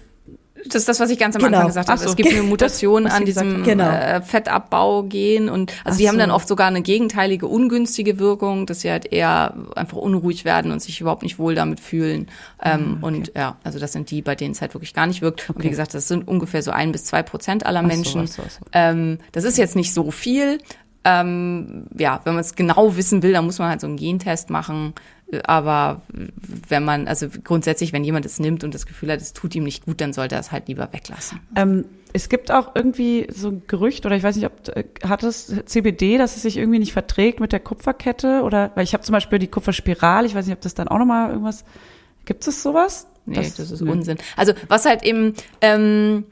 Das 0.65 0.75
ist 0.75 0.89
das, 0.89 0.99
was 0.99 1.09
ich 1.11 1.19
ganz 1.19 1.35
am 1.35 1.41
Genau. 1.43 1.57
Anfang 1.57 1.67
gesagt 1.67 1.87
habe. 1.87 1.97
Ach 1.97 2.03
so. 2.03 2.09
Es 2.09 2.15
gibt 2.17 2.29
eine 2.31 2.41
Mutation 2.43 3.03
Das, 3.05 3.13
an 3.13 3.23
diesem 3.25 3.53
haben. 3.53 3.63
Genau. 3.63 3.89
äh, 3.89 4.21
Fettabbau-Gen 4.21 5.49
und 5.49 5.71
also 5.85 5.95
Ach 5.95 5.97
die 5.97 6.07
haben 6.09 6.15
so. 6.15 6.19
dann 6.19 6.31
oft 6.31 6.47
sogar 6.47 6.67
eine 6.67 6.81
gegenteilige, 6.81 7.47
ungünstige 7.47 8.19
Wirkung, 8.19 8.65
dass 8.65 8.81
sie 8.81 8.91
halt 8.91 9.11
eher 9.13 9.53
einfach 9.75 9.97
unruhig 9.97 10.43
werden 10.45 10.71
und 10.71 10.81
sich 10.81 10.99
überhaupt 10.99 11.23
nicht 11.23 11.39
wohl 11.39 11.55
damit 11.55 11.79
fühlen. 11.79 12.27
Ähm, 12.61 12.97
Und 13.01 13.31
ja, 13.35 13.55
also 13.63 13.79
das 13.79 13.93
sind 13.93 14.11
die, 14.11 14.21
bei 14.21 14.35
denen 14.35 14.51
es 14.51 14.61
halt 14.61 14.73
wirklich 14.73 14.93
gar 14.93 15.07
nicht 15.07 15.21
wirkt. 15.21 15.49
Und 15.49 15.63
wie 15.63 15.69
gesagt, 15.69 15.93
das 15.93 16.07
sind 16.07 16.27
ungefähr 16.27 16.61
so 16.63 16.71
ein 16.71 16.91
bis 16.91 17.05
zwei 17.05 17.23
Prozent 17.23 17.65
aller 17.65 17.79
Ach 17.79 17.83
so, 17.83 17.87
Menschen. 17.95 18.21
ach 18.23 18.27
so, 18.27 18.41
ach 18.45 18.51
so. 18.51 18.59
Ähm, 18.73 19.19
das 19.31 19.43
ist 19.45 19.57
jetzt 19.57 19.75
nicht 19.77 19.93
so 19.93 20.11
viel. 20.11 20.57
Ähm, 21.09 21.85
ja, 21.97 22.19
wenn 22.25 22.33
man 22.33 22.41
es 22.41 22.55
genau 22.55 22.97
wissen 22.97 23.23
will, 23.23 23.31
dann 23.31 23.45
muss 23.45 23.59
man 23.59 23.69
halt 23.69 23.79
so 23.79 23.87
einen 23.87 23.95
Gentest 23.95 24.49
machen. 24.49 24.93
Aber 25.45 26.01
wenn 26.67 26.83
man, 26.83 27.07
also 27.07 27.27
grundsätzlich, 27.43 27.93
wenn 27.93 28.03
jemand 28.03 28.25
es 28.25 28.39
nimmt 28.39 28.65
und 28.65 28.73
das 28.73 28.85
Gefühl 28.85 29.11
hat, 29.11 29.21
es 29.21 29.31
tut 29.31 29.55
ihm 29.55 29.63
nicht 29.63 29.85
gut, 29.85 30.01
dann 30.01 30.11
sollte 30.11 30.35
er 30.35 30.41
es 30.41 30.51
halt 30.51 30.67
lieber 30.67 30.89
weglassen. 30.91 31.39
Ähm, 31.55 31.85
es 32.11 32.27
gibt 32.27 32.51
auch 32.51 32.75
irgendwie 32.75 33.27
so 33.33 33.49
ein 33.49 33.61
Gerücht, 33.67 34.05
oder 34.05 34.17
ich 34.17 34.23
weiß 34.23 34.35
nicht, 34.35 34.45
ob 34.45 34.67
äh, 34.75 34.83
hat 35.07 35.23
es 35.23 35.53
CBD, 35.65 36.17
dass 36.17 36.35
es 36.35 36.41
sich 36.41 36.57
irgendwie 36.57 36.79
nicht 36.79 36.91
verträgt 36.91 37.39
mit 37.39 37.53
der 37.53 37.61
Kupferkette? 37.61 38.41
Oder 38.43 38.71
weil 38.75 38.83
ich 38.83 38.93
habe 38.93 39.03
zum 39.03 39.13
Beispiel 39.13 39.39
die 39.39 39.47
Kupferspirale, 39.47 40.27
ich 40.27 40.35
weiß 40.35 40.45
nicht, 40.45 40.55
ob 40.55 40.61
das 40.61 40.73
dann 40.73 40.89
auch 40.89 40.97
nochmal 40.97 41.29
irgendwas. 41.29 41.63
Gibt 42.25 42.45
es 42.45 42.61
sowas? 42.61 43.07
Nee, 43.25 43.37
das, 43.37 43.59
ist 43.59 43.81
nee. 43.81 43.89
Unsinn. 43.89 44.17
Also 44.35 44.53
was 44.67 44.85
halt 44.85 45.03
eben, 45.03 45.33
ähm, 45.61 46.25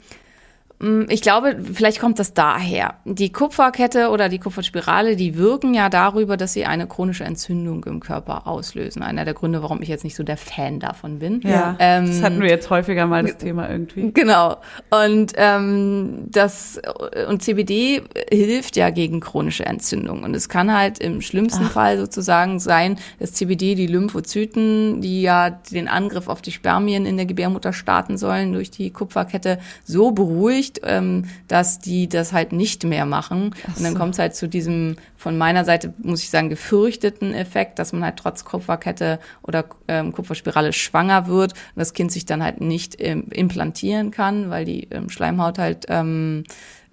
ich 1.08 1.22
glaube, 1.22 1.58
vielleicht 1.74 2.00
kommt 2.00 2.20
das 2.20 2.34
daher. 2.34 2.96
Die 3.06 3.32
Kupferkette 3.32 4.10
oder 4.10 4.28
die 4.28 4.40
Kupferspirale, 4.40 5.16
die 5.16 5.38
wirken 5.38 5.74
ja 5.74 5.90
darüber, 5.90 6.36
dass 6.36 6.52
sie 6.52 6.66
eine 6.66 6.86
chronische 6.86 7.24
Entzündung 7.24 7.86
im 7.86 8.02
Körper 8.02 8.46
auslösen. 8.46 9.02
Einer 9.02 9.24
der 9.24 9.34
Gründe, 9.34 9.64
warum 9.64 9.82
ich 9.82 9.88
jetzt 9.88 10.04
nicht 10.04 10.16
so 10.16 10.24
der 10.24 10.36
Fan 10.36 10.82
davon 10.82 11.20
bin. 11.20 11.40
Ja, 11.44 11.78
Ähm, 11.80 12.08
das 12.08 12.22
hatten 12.22 12.42
wir 12.42 12.50
jetzt 12.50 12.70
häufiger 12.70 13.06
mal 13.08 13.24
das 13.24 13.38
Thema 13.38 13.70
irgendwie. 13.70 14.12
Genau. 14.12 14.58
Und 14.90 15.32
ähm, 15.38 16.26
das 16.28 16.82
und 17.30 17.42
CBD 17.42 18.02
hilft 18.30 18.76
ja 18.76 18.90
gegen 18.90 19.22
chronische 19.22 19.66
Entzündung. 19.66 20.24
Und 20.24 20.36
es 20.36 20.50
kann 20.50 20.74
halt 20.74 21.00
im 21.00 21.22
schlimmsten 21.22 21.66
Fall 21.66 21.98
sozusagen 21.98 22.60
sein, 22.60 22.98
dass 23.20 23.34
CBD 23.34 23.76
die 23.76 23.88
Lymphozyten, 23.88 25.00
die 25.00 25.22
ja 25.22 25.50
den 25.50 25.88
Angriff 25.88 26.28
auf 26.28 26.42
die 26.42 26.52
Spermien 26.52 27.06
in 27.06 27.16
der 27.16 27.26
Gebärmutter 27.26 27.72
starten 27.72 28.18
sollen 28.18 28.52
durch 28.52 28.72
die 28.72 28.92
Kupferkette, 28.92 29.60
so 29.86 30.12
beruhigt, 30.12 30.65
ähm, 30.84 31.26
dass 31.48 31.80
die 31.80 32.08
das 32.08 32.34
halt 32.34 32.52
nicht 32.52 32.84
mehr 32.84 33.06
machen. 33.06 33.56
Und 33.76 33.84
dann 33.84 33.96
kommt 33.96 34.14
es 34.14 34.20
halt 34.20 34.36
zu 34.36 34.48
diesem 34.48 34.96
von 35.18 35.38
meiner 35.38 35.66
Seite, 35.66 35.94
muss 35.98 36.22
ich 36.22 36.30
sagen, 36.30 36.50
gefürchteten 36.50 37.34
Effekt, 37.34 37.80
dass 37.80 37.94
man 37.94 38.04
halt 38.04 38.18
trotz 38.18 38.46
Kupferkette 38.46 39.20
oder 39.42 39.66
ähm, 39.88 40.12
Kupferspirale 40.12 40.72
schwanger 40.72 41.28
wird 41.28 41.54
und 41.54 41.80
das 41.80 41.94
Kind 41.94 42.12
sich 42.12 42.26
dann 42.26 42.44
halt 42.44 42.62
nicht 42.62 42.96
ähm, 43.00 43.26
implantieren 43.32 44.12
kann, 44.12 44.50
weil 44.50 44.66
die 44.66 44.88
ähm, 44.92 45.10
Schleimhaut 45.10 45.58
halt 45.58 45.86
ähm, 45.90 46.44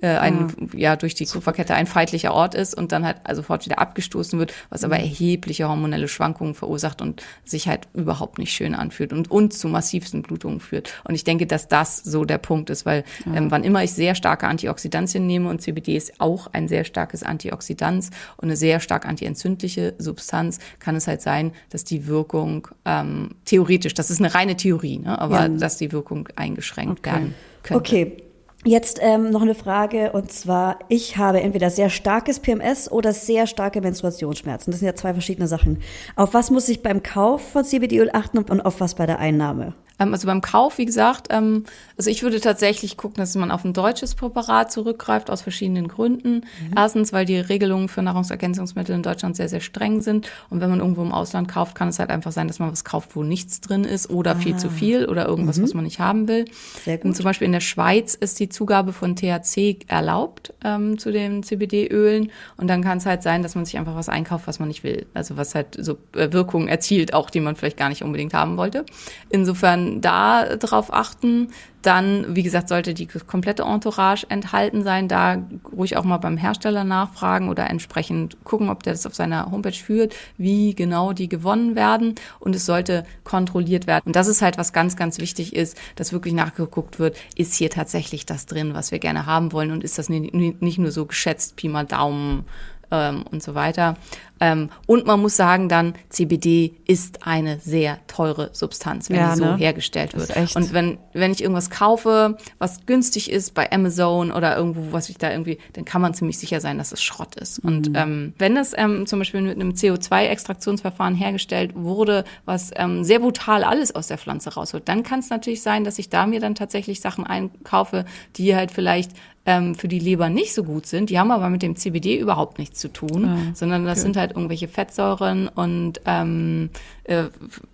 äh, 0.02 0.08
ein, 0.18 0.70
ja, 0.76 0.96
durch 0.96 1.14
die 1.14 1.24
Kupferkette 1.24 1.74
ein 1.74 1.86
feindlicher 1.86 2.34
Ort 2.34 2.54
ist 2.54 2.74
und 2.74 2.92
dann 2.92 3.06
halt 3.06 3.16
sofort 3.32 3.64
wieder 3.64 3.78
abgestoßen 3.78 4.38
wird, 4.38 4.52
was 4.68 4.84
aber 4.84 4.98
erhebliche 4.98 5.68
hormonelle 5.68 6.08
Schwankungen 6.08 6.54
verursacht 6.54 7.00
und 7.00 7.22
sich 7.44 7.68
halt 7.68 7.88
überhaupt 7.94 8.38
nicht 8.38 8.52
schön 8.52 8.74
anfühlt 8.74 9.12
und, 9.12 9.30
und 9.30 9.54
zu 9.54 9.68
massivsten 9.68 10.22
Blutungen 10.22 10.60
führt. 10.60 10.92
Und 11.04 11.14
ich 11.14 11.24
denke, 11.24 11.46
dass 11.46 11.68
das 11.68 11.96
so 11.96 12.24
der 12.24 12.38
Punkt 12.38 12.68
ist, 12.68 12.84
weil 12.84 13.04
ähm, 13.32 13.50
wann 13.50 13.64
immer 13.64 13.82
ich 13.84 13.92
sehr 13.92 14.14
starke 14.14 14.46
Antioxidantien 14.48 15.26
nehme 15.26 15.48
und 15.48 15.62
CBD 15.62 15.96
ist 15.96 16.20
auch 16.20 16.48
ein 16.52 16.68
sehr 16.68 16.84
starkes 16.84 17.22
Antioxidant 17.22 18.10
und 18.36 18.44
eine 18.48 18.56
sehr 18.56 18.80
stark 18.80 19.06
antientzündliche 19.06 19.94
Substanz, 19.98 20.58
kann 20.80 20.96
es 20.96 21.06
halt 21.06 21.22
sein, 21.22 21.52
dass 21.70 21.84
die 21.84 22.06
Wirkung 22.06 22.68
ähm, 22.84 23.30
theoretisch, 23.44 23.94
das 23.94 24.10
ist 24.10 24.18
eine 24.20 24.34
reine 24.34 24.56
Theorie, 24.56 24.98
ne, 24.98 25.18
aber 25.20 25.42
Ja. 25.42 25.48
dass 25.48 25.76
die 25.76 25.92
Wirkung 25.92 26.28
eingeschränkt 26.36 26.98
Okay. 27.00 27.12
werden 27.12 27.34
könnte. 27.62 27.78
Okay. 27.78 28.16
Jetzt 28.64 29.00
ähm, 29.02 29.30
noch 29.30 29.42
eine 29.42 29.56
Frage 29.56 30.12
und 30.12 30.30
zwar, 30.30 30.78
ich 30.88 31.16
habe 31.16 31.40
entweder 31.40 31.68
sehr 31.68 31.90
starkes 31.90 32.38
PMS 32.38 32.90
oder 32.90 33.12
sehr 33.12 33.48
starke 33.48 33.80
Menstruationsschmerzen. 33.80 34.70
Das 34.70 34.78
sind 34.78 34.86
ja 34.86 34.94
zwei 34.94 35.12
verschiedene 35.14 35.48
Sachen. 35.48 35.82
Auf 36.14 36.32
was 36.32 36.52
muss 36.52 36.68
ich 36.68 36.80
beim 36.80 37.02
Kauf 37.02 37.42
von 37.42 37.64
CBD-Öl 37.64 38.10
achten 38.12 38.38
und 38.38 38.60
auf 38.60 38.78
was 38.78 38.94
bei 38.94 39.04
der 39.04 39.18
Einnahme? 39.18 39.74
Ähm, 39.98 40.12
also 40.12 40.26
beim 40.26 40.40
Kauf, 40.40 40.78
wie 40.78 40.86
gesagt, 40.86 41.28
ähm, 41.30 41.64
also 41.96 42.10
ich 42.10 42.22
würde 42.22 42.40
tatsächlich 42.40 42.96
gucken, 42.96 43.18
dass 43.18 43.34
man 43.34 43.50
auf 43.50 43.64
ein 43.64 43.72
deutsches 43.72 44.14
Präparat 44.14 44.72
zurückgreift, 44.72 45.30
aus 45.30 45.42
verschiedenen 45.42 45.88
Gründen. 45.88 46.44
Erstens, 46.74 47.12
weil 47.12 47.24
die 47.24 47.36
Regelungen 47.36 47.88
für 47.88 48.02
Nahrungsergänzungsmittel 48.02 48.94
in 48.94 49.02
Deutschland 49.02 49.36
sehr, 49.36 49.48
sehr 49.48 49.60
streng 49.60 50.00
sind. 50.00 50.28
Und 50.50 50.60
wenn 50.60 50.70
man 50.70 50.80
irgendwo 50.80 51.02
im 51.02 51.12
Ausland 51.12 51.48
kauft, 51.48 51.74
kann 51.74 51.88
es 51.88 51.98
halt 51.98 52.10
einfach 52.10 52.32
sein, 52.32 52.48
dass 52.48 52.58
man 52.58 52.72
was 52.72 52.84
kauft, 52.84 53.14
wo 53.14 53.22
nichts 53.22 53.60
drin 53.60 53.84
ist 53.84 54.10
oder 54.10 54.36
viel 54.36 54.56
zu 54.56 54.70
viel 54.70 55.06
oder 55.06 55.26
irgendwas, 55.26 55.62
was 55.62 55.74
man 55.74 55.84
nicht 55.84 56.00
haben 56.00 56.28
will. 56.28 56.44
Sehr 56.84 56.96
gut. 56.96 57.06
Und 57.06 57.14
zum 57.14 57.24
Beispiel 57.24 57.46
in 57.46 57.52
der 57.52 57.60
Schweiz 57.60 58.14
ist 58.14 58.40
die 58.40 58.48
Zugabe 58.48 58.92
von 58.92 59.16
THC 59.16 59.80
erlaubt 59.86 60.54
ähm, 60.64 60.98
zu 60.98 61.12
den 61.12 61.42
CBD-Ölen. 61.42 62.30
Und 62.56 62.68
dann 62.68 62.82
kann 62.82 62.98
es 62.98 63.06
halt 63.06 63.22
sein, 63.22 63.42
dass 63.42 63.54
man 63.54 63.64
sich 63.64 63.78
einfach 63.78 63.94
was 63.94 64.08
einkauft, 64.08 64.46
was 64.46 64.58
man 64.58 64.68
nicht 64.68 64.84
will. 64.84 65.06
Also 65.14 65.36
was 65.36 65.54
halt 65.54 65.76
so 65.78 65.98
äh, 66.16 66.32
Wirkungen 66.32 66.68
erzielt, 66.68 67.14
auch 67.14 67.30
die 67.30 67.40
man 67.40 67.56
vielleicht 67.56 67.76
gar 67.76 67.88
nicht 67.88 68.02
unbedingt 68.02 68.34
haben 68.34 68.56
wollte. 68.56 68.84
Insofern 69.30 69.81
da 70.00 70.56
drauf 70.56 70.92
achten. 70.92 71.48
Dann, 71.82 72.36
wie 72.36 72.44
gesagt, 72.44 72.68
sollte 72.68 72.94
die 72.94 73.06
komplette 73.06 73.64
Entourage 73.64 74.24
enthalten 74.28 74.84
sein. 74.84 75.08
Da 75.08 75.42
ruhig 75.76 75.96
auch 75.96 76.04
mal 76.04 76.18
beim 76.18 76.36
Hersteller 76.36 76.84
nachfragen 76.84 77.48
oder 77.48 77.68
entsprechend 77.68 78.36
gucken, 78.44 78.68
ob 78.70 78.84
der 78.84 78.92
das 78.92 79.04
auf 79.04 79.16
seiner 79.16 79.50
Homepage 79.50 79.72
führt, 79.72 80.14
wie 80.38 80.76
genau 80.76 81.12
die 81.12 81.28
gewonnen 81.28 81.74
werden. 81.74 82.14
Und 82.38 82.54
es 82.54 82.66
sollte 82.66 83.04
kontrolliert 83.24 83.88
werden. 83.88 84.04
Und 84.06 84.14
das 84.14 84.28
ist 84.28 84.42
halt, 84.42 84.58
was 84.58 84.72
ganz, 84.72 84.94
ganz 84.96 85.18
wichtig 85.18 85.56
ist, 85.56 85.76
dass 85.96 86.12
wirklich 86.12 86.34
nachgeguckt 86.34 87.00
wird, 87.00 87.16
ist 87.34 87.54
hier 87.54 87.70
tatsächlich 87.70 88.26
das 88.26 88.46
drin, 88.46 88.74
was 88.74 88.92
wir 88.92 89.00
gerne 89.00 89.26
haben 89.26 89.52
wollen 89.52 89.72
und 89.72 89.82
ist 89.82 89.98
das 89.98 90.08
nicht 90.08 90.32
nicht 90.32 90.78
nur 90.78 90.92
so 90.92 91.06
geschätzt, 91.06 91.56
Pi 91.56 91.68
mal 91.68 91.84
Daumen, 91.84 92.44
ähm, 92.92 93.24
und 93.32 93.42
so 93.42 93.56
weiter. 93.56 93.96
Ähm, 94.40 94.70
und 94.86 95.06
man 95.06 95.20
muss 95.20 95.36
sagen 95.36 95.68
dann, 95.68 95.94
CBD 96.08 96.74
ist 96.86 97.26
eine 97.26 97.60
sehr 97.60 97.98
teure 98.08 98.50
Substanz, 98.52 99.08
wenn 99.08 99.16
Ja, 99.16 99.30
die 99.32 99.38
so 99.38 99.44
ne? 99.44 99.56
hergestellt 99.56 100.14
Das 100.14 100.28
wird. 100.34 100.56
Und 100.56 100.72
wenn, 100.72 100.98
wenn 101.12 101.30
ich 101.30 101.42
irgendwas 101.42 101.70
kaufe, 101.70 102.36
was 102.58 102.84
günstig 102.86 103.30
ist 103.30 103.54
bei 103.54 103.70
Amazon 103.70 104.32
oder 104.32 104.56
irgendwo, 104.56 104.92
was 104.92 105.08
ich 105.10 105.18
da 105.18 105.30
irgendwie, 105.30 105.58
dann 105.74 105.84
kann 105.84 106.02
man 106.02 106.12
ziemlich 106.12 106.38
sicher 106.38 106.60
sein, 106.60 106.76
dass 106.78 106.90
es 106.90 107.02
Schrott 107.02 107.36
ist. 107.36 107.60
Und 107.60 107.90
Mhm. 107.90 107.94
ähm, 107.96 108.34
wenn 108.38 108.56
es 108.56 108.72
ähm, 108.76 109.06
zum 109.06 109.20
Beispiel 109.20 109.42
mit 109.42 109.54
einem 109.54 109.74
CO2-Extraktionsverfahren 109.74 111.14
hergestellt 111.14 111.72
wurde, 111.74 112.24
was 112.44 112.70
ähm, 112.76 113.04
sehr 113.04 113.20
brutal 113.20 113.64
alles 113.64 113.94
aus 113.94 114.08
der 114.08 114.18
Pflanze 114.18 114.54
rausholt, 114.54 114.88
dann 114.88 115.02
kann 115.02 115.20
es 115.20 115.30
natürlich 115.30 115.62
sein, 115.62 115.84
dass 115.84 115.98
ich 115.98 116.08
da 116.08 116.26
mir 116.26 116.40
dann 116.40 116.54
tatsächlich 116.54 117.00
Sachen 117.00 117.24
einkaufe, 117.26 118.04
die 118.36 118.54
halt 118.56 118.72
vielleicht 118.72 119.12
ähm, 119.44 119.74
für 119.74 119.88
die 119.88 119.98
Leber 119.98 120.28
nicht 120.28 120.54
so 120.54 120.62
gut 120.62 120.86
sind. 120.86 121.10
Die 121.10 121.18
haben 121.18 121.30
aber 121.32 121.50
mit 121.50 121.62
dem 121.62 121.74
CBD 121.74 122.16
überhaupt 122.18 122.58
nichts 122.58 122.78
zu 122.78 122.88
tun, 122.92 123.50
sondern 123.54 123.84
das 123.84 124.00
sind 124.02 124.16
halt 124.16 124.30
irgendwelche 124.32 124.68
Fettsäuren 124.68 125.48
und 125.48 126.00
ähm, 126.06 126.70
äh, 127.04 127.24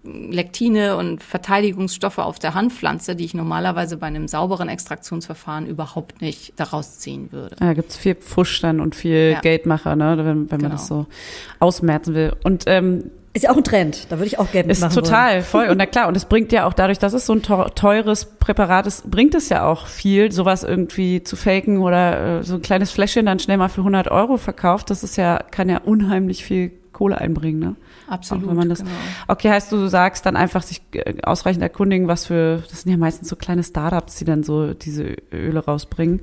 Lektine 0.05 0.97
und 0.97 1.23
Verteidigungsstoffe 1.23 2.19
auf 2.19 2.39
der 2.39 2.55
Handpflanze, 2.55 3.15
die 3.17 3.25
ich 3.25 3.35
normalerweise 3.35 3.97
bei 3.99 4.07
einem 4.07 4.29
sauberen 4.29 4.69
Extraktionsverfahren 4.69 5.67
überhaupt 5.67 6.23
nicht 6.23 6.55
daraus 6.57 6.99
ziehen 6.99 7.33
würde. 7.33 7.57
Ja, 7.61 7.75
gibt's 7.75 7.97
viel 7.97 8.15
Pfusch 8.15 8.61
dann 8.61 8.81
und 8.81 8.95
viel 8.95 9.33
Ja. 9.33 9.41
Geldmacher, 9.41 9.97
ne, 9.97 10.17
wenn, 10.19 10.25
wenn 10.27 10.49
man 10.49 10.59
Genau. 10.59 10.71
das 10.71 10.87
so 10.87 11.07
ausmerzen 11.61 12.15
will. 12.15 12.33
Und 12.45 12.65
ähm, 12.67 13.11
Ist 13.39 13.45
ja 13.45 13.51
auch 13.51 13.57
ein 13.57 13.65
Trend. 13.65 14.07
Da 14.11 14.19
würde 14.19 14.27
ich 14.27 14.39
auch 14.39 14.51
Geld 14.51 14.67
ist 14.67 14.81
mitmachen 14.81 15.03
total 15.05 15.43
voll. 15.43 15.69
Und 15.69 15.79
na 15.79 15.87
klar, 15.87 16.09
und 16.09 16.17
es 16.17 16.25
bringt 16.25 16.51
ja 16.53 16.67
auch 16.67 16.73
dadurch, 16.75 16.99
dass 16.99 17.13
es 17.13 17.25
so 17.25 17.33
ein 17.33 17.43
teu- 17.43 17.69
teures 17.75 18.25
Präparat 18.25 18.87
ist, 18.87 19.11
bringt 19.11 19.35
es 19.35 19.49
ja 19.49 19.65
auch 19.67 19.87
viel, 19.87 20.33
sowas 20.33 20.65
irgendwie 20.65 21.23
zu 21.23 21.37
faken 21.37 21.79
oder 21.79 22.39
äh, 22.41 22.43
so 22.43 22.57
ein 22.57 22.63
kleines 22.63 22.91
Fläschchen 22.91 23.27
dann 23.27 23.39
schnell 23.39 23.57
mal 23.57 23.69
für 23.69 23.81
100 23.83 24.09
Euro 24.11 24.37
verkauft. 24.37 24.91
Das 24.91 25.03
ist 25.05 25.17
ja, 25.17 25.39
kann 25.51 25.69
ja 25.69 25.79
unheimlich 25.85 26.45
viel 26.45 26.73
Kohle 26.99 27.19
einbringen, 27.19 27.61
ne? 27.61 27.77
Absolut. 28.09 28.49
Das, 28.69 28.79
genau. 28.81 28.91
Okay, 29.29 29.51
heißt 29.51 29.71
du, 29.71 29.77
du 29.77 29.89
sagst 29.89 30.27
dann 30.27 30.35
einfach 30.35 30.63
sich 30.63 30.83
äh, 30.93 31.15
ausreichend 31.23 31.63
erkundigen, 31.63 32.09
was 32.09 32.27
für, 32.27 32.65
das 32.69 32.83
sind 32.83 32.91
ja 32.91 32.99
meistens 32.99 33.29
so 33.29 33.37
kleine 33.37 33.63
Startups, 33.63 34.17
die 34.17 34.25
dann 34.25 34.43
so 34.43 34.75
diese 34.75 35.15
Öle 35.33 35.65
rausbringen. 35.65 36.21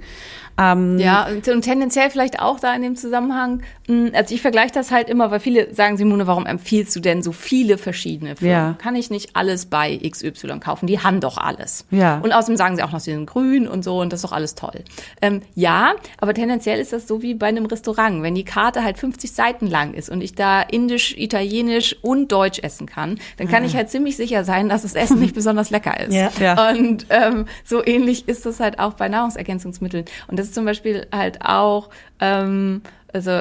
Ähm, 0.58 0.98
Ja, 1.00 1.28
und, 1.28 1.48
und 1.48 1.62
tendenziell 1.62 2.10
vielleicht 2.10 2.42
auch 2.42 2.60
da 2.60 2.76
in 2.76 2.82
dem 2.82 2.96
Zusammenhang, 2.96 3.62
mh, 3.88 4.12
also 4.18 4.34
ich 4.36 4.42
vergleiche 4.42 4.74
das 4.74 4.92
halt 4.92 5.10
immer, 5.10 5.32
weil 5.32 5.40
viele 5.40 5.74
sagen, 5.74 5.96
Simone, 5.98 6.28
warum 6.28 6.46
empfiehlst 6.46 6.96
du 6.96 7.00
denn 7.00 7.22
so 7.22 7.32
viele 7.32 7.78
verschiedene 7.78 8.36
Firmen? 8.36 8.52
Ja. 8.54 8.76
Kann 8.78 8.96
ich 8.96 9.10
nicht 9.10 9.36
alles 9.36 9.68
bei 9.68 9.98
XY 9.98 10.60
kaufen? 10.60 10.88
Die 10.88 11.00
haben 11.00 11.20
doch 11.22 11.38
alles. 11.38 11.86
Ja. 11.92 12.20
Und 12.20 12.34
außerdem 12.34 12.58
sagen 12.58 12.76
sie 12.76 12.84
auch 12.84 12.92
noch, 12.92 13.00
sie 13.00 13.12
sind 13.12 13.26
grün 13.28 13.68
und 13.68 13.84
so 13.84 14.02
und 14.02 14.12
das 14.12 14.20
ist 14.20 14.26
doch 14.26 14.32
alles 14.36 14.56
toll. 14.56 14.84
Ähm, 15.22 15.42
ja, 15.56 15.94
aber 16.20 16.34
tendenziell 16.34 16.80
ist 16.80 16.92
das 16.92 17.08
so 17.08 17.22
wie 17.22 17.34
bei 17.34 17.48
einem 17.48 17.66
Restaurant. 17.66 18.24
Wenn 18.24 18.36
die 18.36 18.44
Karte 18.46 18.84
halt 18.84 18.98
50 18.98 19.32
Seiten 19.32 19.68
lang 19.68 19.94
ist 19.94 20.10
und 20.10 20.22
ich 20.22 20.36
da 20.36 20.65
indisch, 20.72 21.16
italienisch 21.18 21.96
und 22.02 22.32
deutsch 22.32 22.60
essen 22.60 22.88
kann, 22.88 23.20
dann 23.38 23.48
kann 23.48 23.64
ich 23.64 23.76
halt 23.76 23.90
ziemlich 23.90 24.18
sicher 24.18 24.44
sein, 24.44 24.70
dass 24.70 24.84
das 24.84 24.96
Essen 24.96 25.20
nicht 25.20 25.36
besonders 25.36 25.70
lecker 25.70 26.00
ist. 26.00 26.14
Ja. 26.14 26.32
Ja. 26.40 26.70
Und 26.70 27.08
ähm, 27.10 27.46
so 27.64 27.86
ähnlich 27.86 28.28
ist 28.28 28.46
das 28.46 28.60
halt 28.60 28.80
auch 28.80 28.94
bei 28.94 29.08
Nahrungsergänzungsmitteln. 29.08 30.06
Und 30.28 30.40
das 30.40 30.48
ist 30.48 30.56
zum 30.56 30.66
Beispiel 30.66 31.08
halt 31.12 31.42
auch, 31.42 31.90
ähm, 32.20 32.82
also 33.16 33.32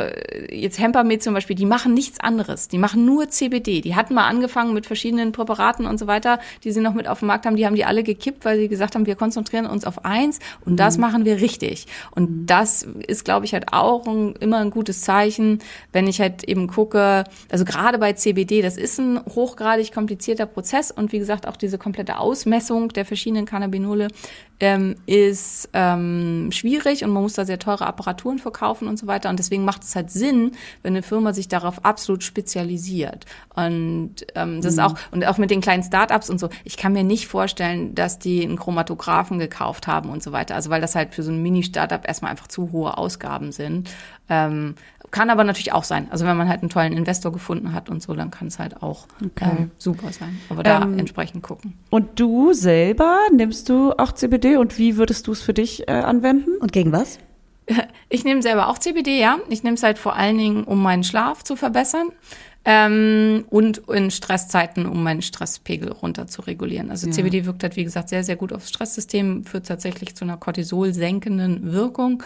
jetzt 0.51 0.79
Hempermed 0.79 1.21
zum 1.21 1.35
Beispiel, 1.35 1.57
die 1.57 1.67
machen 1.67 1.95
nichts 1.95 2.21
anderes. 2.21 2.69
Die 2.69 2.79
machen 2.79 3.05
nur 3.05 3.29
CBD. 3.29 3.81
Die 3.81 3.97
hatten 3.97 4.15
mal 4.15 4.29
angefangen 4.29 4.73
mit 4.73 4.87
verschiedenen 4.87 5.33
Präparaten 5.33 5.85
und 5.85 5.99
so 5.99 6.07
weiter, 6.07 6.39
die 6.63 6.71
sie 6.71 6.81
noch 6.81 6.95
mit 6.95 7.09
auf 7.09 7.19
dem 7.19 7.27
Markt 7.27 7.45
haben. 7.45 7.57
Die 7.57 7.67
haben 7.67 7.75
die 7.75 7.85
alle 7.85 8.05
gekippt, 8.05 8.45
weil 8.45 8.57
sie 8.57 8.69
gesagt 8.69 8.95
haben, 8.95 9.07
wir 9.07 9.17
konzentrieren 9.17 9.67
uns 9.67 9.85
auf 9.85 10.05
eins 10.05 10.39
und 10.65 10.77
das 10.77 10.97
machen 10.97 11.25
wir 11.25 11.41
richtig. 11.41 11.87
Und 12.13 12.47
das 12.47 12.87
ist, 13.09 13.25
glaube 13.25 13.47
ich, 13.47 13.53
halt 13.53 13.73
auch 13.73 14.07
ein, 14.07 14.35
immer 14.37 14.59
ein 14.59 14.71
gutes 14.71 15.01
Zeichen, 15.01 15.59
wenn 15.93 16.07
ich 16.07 16.21
halt 16.21 16.45
eben 16.45 16.69
gucke, 16.69 17.25
also 17.51 17.65
gerade 17.65 17.99
bei 17.99 18.13
CBD, 18.13 18.63
das 18.63 18.77
ist 18.77 19.01
ein 19.01 19.21
hochgradig 19.35 19.93
komplizierter 19.93 20.47
Prozess 20.47 20.93
und 20.93 21.11
wie 21.11 21.19
gesagt, 21.19 21.49
auch 21.49 21.57
diese 21.57 21.79
komplette 21.79 22.19
Ausmessung 22.19 22.91
der 22.91 23.05
verschiedenen 23.05 23.45
Cannabinole 23.45 24.07
ähm, 24.61 24.97
ist 25.07 25.69
ähm, 25.73 26.51
schwierig 26.53 27.05
und 27.05 27.11
man 27.11 27.23
muss 27.23 27.35
da 27.35 27.45
sehr 27.45 27.59
teure 27.59 27.87
Apparaturen 27.87 28.39
verkaufen 28.39 28.89
und 28.89 28.99
so 28.99 29.07
weiter. 29.07 29.29
Und 29.31 29.39
deswegen 29.39 29.64
macht 29.65 29.83
es 29.83 29.97
halt 29.97 30.11
Sinn, 30.11 30.53
wenn 30.83 30.93
eine 30.93 31.03
Firma 31.03 31.33
sich 31.33 31.49
darauf 31.49 31.85
absolut 31.85 32.23
spezialisiert. 32.23 33.27
Und 33.55 34.15
ähm, 34.35 34.61
das 34.61 34.75
ist 34.75 34.79
auch, 34.79 34.95
und 35.11 35.27
auch 35.27 35.39
mit 35.39 35.51
den 35.51 35.61
kleinen 35.61 35.83
Startups 35.83 36.31
und 36.31 36.39
so, 36.39 36.49
ich 36.65 36.77
kann 36.77 36.93
mir 36.93 37.05
nicht 37.05 37.29
vorstellen, 37.29 37.95
dass 37.95 38.19
die 38.19 38.43
einen 38.43 38.57
Chromatographen 38.57 39.39
gekauft 39.39 39.87
haben 39.87 40.11
und 40.11 40.23
so 40.23 40.33
weiter. 40.33 40.55
Also 40.55 40.71
weil 40.71 40.81
das 40.81 40.95
halt 40.95 41.15
für 41.15 41.23
so 41.23 41.31
ein 41.31 41.43
Mini-Startup 41.43 42.07
erstmal 42.07 42.31
einfach 42.31 42.49
zu 42.49 42.73
hohe 42.73 42.97
Ausgaben 42.97 43.53
sind. 43.53 43.91
Ähm, 44.29 44.75
kann 45.15 45.31
aber 45.31 45.45
natürlich 45.45 45.73
auch 45.73 45.85
sein. 45.85 46.09
Also 46.11 46.27
wenn 46.27 46.37
man 46.37 46.49
halt 46.49 46.63
einen 46.63 46.71
tollen 46.71 46.93
Investor 46.93 47.31
gefunden 47.31 47.73
hat 47.73 47.89
und 47.89 48.03
so, 48.03 48.15
dann 48.15 48.33
kann 48.33 48.49
es 48.49 48.59
halt 48.59 48.83
auch 48.83 49.07
ähm, 49.41 49.71
super 49.79 50.11
sein. 50.11 50.41
Aber 50.51 50.65
da 50.65 50.83
Ähm, 50.83 50.99
entsprechend 50.99 51.45
gucken. 51.45 51.75
Und 51.89 52.19
du 52.19 52.53
selber, 52.53 53.19
nimmst 53.33 53.69
du 53.69 53.93
auch 53.93 54.11
CBD 54.11 54.57
und 54.57 54.77
wie 54.77 54.97
würdest 54.97 55.29
du 55.29 55.33
es 55.33 55.41
für 55.41 55.55
dich 55.55 55.87
äh, 55.89 55.93
anwenden? 55.93 56.57
Und 56.59 56.73
gegen 56.73 56.91
was? 56.91 57.21
Ich 58.09 58.25
nehme 58.25 58.43
selber 58.43 58.69
auch 58.69 58.79
CBD, 58.79 59.19
ja. 59.21 59.39
Ich 59.49 59.63
nehme 59.63 59.75
es 59.77 59.83
halt 59.83 59.99
vor 59.99 60.15
allen 60.17 60.39
Dingen, 60.39 60.65
um 60.65 60.83
meinen 60.83 61.05
Schlaf 61.05 61.43
zu 61.43 61.57
verbessern. 61.57 62.09
Ähm, 62.67 63.45
und 63.51 63.79
in 63.89 64.11
Stresszeiten, 64.11 64.87
um 64.87 65.03
meinen 65.03 65.21
Stresspegel 65.21 65.93
runter 65.93 66.27
zu 66.27 66.41
regulieren. 66.43 66.91
Also 66.91 67.07
Ja. 67.07 67.13
CBD 67.13 67.45
wirkt 67.45 67.63
halt, 67.63 67.77
wie 67.77 67.85
gesagt, 67.85 68.09
sehr, 68.09 68.25
sehr 68.25 68.37
gut 68.37 68.55
aufs 68.55 68.71
Stresssystem, 68.71 69.45
führt 69.45 69.67
tatsächlich 69.67 70.15
zu 70.15 70.25
einer 70.25 70.39
Cortisol-senkenden 70.39 71.73
Wirkung. 71.73 72.23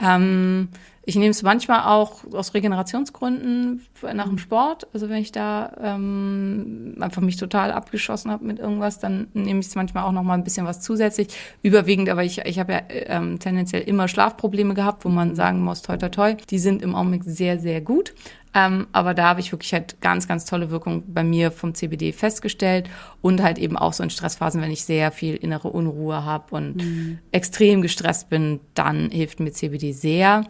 Ähm, 0.00 0.68
ich 1.04 1.16
nehme 1.16 1.30
es 1.30 1.42
manchmal 1.42 1.82
auch 1.82 2.22
aus 2.32 2.54
Regenerationsgründen 2.54 3.84
nach 4.14 4.28
dem 4.28 4.38
Sport. 4.38 4.86
Also 4.94 5.08
wenn 5.08 5.20
ich 5.20 5.32
da 5.32 5.72
ähm, 5.82 6.94
einfach 7.00 7.22
mich 7.22 7.36
total 7.36 7.72
abgeschossen 7.72 8.30
habe 8.30 8.44
mit 8.44 8.60
irgendwas, 8.60 9.00
dann 9.00 9.26
nehme 9.34 9.60
ich 9.60 9.66
es 9.66 9.74
manchmal 9.74 10.04
auch 10.04 10.12
noch 10.12 10.22
mal 10.22 10.34
ein 10.34 10.44
bisschen 10.44 10.64
was 10.64 10.80
zusätzlich. 10.80 11.28
Überwiegend, 11.62 12.08
aber 12.08 12.22
ich, 12.22 12.38
ich 12.38 12.58
habe 12.60 12.72
ja 12.72 12.82
ähm, 12.88 13.40
tendenziell 13.40 13.82
immer 13.82 14.06
Schlafprobleme 14.06 14.74
gehabt, 14.74 15.04
wo 15.04 15.08
man 15.08 15.34
sagen 15.34 15.62
muss, 15.62 15.82
toi 15.82 15.96
toi 15.96 16.08
toi, 16.08 16.34
die 16.34 16.58
sind 16.60 16.82
im 16.82 16.94
Augenblick 16.94 17.24
sehr, 17.24 17.58
sehr 17.58 17.80
gut. 17.80 18.14
Ähm, 18.54 18.86
aber 18.92 19.14
da 19.14 19.24
habe 19.28 19.40
ich 19.40 19.50
wirklich 19.50 19.72
halt 19.72 20.00
ganz, 20.00 20.28
ganz 20.28 20.44
tolle 20.44 20.70
Wirkung 20.70 21.02
bei 21.06 21.24
mir 21.24 21.50
vom 21.50 21.74
CBD 21.74 22.12
festgestellt 22.12 22.88
und 23.22 23.42
halt 23.42 23.58
eben 23.58 23.76
auch 23.76 23.94
so 23.94 24.02
in 24.02 24.10
Stressphasen, 24.10 24.60
wenn 24.60 24.70
ich 24.70 24.84
sehr 24.84 25.10
viel 25.10 25.34
innere 25.34 25.68
Unruhe 25.68 26.24
habe 26.24 26.54
und 26.54 27.18
extrem 27.32 27.80
gestresst 27.80 28.28
bin, 28.28 28.60
dann 28.74 29.10
hilft 29.10 29.40
mir 29.40 29.52
CBD 29.52 29.92
sehr. 29.92 30.44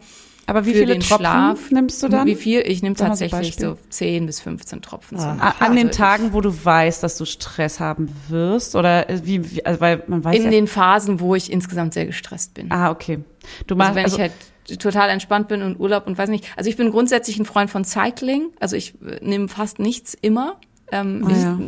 Aber 0.45 0.65
wie 0.65 0.73
viele 0.73 0.99
Tropfen 0.99 1.17
Schlaf. 1.19 1.71
nimmst 1.71 2.03
du 2.03 2.09
dann? 2.09 2.27
Wie 2.27 2.35
viel? 2.35 2.61
Ich 2.61 2.83
nehme 2.83 2.95
tatsächlich 2.95 3.55
so 3.55 3.77
10 3.89 4.25
bis 4.25 4.41
15 4.41 4.81
Tropfen. 4.81 5.17
Ah. 5.19 5.55
An 5.59 5.75
den 5.75 5.87
Also 5.87 5.97
Tagen, 5.99 6.33
wo 6.33 6.41
du 6.41 6.53
weißt, 6.65 7.01
dass 7.01 7.17
du 7.17 7.25
Stress 7.25 7.79
haben 7.79 8.09
wirst? 8.27 8.75
Oder 8.75 9.09
äh, 9.09 9.21
wie, 9.23 9.51
wie 9.51 9.65
also 9.65 9.79
weil 9.79 10.03
man 10.07 10.23
weiß 10.23 10.35
In 10.35 10.43
ja, 10.43 10.49
den 10.49 10.67
Phasen, 10.67 11.19
wo 11.19 11.35
ich 11.35 11.51
insgesamt 11.51 11.93
sehr 11.93 12.05
gestresst 12.05 12.53
bin. 12.53 12.71
Ah, 12.71 12.91
okay. 12.91 13.19
Du 13.67 13.75
machst 13.75 13.89
Also 13.89 13.95
wenn 13.95 14.03
also, 14.05 14.15
ich 14.17 14.21
halt 14.21 14.79
total 14.79 15.09
entspannt 15.09 15.47
bin 15.47 15.61
und 15.61 15.79
Urlaub 15.79 16.07
und 16.07 16.17
weiß 16.17 16.29
nicht. 16.29 16.45
Also 16.57 16.69
ich 16.69 16.77
bin 16.77 16.91
grundsätzlich 16.91 17.39
ein 17.39 17.45
Freund 17.45 17.69
von 17.69 17.85
Cycling. 17.85 18.51
Also 18.59 18.75
ich 18.75 18.95
äh, 19.01 19.19
nehme 19.21 19.47
fast 19.47 19.79
nichts 19.79 20.13
immer. 20.13 20.57
Ähm, 20.91 21.25
Ah, 21.25 21.31
ich 21.31 21.37
ja. 21.41 21.59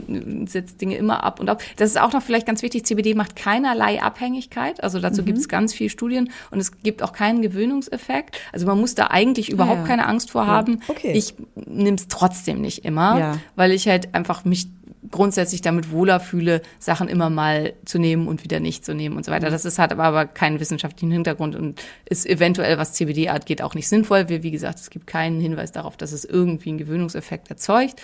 setze 0.47 0.76
Dinge 0.76 0.97
immer 0.97 1.24
ab 1.24 1.39
und 1.39 1.49
ab. 1.49 1.61
Das 1.78 1.89
ist 1.89 1.99
auch 1.99 2.13
noch 2.13 2.22
vielleicht 2.22 2.45
ganz 2.45 2.61
wichtig. 2.61 2.86
CBD 2.86 3.16
macht 3.16 3.36
keinerlei 3.36 4.01
Abhängigkeit. 4.01 4.84
Also 4.84 4.99
dazu 4.99 5.22
Mhm. 5.22 5.26
gibt 5.26 5.38
es 5.39 5.47
ganz 5.49 5.74
viele 5.74 5.89
Studien 5.89 6.30
und 6.51 6.59
es 6.59 6.78
gibt 6.84 7.01
auch 7.01 7.13
keinen 7.13 7.41
Gewöhnungseffekt. 7.41 8.39
Also 8.51 8.68
man 8.68 8.80
muss 8.80 8.93
da 8.93 9.07
eigentlich 9.07 9.49
überhaupt 9.51 9.82
ja. 9.82 9.88
keine 9.88 10.07
Angst 10.07 10.32
vor 10.32 10.45
haben. 10.47 10.82
Okay. 10.88 11.13
Ich 11.13 11.34
nehme 11.55 11.97
es 11.97 12.07
trotzdem 12.07 12.61
nicht 12.61 12.86
immer, 12.86 13.18
Ja. 13.20 13.38
weil 13.55 13.72
ich 13.72 13.88
halt 13.88 14.13
einfach 14.13 14.45
mich 14.45 14.68
grundsätzlich 15.11 15.61
damit 15.61 15.91
wohler 15.91 16.20
fühle, 16.20 16.61
Sachen 16.80 17.07
immer 17.07 17.30
mal 17.30 17.74
zu 17.86 17.99
nehmen 17.99 18.28
und 18.28 18.43
wieder 18.43 18.59
nicht 18.59 18.84
zu 18.84 18.93
nehmen 18.95 19.16
und 19.16 19.24
so 19.24 19.32
weiter. 19.32 19.49
Das 19.51 19.63
ist 19.63 19.78
hat 19.78 19.91
aber, 19.91 20.03
aber 20.03 20.26
keinen 20.26 20.59
wissenschaftlichen 20.59 21.11
Hintergrund 21.11 21.55
und 21.55 21.80
ist 22.09 22.26
eventuell, 22.26 22.78
was 22.80 22.93
CBD 22.93 23.30
angeht, 23.30 23.61
auch 23.61 23.76
nicht 23.76 23.88
sinnvoll. 23.88 24.30
Wie, 24.30 24.41
wie 24.43 24.51
gesagt, 24.51 24.80
es 24.80 24.89
gibt 24.89 25.05
keinen 25.07 25.39
Hinweis 25.39 25.72
darauf, 25.72 25.95
dass 25.95 26.11
es 26.11 26.26
irgendwie 26.26 26.70
einen 26.70 26.80
Gewöhnungseffekt 26.80 27.49
erzeugt. 27.49 28.01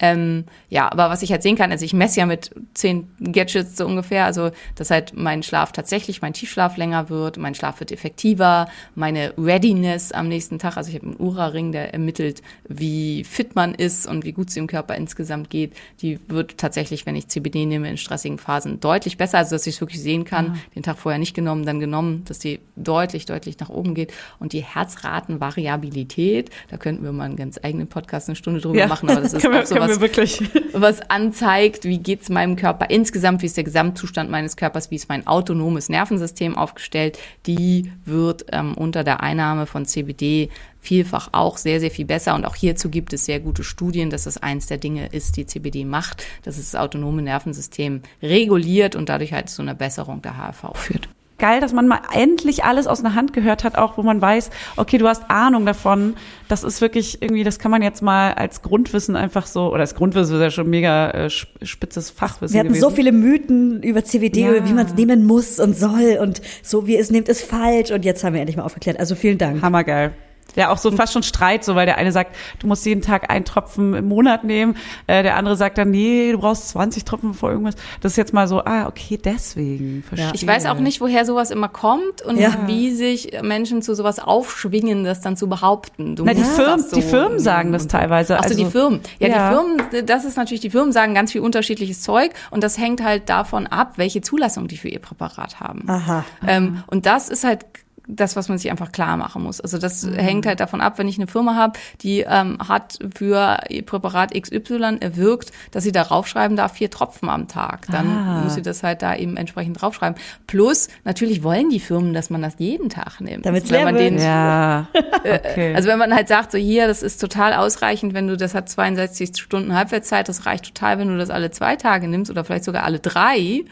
Ähm, 0.00 0.44
ja, 0.70 0.90
aber 0.90 1.08
was 1.08 1.22
ich 1.22 1.30
halt 1.30 1.42
sehen 1.42 1.56
kann, 1.56 1.70
also 1.70 1.84
ich 1.84 1.92
messe 1.94 2.18
ja 2.18 2.26
mit 2.26 2.50
zehn 2.74 3.08
Gadgets 3.20 3.76
so 3.76 3.86
ungefähr, 3.86 4.24
also 4.24 4.50
dass 4.74 4.90
halt 4.90 5.12
mein 5.14 5.44
Schlaf 5.44 5.70
tatsächlich, 5.70 6.20
mein 6.20 6.32
Tiefschlaf 6.32 6.76
länger 6.76 7.10
wird, 7.10 7.38
mein 7.38 7.54
Schlaf 7.54 7.78
wird 7.78 7.92
effektiver, 7.92 8.66
meine 8.96 9.32
Readiness 9.38 10.10
am 10.10 10.26
nächsten 10.28 10.58
Tag, 10.58 10.76
also 10.76 10.90
ich 10.90 10.96
habe 10.96 11.06
einen 11.06 11.16
Ura-Ring, 11.20 11.70
der 11.70 11.92
ermittelt, 11.92 12.42
wie 12.68 13.22
fit 13.22 13.54
man 13.54 13.72
ist 13.72 14.08
und 14.08 14.24
wie 14.24 14.32
gut 14.32 14.48
es 14.48 14.54
dem 14.54 14.66
Körper 14.66 14.96
insgesamt 14.96 15.48
geht, 15.48 15.74
die 16.02 16.18
wird 16.28 16.58
tatsächlich, 16.58 17.06
wenn 17.06 17.14
ich 17.14 17.28
CBD 17.28 17.64
nehme 17.64 17.88
in 17.88 17.96
stressigen 17.96 18.38
Phasen, 18.38 18.80
deutlich 18.80 19.16
besser, 19.16 19.38
also 19.38 19.54
dass 19.54 19.66
ich 19.68 19.76
es 19.76 19.80
wirklich 19.80 20.02
sehen 20.02 20.24
kann, 20.24 20.60
den 20.74 20.82
Tag 20.82 20.98
vorher 20.98 21.20
nicht 21.20 21.34
genommen, 21.34 21.64
dann 21.64 21.78
genommen, 21.78 22.24
dass 22.26 22.40
die 22.40 22.58
deutlich, 22.74 23.26
deutlich 23.26 23.60
nach 23.60 23.68
oben 23.68 23.94
geht. 23.94 24.12
Und 24.40 24.52
die 24.52 24.64
Herzratenvariabilität, 24.64 26.50
da 26.70 26.76
könnten 26.76 27.04
wir 27.04 27.12
mal 27.12 27.24
einen 27.24 27.36
ganz 27.36 27.58
eigenen 27.62 27.86
Podcast 27.86 28.28
eine 28.28 28.36
Stunde 28.36 28.60
drüber 28.60 28.78
Ja. 28.80 28.86
machen, 28.88 29.08
aber 29.08 29.20
das 29.20 29.32
ist 29.34 29.46
auch 29.46 29.83
Wollen 29.83 29.83
was, 29.88 29.96
wir 29.96 30.00
wirklich. 30.00 30.42
was 30.72 31.00
anzeigt, 31.10 31.84
wie 31.84 31.98
geht's 31.98 32.28
meinem 32.28 32.56
Körper 32.56 32.90
insgesamt, 32.90 33.42
wie 33.42 33.46
ist 33.46 33.56
der 33.56 33.64
Gesamtzustand 33.64 34.30
meines 34.30 34.56
Körpers, 34.56 34.90
wie 34.90 34.96
ist 34.96 35.08
mein 35.08 35.26
autonomes 35.26 35.88
Nervensystem 35.88 36.56
aufgestellt, 36.56 37.18
die 37.46 37.92
wird 38.04 38.46
ähm, 38.52 38.74
unter 38.74 39.04
der 39.04 39.22
Einnahme 39.22 39.66
von 39.66 39.86
CBD 39.86 40.50
vielfach 40.80 41.30
auch 41.32 41.56
sehr, 41.56 41.80
sehr 41.80 41.90
viel 41.90 42.04
besser. 42.04 42.34
Und 42.34 42.44
auch 42.44 42.56
hierzu 42.56 42.90
gibt 42.90 43.12
es 43.12 43.24
sehr 43.24 43.40
gute 43.40 43.64
Studien, 43.64 44.10
dass 44.10 44.26
es 44.26 44.36
eins 44.38 44.66
der 44.66 44.78
Dinge 44.78 45.06
ist, 45.06 45.36
die 45.36 45.46
CBD 45.46 45.84
macht, 45.84 46.24
dass 46.42 46.58
es 46.58 46.72
das 46.72 46.80
autonome 46.80 47.22
Nervensystem 47.22 48.02
reguliert 48.22 48.94
und 48.96 49.08
dadurch 49.08 49.32
halt 49.32 49.48
zu 49.48 49.62
einer 49.62 49.74
Besserung 49.74 50.20
der 50.22 50.36
HRV 50.36 50.76
führt 50.76 51.08
geil, 51.44 51.60
dass 51.60 51.74
man 51.74 51.86
mal 51.86 52.00
endlich 52.14 52.64
alles 52.64 52.86
aus 52.86 53.00
einer 53.04 53.14
Hand 53.14 53.34
gehört 53.34 53.64
hat, 53.64 53.76
auch 53.76 53.98
wo 53.98 54.02
man 54.02 54.22
weiß, 54.22 54.48
okay, 54.76 54.96
du 54.96 55.06
hast 55.06 55.30
Ahnung 55.30 55.66
davon. 55.66 56.14
Das 56.48 56.64
ist 56.64 56.80
wirklich 56.80 57.20
irgendwie, 57.20 57.44
das 57.44 57.58
kann 57.58 57.70
man 57.70 57.82
jetzt 57.82 58.00
mal 58.00 58.32
als 58.32 58.62
Grundwissen 58.62 59.14
einfach 59.14 59.46
so, 59.46 59.68
oder 59.70 59.80
als 59.80 59.94
Grundwissen 59.94 60.36
ist 60.36 60.40
ja 60.42 60.50
schon 60.50 60.70
mega 60.70 61.10
äh, 61.10 61.28
spitzes 61.30 62.10
Fachwissen. 62.10 62.54
Wir 62.54 62.60
hatten 62.60 62.68
gewesen. 62.70 62.82
so 62.82 62.88
viele 62.90 63.12
Mythen 63.12 63.82
über 63.82 64.02
CBD, 64.04 64.40
Ja. 64.40 64.66
wie 64.66 64.72
man 64.72 64.86
es 64.86 64.94
nehmen 64.94 65.24
muss 65.26 65.60
und 65.60 65.76
soll 65.76 66.18
und 66.20 66.40
so 66.62 66.86
wie 66.86 66.96
es 66.96 67.10
nimmt, 67.10 67.28
ist 67.28 67.42
falsch. 67.42 67.90
Und 67.90 68.04
jetzt 68.06 68.24
haben 68.24 68.32
wir 68.32 68.40
endlich 68.40 68.56
mal 68.56 68.62
aufgeklärt. 68.64 68.98
Also 68.98 69.14
vielen 69.14 69.36
Dank. 69.36 69.60
Hammergeil. 69.60 70.12
Ja, 70.56 70.70
auch 70.70 70.78
so 70.78 70.90
fast 70.92 71.12
schon 71.12 71.22
Streit, 71.22 71.64
so 71.64 71.74
weil 71.74 71.86
der 71.86 71.98
eine 71.98 72.12
sagt, 72.12 72.34
du 72.60 72.66
musst 72.66 72.84
jeden 72.86 73.02
Tag 73.02 73.30
einen 73.30 73.44
Tropfen 73.44 73.94
im 73.94 74.08
Monat 74.08 74.44
nehmen, 74.44 74.76
äh, 75.06 75.22
der 75.22 75.36
andere 75.36 75.56
sagt 75.56 75.78
dann, 75.78 75.90
nee, 75.90 76.32
du 76.32 76.38
brauchst 76.38 76.68
20 76.70 77.04
Tropfen 77.04 77.34
vor 77.34 77.50
irgendwas. 77.50 77.74
Das 78.00 78.12
ist 78.12 78.16
jetzt 78.16 78.32
mal 78.32 78.46
so, 78.48 78.64
ah, 78.64 78.86
okay, 78.86 79.18
deswegen. 79.22 80.02
Verstehe. 80.06 80.30
Ich 80.34 80.46
weiß 80.46 80.66
auch 80.66 80.78
nicht, 80.78 81.00
woher 81.00 81.24
sowas 81.24 81.50
immer 81.50 81.68
kommt 81.68 82.22
und 82.22 82.38
Ja. 82.38 82.54
wie 82.66 82.90
sich 82.92 83.32
Menschen 83.42 83.82
zu 83.82 83.94
sowas 83.94 84.18
aufschwingen, 84.18 85.04
das 85.04 85.20
dann 85.20 85.36
zu 85.36 85.48
behaupten. 85.48 86.14
Na, 86.22 86.34
die 86.34 86.42
Firmen, 86.44 86.80
so 86.84 86.96
die 86.96 87.02
Firmen 87.02 87.38
sagen 87.38 87.72
das 87.72 87.86
teilweise. 87.86 88.36
Ach 88.38 88.44
so, 88.44 88.50
also, 88.50 88.64
die 88.64 88.70
Firmen. 88.70 89.00
Ja, 89.18 89.28
Ja. 89.28 89.48
die 89.50 89.54
Firmen, 89.90 90.06
das 90.06 90.24
ist 90.24 90.36
natürlich, 90.36 90.60
die 90.60 90.70
Firmen 90.70 90.92
sagen 90.92 91.14
ganz 91.14 91.32
viel 91.32 91.40
unterschiedliches 91.40 92.00
Zeug 92.02 92.32
und 92.50 92.62
das 92.62 92.78
hängt 92.78 93.02
halt 93.02 93.28
davon 93.28 93.66
ab, 93.66 93.94
welche 93.96 94.20
Zulassung 94.20 94.68
die 94.68 94.76
für 94.76 94.88
ihr 94.88 95.00
Präparat 95.00 95.60
haben. 95.60 95.84
Aha. 95.88 96.24
Ähm, 96.46 96.82
und 96.86 97.06
das 97.06 97.28
ist 97.28 97.44
halt 97.44 97.64
das, 98.06 98.36
was 98.36 98.48
man 98.48 98.58
sich 98.58 98.70
einfach 98.70 98.92
klar 98.92 99.16
machen 99.16 99.42
muss. 99.42 99.60
Also 99.60 99.78
das 99.78 100.06
hängt 100.06 100.46
halt 100.46 100.60
davon 100.60 100.80
ab, 100.80 100.98
wenn 100.98 101.08
ich 101.08 101.16
eine 101.16 101.26
Firma 101.26 101.54
habe, 101.54 101.78
die 102.02 102.20
ähm, 102.20 102.58
hat 102.68 102.98
für 103.16 103.58
ihr 103.70 103.82
Präparat 103.84 104.32
XY 104.38 104.98
erwirkt, 105.00 105.52
dass 105.70 105.84
sie 105.84 105.92
da 105.92 106.02
raufschreiben 106.02 106.56
darf, 106.56 106.72
vier 106.74 106.90
Tropfen 106.90 107.28
am 107.28 107.48
Tag. 107.48 107.86
Dann 107.90 108.06
Ah. 108.06 108.40
muss 108.42 108.54
sie 108.54 108.62
das 108.62 108.82
halt 108.82 109.02
da 109.02 109.16
eben 109.16 109.36
entsprechend 109.36 109.80
draufschreiben. 109.80 110.20
Plus, 110.46 110.88
natürlich 111.04 111.42
wollen 111.42 111.70
die 111.70 111.80
Firmen, 111.80 112.12
dass 112.14 112.30
man 112.30 112.42
das 112.42 112.54
jeden 112.58 112.90
Tag 112.90 113.20
nimmt. 113.20 113.46
Damit's 113.46 113.70
wenn 113.70 113.84
man 113.84 113.96
den. 113.96 114.18
Ja, 114.18 114.88
okay. 115.24 115.74
also 115.74 115.88
wenn 115.88 115.98
man 115.98 116.14
halt 116.14 116.28
sagt, 116.28 116.52
so 116.52 116.58
hier, 116.58 116.86
das 116.86 117.02
ist 117.02 117.18
total 117.20 117.54
ausreichend, 117.54 118.12
wenn 118.14 118.26
du, 118.28 118.36
das 118.36 118.54
hat 118.54 118.68
62 118.68 119.30
Stunden 119.36 119.74
Halbwertszeit, 119.74 120.28
das 120.28 120.46
reicht 120.46 120.66
total, 120.66 120.98
wenn 120.98 121.08
du 121.08 121.16
das 121.16 121.30
alle 121.30 121.50
zwei 121.50 121.76
Tage 121.76 122.06
nimmst 122.08 122.30
oder 122.30 122.44
vielleicht 122.44 122.64
sogar 122.64 122.84
alle 122.84 122.98
drei, 123.00 123.62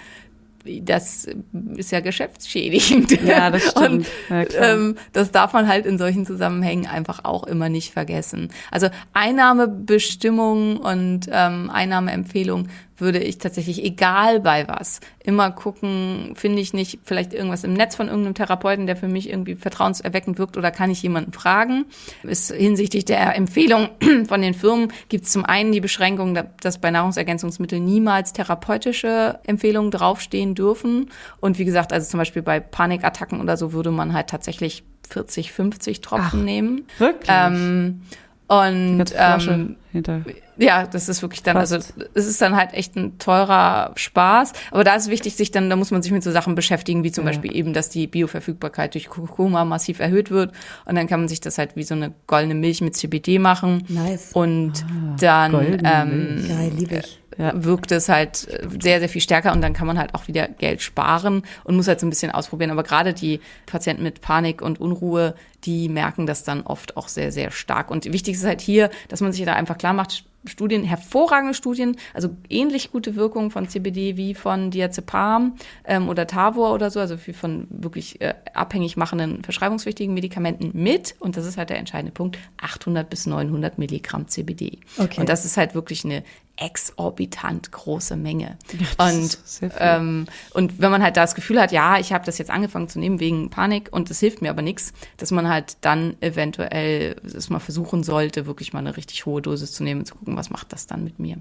das 0.82 1.28
ist 1.76 1.92
ja 1.92 2.00
geschäftsschädigend. 2.00 3.22
Ja, 3.22 3.50
das 3.50 3.62
stimmt. 3.70 4.06
Und 4.28 4.52
Ja, 4.52 4.72
ähm, 4.74 4.96
das 5.12 5.30
darf 5.30 5.52
man 5.52 5.68
halt 5.68 5.86
in 5.86 5.98
solchen 5.98 6.26
Zusammenhängen 6.26 6.86
einfach 6.86 7.24
auch 7.24 7.44
immer 7.44 7.68
nicht 7.68 7.92
vergessen. 7.92 8.50
Also 8.70 8.88
Einnahmebestimmungen 9.12 10.76
und 10.76 11.28
ähm, 11.30 11.70
Einnahmeempfehlungen 11.70 12.68
würde 13.02 13.18
ich 13.18 13.36
tatsächlich, 13.36 13.84
egal 13.84 14.40
bei 14.40 14.66
was, 14.66 15.00
immer 15.22 15.50
gucken, 15.50 16.32
finde 16.34 16.62
ich 16.62 16.72
nicht 16.72 17.00
vielleicht 17.04 17.34
irgendwas 17.34 17.64
im 17.64 17.74
Netz 17.74 17.96
von 17.96 18.08
irgendeinem 18.08 18.34
Therapeuten, 18.34 18.86
der 18.86 18.96
für 18.96 19.08
mich 19.08 19.28
irgendwie 19.28 19.56
vertrauenserweckend 19.56 20.38
wirkt 20.38 20.56
oder 20.56 20.70
kann 20.70 20.90
ich 20.90 21.02
jemanden 21.02 21.32
fragen. 21.32 21.84
Ist 22.22 22.50
hinsichtlich 22.52 23.04
der 23.04 23.36
Empfehlung 23.36 23.90
von 24.28 24.40
den 24.40 24.54
Firmen 24.54 24.92
gibt 25.10 25.26
es 25.26 25.32
zum 25.32 25.44
einen 25.44 25.72
die 25.72 25.80
Beschränkung, 25.80 26.34
da- 26.34 26.46
dass 26.60 26.78
bei 26.80 26.90
Nahrungsergänzungsmitteln 26.90 27.84
niemals 27.84 28.32
therapeutische 28.32 29.40
Empfehlungen 29.46 29.90
draufstehen 29.90 30.54
dürfen. 30.54 31.10
Und 31.40 31.58
wie 31.58 31.64
gesagt, 31.64 31.92
also 31.92 32.08
zum 32.08 32.18
Beispiel 32.18 32.42
bei 32.42 32.60
Panikattacken 32.60 33.40
oder 33.40 33.56
so 33.56 33.72
würde 33.72 33.90
man 33.90 34.12
halt 34.14 34.28
tatsächlich 34.28 34.84
40, 35.08 35.52
50 35.52 36.00
Tropfen 36.00 36.40
Ach, 36.40 36.44
nehmen. 36.44 36.86
Wirklich? 36.98 37.28
Ähm, 37.30 38.02
und 38.46 39.04
ähm, 39.16 39.76
hinter. 39.92 40.22
ja, 40.58 40.86
das 40.86 41.08
ist 41.08 41.22
wirklich 41.22 41.42
dann, 41.42 41.56
also 41.56 41.76
Fast. 41.76 41.94
es 42.14 42.26
ist 42.26 42.40
dann 42.42 42.56
halt 42.56 42.72
echt 42.74 42.96
ein 42.96 43.18
teurer 43.18 43.92
Spaß. 43.94 44.52
Aber 44.70 44.84
da 44.84 44.94
ist 44.94 45.08
wichtig, 45.10 45.36
sich 45.36 45.50
dann, 45.50 45.70
da 45.70 45.76
muss 45.76 45.90
man 45.90 46.02
sich 46.02 46.12
mit 46.12 46.22
so 46.22 46.30
Sachen 46.32 46.54
beschäftigen, 46.54 47.04
wie 47.04 47.12
zum 47.12 47.24
Ja. 47.24 47.30
Beispiel 47.30 47.54
eben, 47.54 47.72
dass 47.72 47.88
die 47.90 48.06
Bioverfügbarkeit 48.06 48.94
durch 48.94 49.08
Kurkuma 49.08 49.64
massiv 49.64 50.00
erhöht 50.00 50.30
wird. 50.30 50.52
Und 50.86 50.94
dann 50.96 51.06
kann 51.06 51.20
man 51.20 51.28
sich 51.28 51.40
das 51.40 51.58
halt 51.58 51.76
wie 51.76 51.82
so 51.84 51.94
eine 51.94 52.12
goldene 52.26 52.54
Milch 52.54 52.80
mit 52.80 52.96
CBD 52.96 53.38
machen. 53.38 53.84
Nice. 53.88 54.30
Und 54.32 54.84
dann 55.20 55.54
Ah, 55.54 55.58
goldene 55.58 55.92
ähm, 55.92 56.44
Geil, 56.48 56.72
liebe 56.76 56.96
ich. 56.96 57.18
Ja. 57.38 57.52
wirkt 57.64 57.90
es 57.92 58.10
halt 58.10 58.36
sehr, 58.36 58.98
sehr 59.00 59.08
viel 59.08 59.22
stärker 59.22 59.52
und 59.52 59.62
dann 59.62 59.72
kann 59.72 59.86
man 59.86 59.98
halt 59.98 60.14
auch 60.14 60.28
wieder 60.28 60.48
Geld 60.48 60.82
sparen 60.82 61.44
und 61.64 61.76
muss 61.76 61.88
halt 61.88 61.98
so 61.98 62.06
ein 62.06 62.10
bisschen 62.10 62.30
ausprobieren. 62.30 62.70
Aber 62.70 62.82
gerade 62.82 63.14
die 63.14 63.40
Patienten 63.64 64.02
mit 64.02 64.20
Panik 64.20 64.60
und 64.60 64.78
Unruhe, 64.82 65.34
die 65.64 65.88
merken 65.88 66.26
das 66.26 66.44
dann 66.44 66.60
oft 66.60 66.98
auch 66.98 67.08
sehr, 67.08 67.32
sehr 67.32 67.50
stark. 67.50 67.90
Und 67.90 68.04
wichtig 68.12 68.34
ist 68.34 68.44
halt 68.44 68.60
hier, 68.60 68.90
dass 69.08 69.22
man 69.22 69.32
sich 69.32 69.46
da 69.46 69.54
einfach 69.54 69.78
klar 69.82 69.94
macht, 69.94 70.24
Studien, 70.44 70.84
hervorragende 70.84 71.54
Studien, 71.54 71.96
also 72.14 72.30
ähnlich 72.48 72.92
gute 72.92 73.16
Wirkungen 73.16 73.50
von 73.50 73.68
CBD 73.68 74.16
wie 74.16 74.34
von 74.34 74.70
Diazepam 74.70 75.56
ähm, 75.84 76.08
oder 76.08 76.28
Tavor 76.28 76.72
oder 76.72 76.88
so, 76.90 77.00
also 77.00 77.16
wie 77.26 77.32
von 77.32 77.66
wirklich 77.68 78.20
äh, 78.20 78.34
abhängig 78.54 78.96
machenden 78.96 79.42
verschreibungswichtigen 79.42 80.14
Medikamenten 80.14 80.70
mit, 80.72 81.16
und 81.18 81.36
das 81.36 81.46
ist 81.46 81.58
halt 81.58 81.70
der 81.70 81.78
entscheidende 81.78 82.12
Punkt, 82.12 82.38
800 82.58 83.10
bis 83.10 83.26
900 83.26 83.78
Milligramm 83.78 84.28
CBD. 84.28 84.78
Okay. 84.98 85.20
Und 85.20 85.28
das 85.28 85.44
ist 85.44 85.56
halt 85.56 85.74
wirklich 85.74 86.04
eine 86.04 86.22
exorbitant 86.56 87.72
große 87.72 88.16
Menge. 88.16 88.58
das 88.98 89.60
und, 89.60 89.72
ähm, 89.78 90.26
und 90.52 90.80
wenn 90.80 90.90
man 90.90 91.02
halt 91.02 91.16
das 91.16 91.34
Gefühl 91.34 91.60
hat, 91.60 91.72
ja, 91.72 91.98
ich 91.98 92.12
habe 92.12 92.24
das 92.24 92.38
jetzt 92.38 92.50
angefangen 92.50 92.88
zu 92.88 92.98
nehmen 92.98 93.20
wegen 93.20 93.50
Panik 93.50 93.88
und 93.90 94.10
es 94.10 94.20
hilft 94.20 94.42
mir 94.42 94.50
aber 94.50 94.62
nichts, 94.62 94.92
dass 95.16 95.30
man 95.30 95.48
halt 95.48 95.76
dann 95.80 96.16
eventuell 96.20 97.16
es 97.24 97.50
mal 97.50 97.58
versuchen 97.58 98.02
sollte, 98.02 98.46
wirklich 98.46 98.72
mal 98.72 98.80
eine 98.80 98.96
richtig 98.96 99.26
hohe 99.26 99.42
Dosis 99.42 99.72
zu 99.72 99.82
nehmen 99.82 100.00
und 100.00 100.06
zu 100.06 100.14
gucken, 100.14 100.36
was 100.36 100.50
macht 100.50 100.72
das 100.72 100.86
dann 100.86 101.04
mit 101.04 101.18
mir. 101.18 101.38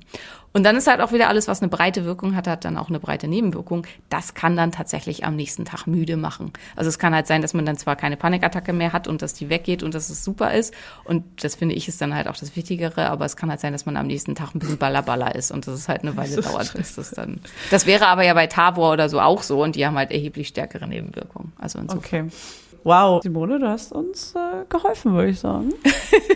Und 0.54 0.64
dann 0.64 0.76
ist 0.76 0.88
halt 0.88 1.00
auch 1.00 1.14
wieder 1.14 1.30
alles, 1.30 1.48
was 1.48 1.62
eine 1.62 1.70
breite 1.70 2.04
Wirkung 2.04 2.36
hat, 2.36 2.48
hat 2.48 2.66
dann 2.66 2.78
auch 2.78 2.90
eine 2.90 3.00
breite 3.00 3.28
Nebenwirkung. 3.28 3.88
Das 4.10 4.34
kann 4.34 4.58
dann 4.58 4.72
tatsächlich 4.72 5.24
am 5.24 5.36
nächsten 5.36 5.64
Tag 5.64 5.88
müde 5.88 6.18
machen. 6.18 6.52
Also 6.76 6.90
es 6.90 7.00
kann 7.00 7.16
halt 7.16 7.28
sein, 7.28 7.42
dass 7.42 7.54
man 7.54 7.66
dann 7.66 7.78
zwar 7.78 7.96
keine 7.96 8.18
Panikattacke 8.18 8.74
mehr 8.74 8.92
hat 8.92 9.08
und 9.08 9.22
dass 9.22 9.34
die 9.34 9.50
weggeht 9.50 9.82
und 9.82 9.96
dass 9.96 10.10
es 10.10 10.24
super 10.26 10.54
ist. 10.54 10.74
Und 11.06 11.44
das 11.44 11.56
finde 11.56 11.76
ich 11.76 11.88
ist 11.88 12.02
dann 12.02 12.14
halt 12.14 12.28
auch 12.28 12.36
das 12.36 12.56
Wichtigere, 12.56 13.10
aber 13.10 13.26
es 13.26 13.36
kann 13.36 13.50
halt 13.50 13.62
sein, 13.62 13.72
dass 13.72 13.86
man 13.86 13.96
am 13.96 14.08
nächsten 14.08 14.36
Tag 14.36 14.54
ein 14.54 14.60
bisschen 14.60 14.78
ballerballer 14.78 15.36
ist 15.36 15.52
und 15.52 15.66
dass 15.68 15.74
es 15.74 15.88
halt 15.88 16.02
eine 16.02 16.18
Weile 16.18 16.42
dauert, 16.42 16.74
bis 16.74 16.96
das 16.96 17.12
dann. 17.12 17.40
Das 17.70 17.86
wäre 17.86 18.08
aber 18.08 18.24
ja 18.24 18.34
bei 18.34 18.48
Tavor 18.48 18.92
oder 18.92 19.08
so 19.08 19.22
auch 19.22 19.44
so 19.44 19.64
und 19.64 19.76
die 19.76 19.86
haben 19.86 19.98
halt 19.98 20.12
erheblich 20.12 20.50
stärkere 20.50 20.88
Nebenwirkungen. 20.88 21.54
Also 21.58 21.80
insofern. 21.80 22.28
Okay. 22.28 22.36
Wow. 22.84 23.22
Simone, 23.22 23.60
du 23.60 23.68
hast 23.68 23.92
uns 23.92 24.34
äh, 24.36 24.66
geholfen, 24.70 25.14
würde 25.14 25.30
ich 25.30 25.40
sagen. 25.40 25.74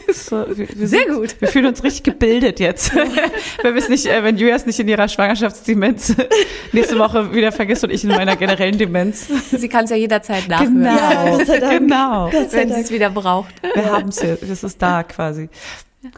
Das, 0.08 0.32
äh, 0.32 0.58
wir, 0.58 0.70
wir 0.70 0.88
Sehr 0.88 1.00
sind, 1.06 1.16
gut. 1.16 1.42
Wir 1.42 1.48
fühlen 1.50 1.66
uns 1.66 1.84
richtig 1.84 2.04
gebildet 2.04 2.60
jetzt. 2.62 2.96
wenn 3.62 3.74
wir 3.74 3.82
es 3.82 3.90
nicht, 3.90 4.06
äh, 4.06 4.24
wenn 4.24 4.38
Julia 4.38 4.56
es 4.56 4.66
nicht 4.66 4.80
in 4.80 4.88
ihrer 4.88 5.08
Schwangerschaftsdemenz 5.10 6.16
nächste 6.72 6.98
Woche 7.00 7.34
wieder 7.34 7.52
vergisst 7.52 7.84
und 7.84 7.90
ich 7.90 8.04
in 8.04 8.12
meiner 8.12 8.36
generellen 8.38 8.78
Demenz. 8.78 9.28
Sie 9.52 9.68
kann 9.68 9.84
es 9.86 9.90
ja 9.90 9.98
jederzeit 9.98 10.48
nachhören, 10.48 10.86
Ja, 10.86 11.44
sei 11.46 11.60
Dank. 11.60 11.80
genau. 11.80 12.30
Gott 12.30 12.52
sei 12.52 12.60
wenn 12.60 12.74
sie 12.74 12.82
es 12.82 12.92
wieder 12.92 13.10
braucht. 13.10 13.54
Wir 13.74 13.92
haben 13.92 14.10
es 14.10 14.22
hier. 14.22 14.38
Das 14.40 14.64
ist 14.64 14.82
da 14.82 15.04
quasi. 15.04 15.50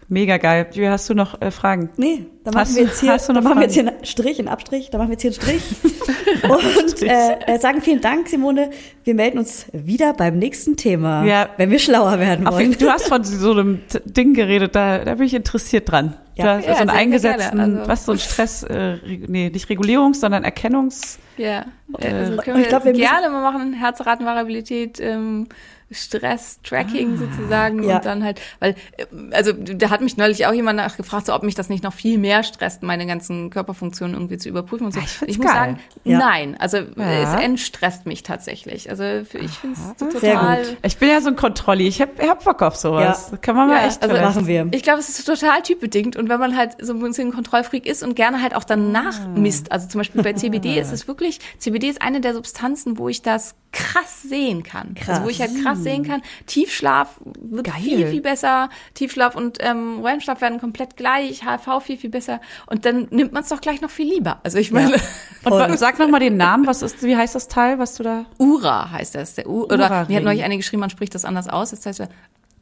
Mega 0.09 0.38
geil. 0.38 0.67
Julia, 0.73 0.91
hast 0.91 1.09
du 1.09 1.13
noch 1.13 1.41
äh, 1.41 1.51
Fragen? 1.51 1.89
Nee, 1.97 2.25
da 2.43 2.51
machen 2.51 2.61
Hast 2.61 2.75
wir 2.75 2.83
jetzt 2.83 2.99
hier, 3.01 3.11
hast 3.13 3.27
du 3.29 3.33
da 3.33 3.39
noch 3.41 3.49
machen 3.49 3.59
wir 3.59 3.63
jetzt 3.63 3.73
hier 3.73 3.88
einen 3.88 4.05
Strich, 4.05 4.39
einen 4.39 4.47
Abstrich, 4.47 4.89
da 4.89 4.97
machen 4.97 5.09
wir 5.09 5.13
jetzt 5.17 5.21
hier 5.21 5.31
einen 5.31 5.59
Strich. 5.59 5.63
Und 6.43 7.01
äh, 7.03 7.33
äh, 7.55 7.59
sagen 7.59 7.81
vielen 7.81 8.01
Dank, 8.01 8.27
Simone. 8.27 8.69
Wir 9.03 9.13
melden 9.15 9.39
uns 9.39 9.65
wieder 9.73 10.13
beim 10.13 10.38
nächsten 10.38 10.77
Thema, 10.77 11.23
Ja. 11.25 11.49
wenn 11.57 11.71
wir 11.71 11.79
schlauer 11.79 12.19
werden 12.19 12.47
Auf, 12.47 12.55
wollen. 12.55 12.77
du 12.77 12.89
hast 12.89 13.07
von 13.09 13.23
so 13.23 13.51
einem 13.51 13.81
Ding 14.05 14.33
geredet, 14.33 14.75
da, 14.75 14.99
da 14.99 15.15
bin 15.15 15.25
ich 15.25 15.33
interessiert 15.33 15.89
dran. 15.91 16.15
Ja. 16.35 16.57
Hast 16.57 16.67
Ja, 16.67 16.73
so 16.75 16.81
einen 16.81 16.89
eingesetzten, 16.91 17.57
gerne. 17.57 17.77
Also- 17.79 17.89
was 17.89 18.05
so 18.05 18.11
ein 18.11 18.19
Stress, 18.19 18.63
äh, 18.63 18.97
nee, 19.27 19.49
nicht 19.49 19.69
Regulierungs, 19.69 20.19
sondern 20.19 20.43
Erkennungs. 20.43 21.17
Ja, 21.38 21.65
Äh, 21.99 22.07
also 22.11 22.38
können 22.38 22.57
wir, 22.57 22.63
ich 22.63 22.69
glaub, 22.69 22.83
wir 22.85 22.91
müssen- 22.91 23.01
gerne 23.03 23.29
mal 23.29 23.41
machen, 23.51 23.73
Herzratenvariabilität, 23.73 24.99
ähm, 25.01 25.47
Stress-Tracking 25.91 27.17
sozusagen 27.17 27.83
Ja. 27.83 27.97
und 27.97 28.05
dann 28.05 28.23
halt, 28.23 28.41
weil, 28.59 28.75
also 29.31 29.53
da 29.53 29.89
hat 29.89 30.01
mich 30.01 30.17
neulich 30.17 30.45
auch 30.45 30.53
jemand 30.53 30.77
nachgefragt, 30.77 31.25
so, 31.27 31.33
ob 31.33 31.43
mich 31.43 31.55
das 31.55 31.69
nicht 31.69 31.83
noch 31.83 31.93
viel 31.93 32.17
mehr 32.17 32.43
stresst, 32.43 32.83
meine 32.83 33.05
ganzen 33.05 33.49
Körperfunktionen 33.49 34.15
irgendwie 34.15 34.38
zu 34.38 34.49
überprüfen 34.49 34.85
und 34.85 34.93
so. 34.93 34.99
Ah, 34.99 35.03
ich 35.05 35.09
find's 35.11 35.38
muss 35.38 35.45
geil. 35.47 35.55
sagen, 35.55 35.79
Ja. 36.03 36.17
nein, 36.19 36.55
also 36.59 36.77
Ja. 36.77 36.83
es 37.38 37.43
entstresst 37.43 38.05
mich 38.05 38.23
tatsächlich. 38.23 38.89
Also 38.89 39.03
für- 39.25 39.38
ich 39.39 39.51
finde 39.51 39.77
es 39.79 39.99
Sehr 40.21 40.33
total. 40.33 40.63
gut. 40.63 40.77
Ich 40.83 40.97
bin 40.97 41.09
ja 41.09 41.21
so 41.21 41.29
ein 41.29 41.35
Kontrolli. 41.35 41.88
Ich 41.88 42.01
hab, 42.01 42.21
ich 42.21 42.29
hab 42.29 42.43
Bock 42.43 42.61
auf 42.61 42.75
sowas. 42.75 43.29
Ja. 43.31 43.38
Kann 43.38 43.55
man 43.55 43.67
mal 43.69 43.81
Ja, 43.81 43.88
echt 43.88 44.01
also 44.03 44.15
machen 44.15 44.47
wir. 44.47 44.67
Ich 44.71 44.83
glaube, 44.83 44.99
es 44.99 45.09
ist 45.09 45.25
total 45.25 45.61
typbedingt 45.61 46.15
und 46.15 46.29
wenn 46.29 46.39
man 46.39 46.55
halt 46.57 46.71
so 46.81 46.93
ein 46.93 46.99
bisschen 46.99 47.31
Kontrollfreak 47.33 47.85
ist 47.85 48.03
und 48.03 48.15
gerne 48.15 48.41
halt 48.41 48.55
auch 48.55 48.63
danach 48.63 49.19
Ah. 49.19 49.27
misst, 49.35 49.71
also 49.71 49.88
zum 49.88 49.99
Beispiel 49.99 50.21
bei 50.23 50.33
CBD 50.33 50.77
ist 50.79 50.91
es 50.91 51.07
wirklich, 51.07 51.39
CBD 51.59 51.89
ist 51.89 52.01
eine 52.01 52.21
der 52.21 52.33
Substanzen, 52.33 52.97
wo 52.97 53.09
ich 53.09 53.21
das 53.21 53.55
krass 53.71 54.23
sehen 54.23 54.63
kann. 54.63 54.95
Krass. 54.95 55.09
Also 55.09 55.23
wo 55.25 55.29
ich 55.29 55.41
halt 55.41 55.51
krass 55.63 55.76
anders 55.78 55.84
sehen 55.84 56.03
kann. 56.03 56.21
Tiefschlaf 56.45 57.19
wird 57.41 57.65
Geil. 57.67 57.75
viel, 57.82 58.07
viel 58.07 58.21
besser. 58.21 58.69
Tiefschlaf 58.93 59.36
und 59.36 59.57
ähm, 59.61 60.03
REM-Schlaf 60.03 60.41
werden 60.41 60.59
komplett 60.59 60.97
gleich. 60.97 61.43
HRV 61.45 61.84
viel, 61.84 61.97
viel 61.97 62.09
besser. 62.09 62.41
Und 62.65 62.86
dann 62.86 63.07
nimmt 63.11 63.34
man 63.34 63.43
es 63.43 63.49
doch 63.49 63.61
gleich 63.61 63.82
noch 63.82 63.89
viel 63.89 64.07
lieber. 64.11 64.39
Also 64.43 64.57
ich 64.57 64.71
meine, 64.71 64.93
Und 65.43 65.51
wa- 65.51 65.75
sag 65.78 65.99
noch 65.99 66.09
mal 66.09 66.19
den 66.19 66.38
Namen. 66.38 66.65
Was 66.67 66.82
ist, 66.82 67.03
wie 67.03 67.15
heißt 67.15 67.36
das 67.36 67.47
Teil, 67.47 67.80
was 67.80 67.95
du 67.95 68.03
da? 68.03 68.25
Ura 68.38 68.91
heißt 68.91 69.15
das. 69.15 69.36
Der 69.36 69.47
U 69.49 69.63
oder 69.63 70.05
mir 70.07 70.17
hat 70.17 70.23
neulich 70.23 70.43
eine 70.43 70.57
geschrieben, 70.57 70.80
man 70.82 70.89
spricht 70.89 71.13
das 71.15 71.25
anders 71.25 71.47
aus. 71.47 71.71
Das 71.71 71.86
heißt 71.86 72.07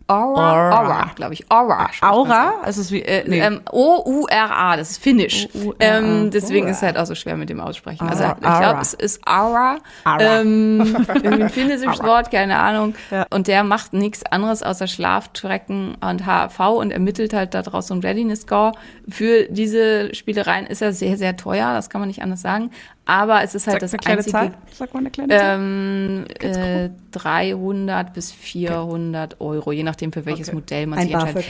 Aura, 0.08 0.70
Aura. 0.70 0.82
Aura, 0.82 1.12
glaube 1.16 1.34
ich. 1.34 1.52
Aura. 1.52 1.90
Aura? 2.02 2.54
Es 2.66 2.78
ist 2.78 2.92
wie, 2.92 3.02
Äh, 3.02 3.24
nee. 3.28 3.40
ähm, 3.40 3.62
O-U-R-A, 3.72 4.78
das 4.78 4.92
ist 4.92 5.04
Finnisch. 5.04 5.48
Ähm, 5.80 6.30
deswegen 6.32 6.68
ist 6.68 6.78
es 6.78 6.84
halt 6.84 6.98
auch 6.98 7.06
so 7.08 7.16
schwer 7.16 7.38
mit 7.38 7.50
dem 7.50 7.60
Aussprechen. 7.60 8.08
Also 8.08 8.24
ich 8.24 8.40
glaube, 8.42 8.82
es 8.82 8.94
ist 8.94 9.26
Aura. 9.28 9.78
Aura. 10.04 10.42
Ähm, 10.42 10.96
ein 11.24 11.50
finnisches 11.50 12.04
Wort, 12.04 12.30
keine 12.30 12.58
Ahnung. 12.60 12.94
Ja. 13.10 13.26
Und 13.32 13.48
der 13.48 13.64
macht 13.64 13.94
nichts 13.94 14.24
anderes 14.26 14.62
außer 14.62 14.88
Schlaftracken 14.88 15.96
und 16.02 16.26
HRV 16.26 16.60
und 16.78 16.92
ermittelt 16.92 17.34
halt 17.34 17.54
daraus 17.56 17.88
so 17.88 17.96
ein 17.96 18.02
Readiness-Score. 18.02 18.74
Für 19.10 19.44
diese 19.50 20.14
Spielereien 20.14 20.68
ist 20.68 20.82
er 20.82 20.94
sehr, 20.94 21.18
sehr 21.18 21.36
teuer, 21.36 21.74
das 21.74 21.90
kann 21.90 22.02
man 22.02 22.08
nicht 22.08 22.22
anders 22.22 22.42
sagen. 22.42 22.70
Aber 23.06 23.44
es 23.44 23.54
ist 23.54 23.68
halt 23.68 23.76
Sag 23.76 23.82
das 23.82 23.94
eine 23.94 24.00
kleine 24.00 24.18
einzige 24.18 24.32
Zahl. 24.32 24.52
Sag 24.72 24.94
mal 24.94 25.00
eine 25.00 25.12
kleine 25.12 25.38
Zahl. 25.38 25.56
ähm, 25.60 26.26
äh, 26.40 26.90
300 27.12 28.14
bis 28.14 28.32
400 28.32 29.40
Euro, 29.42 29.72
je 29.72 29.84
nachdem 29.84 30.12
für 30.12 30.26
welches 30.26 30.50
Okay. 30.50 30.56
Modell 30.56 30.88
man 30.88 31.00
Ein 31.00 31.06
sich 31.06 31.14
entscheidet. 31.14 31.46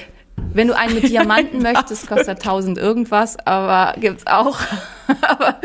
Wenn 0.54 0.68
du 0.68 0.78
einen 0.78 0.96
mit 0.96 1.10
Diamanten 1.10 1.62
möchtest, 1.62 2.08
kostet 2.08 2.28
er 2.28 2.36
1000 2.36 2.78
irgendwas, 2.78 3.38
aber 3.46 4.00
gibt's 4.00 4.26
auch. 4.26 4.58
aber 5.22 5.60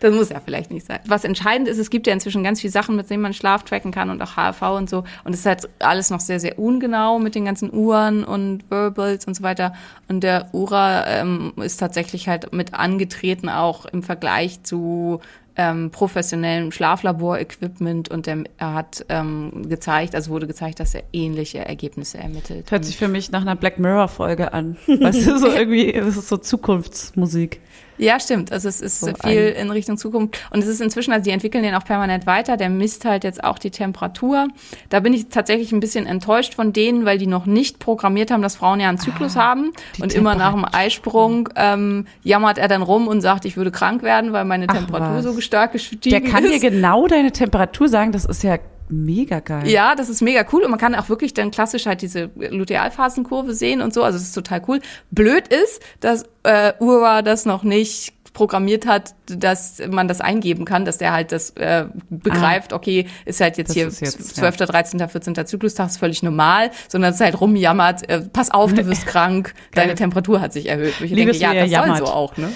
das 0.00 0.14
muss 0.14 0.30
ja 0.30 0.40
vielleicht 0.42 0.70
nicht 0.70 0.86
sein. 0.86 1.00
Was 1.06 1.24
entscheidend 1.24 1.68
ist, 1.68 1.78
es 1.78 1.90
gibt 1.90 2.06
ja 2.06 2.12
inzwischen 2.12 2.42
ganz 2.42 2.60
viele 2.60 2.70
Sachen, 2.70 2.96
mit 2.96 3.08
denen 3.10 3.22
man 3.22 3.34
Schlaf 3.34 3.64
tracken 3.64 3.92
kann 3.92 4.10
und 4.10 4.22
auch 4.22 4.36
HRV 4.36 4.62
und 4.62 4.88
so. 4.88 5.04
Und 5.24 5.34
es 5.34 5.40
ist 5.40 5.46
halt 5.46 5.68
alles 5.78 6.10
noch 6.10 6.20
sehr, 6.20 6.40
sehr 6.40 6.58
ungenau 6.58 7.18
mit 7.18 7.34
den 7.34 7.44
ganzen 7.44 7.72
Uhren 7.72 8.24
und 8.24 8.64
Verbals 8.70 9.26
und 9.26 9.34
so 9.34 9.42
weiter. 9.42 9.74
Und 10.08 10.22
der 10.22 10.48
Ura 10.52 11.06
ähm, 11.06 11.52
ist 11.56 11.78
tatsächlich 11.78 12.28
halt 12.28 12.52
mit 12.52 12.74
angetreten 12.74 13.48
auch 13.48 13.86
im 13.86 14.02
Vergleich 14.02 14.62
zu 14.62 15.20
ähm, 15.60 15.90
professionellem 15.90 16.72
Schlaflabor-Equipment 16.72 18.08
und 18.08 18.24
der, 18.26 18.44
er 18.56 18.72
hat 18.72 19.04
ähm, 19.10 19.68
gezeigt, 19.68 20.14
also 20.14 20.30
wurde 20.30 20.46
gezeigt, 20.46 20.80
dass 20.80 20.94
er 20.94 21.02
ähnliche 21.12 21.58
Ergebnisse 21.58 22.16
ermittelt. 22.16 22.70
Hört 22.70 22.86
sich 22.86 22.96
für 22.96 23.08
mich 23.08 23.30
nach 23.30 23.42
einer 23.42 23.56
Black 23.56 23.78
Mirror 23.78 24.08
Folge 24.08 24.54
an. 24.54 24.78
Weißt 24.86 25.26
du, 25.26 25.38
so 25.38 25.48
irgendwie, 25.54 25.92
das 25.92 26.16
ist 26.16 26.28
so 26.28 26.38
Zukunftsmusik. 26.38 27.60
Ja, 28.00 28.18
stimmt. 28.18 28.50
Also 28.50 28.68
es 28.68 28.80
ist 28.80 29.00
So 29.00 29.12
viel 29.22 29.54
in 29.60 29.70
Richtung 29.70 29.98
Zukunft. 29.98 30.38
Und 30.50 30.60
es 30.60 30.66
ist 30.66 30.80
inzwischen, 30.80 31.12
also 31.12 31.22
die 31.24 31.30
entwickeln 31.30 31.62
den 31.62 31.74
auch 31.74 31.84
permanent 31.84 32.24
weiter. 32.26 32.56
Der 32.56 32.70
misst 32.70 33.04
halt 33.04 33.24
jetzt 33.24 33.44
auch 33.44 33.58
die 33.58 33.70
Temperatur. 33.70 34.48
Da 34.88 35.00
bin 35.00 35.12
ich 35.12 35.28
tatsächlich 35.28 35.70
ein 35.72 35.80
bisschen 35.80 36.06
enttäuscht 36.06 36.54
von 36.54 36.72
denen, 36.72 37.04
weil 37.04 37.18
die 37.18 37.26
noch 37.26 37.44
nicht 37.44 37.78
programmiert 37.78 38.30
haben, 38.30 38.40
dass 38.40 38.56
Frauen 38.56 38.80
ja 38.80 38.88
einen 38.88 38.98
Zyklus 38.98 39.36
haben. 39.36 39.72
Ah, 39.74 39.80
die 39.98 40.02
Und 40.02 40.14
immer 40.14 40.34
nach 40.34 40.54
dem. 40.54 40.64
Eisprung 40.72 41.50
ähm, 41.56 42.06
jammert 42.22 42.56
er 42.56 42.68
dann 42.68 42.80
rum 42.82 43.06
und 43.06 43.20
sagt, 43.20 43.44
ich 43.44 43.56
würde 43.58 43.70
krank 43.70 44.02
werden, 44.02 44.32
weil 44.32 44.46
meine 44.46 44.64
Ach, 44.68 44.74
Temperatur 44.74 45.16
was. 45.16 45.24
so 45.24 45.40
stark 45.42 45.72
gestiegen 45.72 46.00
Der 46.10 46.20
kann 46.22 46.42
dir 46.44 46.54
ist. 46.54 46.62
genau 46.62 47.06
deine 47.06 47.32
Temperatur 47.32 47.88
sagen. 47.88 48.12
Das 48.12 48.24
ist 48.24 48.42
ja 48.42 48.58
mega 48.90 49.40
geil. 49.40 49.68
Ja, 49.68 49.94
das 49.94 50.08
ist 50.08 50.20
mega 50.22 50.44
cool 50.52 50.62
und 50.62 50.70
man 50.70 50.78
kann 50.80 50.94
auch 50.94 51.08
wirklich 51.08 51.34
dann 51.34 51.50
klassisch 51.50 51.86
halt 51.86 52.02
diese 52.02 52.30
Lutealphasenkurve 52.36 53.54
sehen 53.54 53.80
und 53.80 53.94
so. 53.94 54.02
Also 54.02 54.16
es 54.18 54.24
ist 54.24 54.32
total 54.34 54.62
cool. 54.68 54.80
Blöd 55.10 55.48
ist, 55.48 55.80
dass 56.00 56.24
äh, 56.42 56.72
Ura 56.80 57.22
das 57.22 57.44
noch 57.46 57.62
nicht 57.62 58.14
programmiert 58.32 58.86
hat, 58.86 59.16
dass 59.26 59.82
man 59.90 60.06
das 60.06 60.20
eingeben 60.20 60.64
kann, 60.64 60.84
dass 60.84 60.98
der 60.98 61.12
halt 61.12 61.32
das 61.32 61.50
äh, 61.50 61.86
begreift, 62.10 62.72
okay, 62.72 63.06
ist 63.24 63.40
halt 63.40 63.58
jetzt 63.58 63.72
hier 63.72 63.88
ist 63.88 64.00
jetzt, 64.00 64.36
12., 64.36 64.56
13., 64.56 65.08
14. 65.08 65.46
Zyklustag, 65.46 65.88
ist 65.88 65.98
völlig 65.98 66.22
normal, 66.22 66.70
sondern 66.88 67.12
es 67.12 67.20
halt 67.20 67.40
rumjammert, 67.40 68.08
äh, 68.08 68.20
pass 68.32 68.52
auf, 68.52 68.72
du 68.72 68.86
wirst 68.86 69.06
krank, 69.08 69.52
deine. 69.74 69.96
Temperatur 69.96 70.40
hat 70.40 70.52
sich 70.52 70.68
erhöht. 70.68 70.94
Ich 71.00 71.10
Liebes 71.10 71.40
denke, 71.40 71.56
ja, 71.56 71.60
das 71.64 71.72
er 71.72 71.78
soll 71.80 71.88
jammert. 71.88 71.98
so 72.06 72.12
auch, 72.12 72.36
ne? 72.36 72.52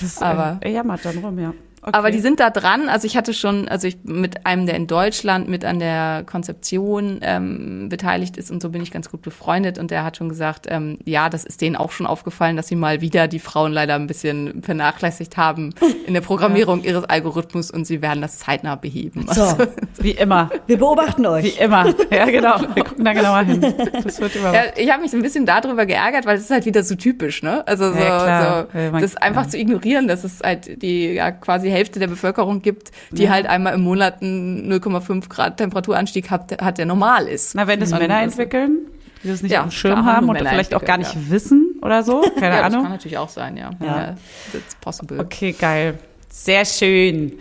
Ist, 0.00 0.22
Aber- 0.22 0.58
äh, 0.62 0.68
er 0.68 0.72
jammert 0.72 1.04
dann 1.04 1.18
rum, 1.18 1.38
ja. 1.38 1.52
Okay. 1.88 1.96
Aber 1.98 2.10
die 2.10 2.20
sind 2.20 2.38
da 2.40 2.50
dran. 2.50 2.88
Also 2.88 3.06
ich 3.06 3.16
hatte 3.16 3.32
schon, 3.34 3.66
also 3.68 3.86
ich 3.88 3.98
mit 4.04 4.46
einem, 4.46 4.66
der 4.66 4.76
in 4.76 4.86
Deutschland 4.86 5.48
mit 5.48 5.64
an 5.64 5.78
der 5.78 6.22
Konzeption 6.26 7.18
ähm, 7.22 7.88
beteiligt 7.88 8.36
ist 8.36 8.50
und 8.50 8.62
so 8.62 8.70
bin 8.70 8.82
ich 8.82 8.90
ganz 8.90 9.10
gut 9.10 9.22
befreundet 9.22 9.78
und 9.78 9.90
der 9.90 10.04
hat 10.04 10.16
schon 10.16 10.28
gesagt, 10.28 10.66
ähm, 10.68 10.98
ja, 11.04 11.28
das 11.28 11.44
ist 11.44 11.60
denen 11.60 11.76
auch 11.76 11.90
schon 11.92 12.06
aufgefallen, 12.06 12.56
dass 12.56 12.68
sie 12.68 12.76
mal 12.76 13.00
wieder 13.00 13.28
die 13.28 13.38
Frauen 13.38 13.72
leider 13.72 13.94
ein 13.94 14.06
bisschen 14.06 14.62
vernachlässigt 14.62 15.36
haben 15.36 15.74
in 16.06 16.14
der 16.14 16.20
Programmierung 16.20 16.82
ihres 16.84 17.04
Algorithmus 17.04 17.70
und 17.70 17.86
sie 17.86 18.02
werden 18.02 18.20
das 18.22 18.38
zeitnah 18.38 18.74
beheben. 18.76 19.26
So, 19.32 19.42
Also, 19.42 19.66
Wie 19.98 20.12
immer. 20.12 20.50
wir 20.66 20.78
beobachten 20.78 21.22
Wie 21.24 21.26
euch. 21.28 21.60
immer. 21.60 21.86
Ja, 22.10 22.26
genau. 22.26 22.56
Wir 22.74 22.84
gucken 22.84 23.04
da 23.04 23.12
genauer 23.12 23.40
hin. 23.42 23.60
Das 24.04 24.20
wird 24.20 24.36
immer. 24.36 24.52
ja, 24.54 24.62
ich 24.76 24.90
habe 24.90 25.02
mich 25.02 25.12
ein 25.12 25.22
bisschen 25.22 25.46
darüber 25.46 25.86
geärgert, 25.86 26.26
weil 26.26 26.36
es 26.36 26.44
ist 26.44 26.50
halt 26.50 26.64
wieder 26.66 26.82
so 26.82 26.94
typisch, 26.94 27.42
ne? 27.42 27.66
Also 27.66 27.92
so, 27.92 27.98
Ja, 27.98 28.04
klar. 28.06 28.66
so 28.72 28.78
Ja, 28.78 29.00
das 29.00 29.16
einfach 29.16 29.44
ja. 29.44 29.48
zu 29.50 29.58
ignorieren, 29.58 30.06
dass 30.08 30.24
es 30.24 30.40
halt 30.42 30.82
die 30.82 31.14
ja 31.14 31.30
quasi 31.30 31.70
Hälfte 31.78 31.98
der 32.00 32.08
Bevölkerung 32.08 32.60
gibt, 32.62 32.90
die 33.10 33.24
Ja. 33.24 33.30
halt 33.30 33.46
einmal 33.46 33.74
im 33.74 33.80
Monat 33.82 34.20
einen 34.22 34.68
0,5 34.68 35.28
Grad 35.28 35.56
Temperaturanstieg 35.56 36.30
hat, 36.30 36.60
hat 36.60 36.78
der 36.78 36.86
normal 36.86 37.26
ist. 37.28 37.54
Na, 37.54 37.66
wenn 37.66 37.80
das 37.80 37.92
Und 37.92 37.98
Männer 38.00 38.22
das- 38.24 38.32
entwickeln, 38.34 38.78
die 39.22 39.28
das 39.28 39.42
nicht 39.42 39.52
Ja, 39.52 39.60
auf 39.62 39.68
dem 39.68 39.70
Schirm 39.72 40.02
klar, 40.02 40.16
haben 40.16 40.26
Männer 40.26 40.48
vielleicht 40.50 40.74
auch 40.74 40.84
gar 40.84 40.98
nicht 40.98 41.08
entwickelt, 41.14 41.30
wissen 41.32 41.78
oder 41.82 42.02
so. 42.02 42.20
Keine 42.38 42.56
ja, 42.56 42.62
das 42.62 42.72
Ahnung. 42.72 42.82
kann 42.82 42.92
natürlich 42.92 43.18
auch 43.18 43.28
sein, 43.28 43.56
ja. 43.56 43.70
Ja. 43.80 43.86
ja. 43.86 44.14
That's 44.52 44.74
possible. 44.80 45.18
Okay, 45.20 45.52
geil. 45.52 45.98
Sehr 46.28 46.64
schön. 46.66 47.32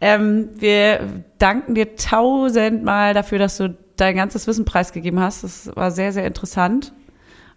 Ähm, 0.00 0.50
wir 0.56 1.00
danken 1.38 1.74
dir 1.74 1.96
tausendmal 1.96 3.14
dafür, 3.14 3.38
dass 3.38 3.56
du 3.56 3.74
dein 3.96 4.16
ganzes 4.16 4.46
Wissen 4.46 4.64
preisgegeben 4.64 5.20
hast. 5.20 5.44
Das 5.44 5.70
war 5.74 5.90
sehr, 5.90 6.12
sehr 6.12 6.26
interessant. 6.26 6.92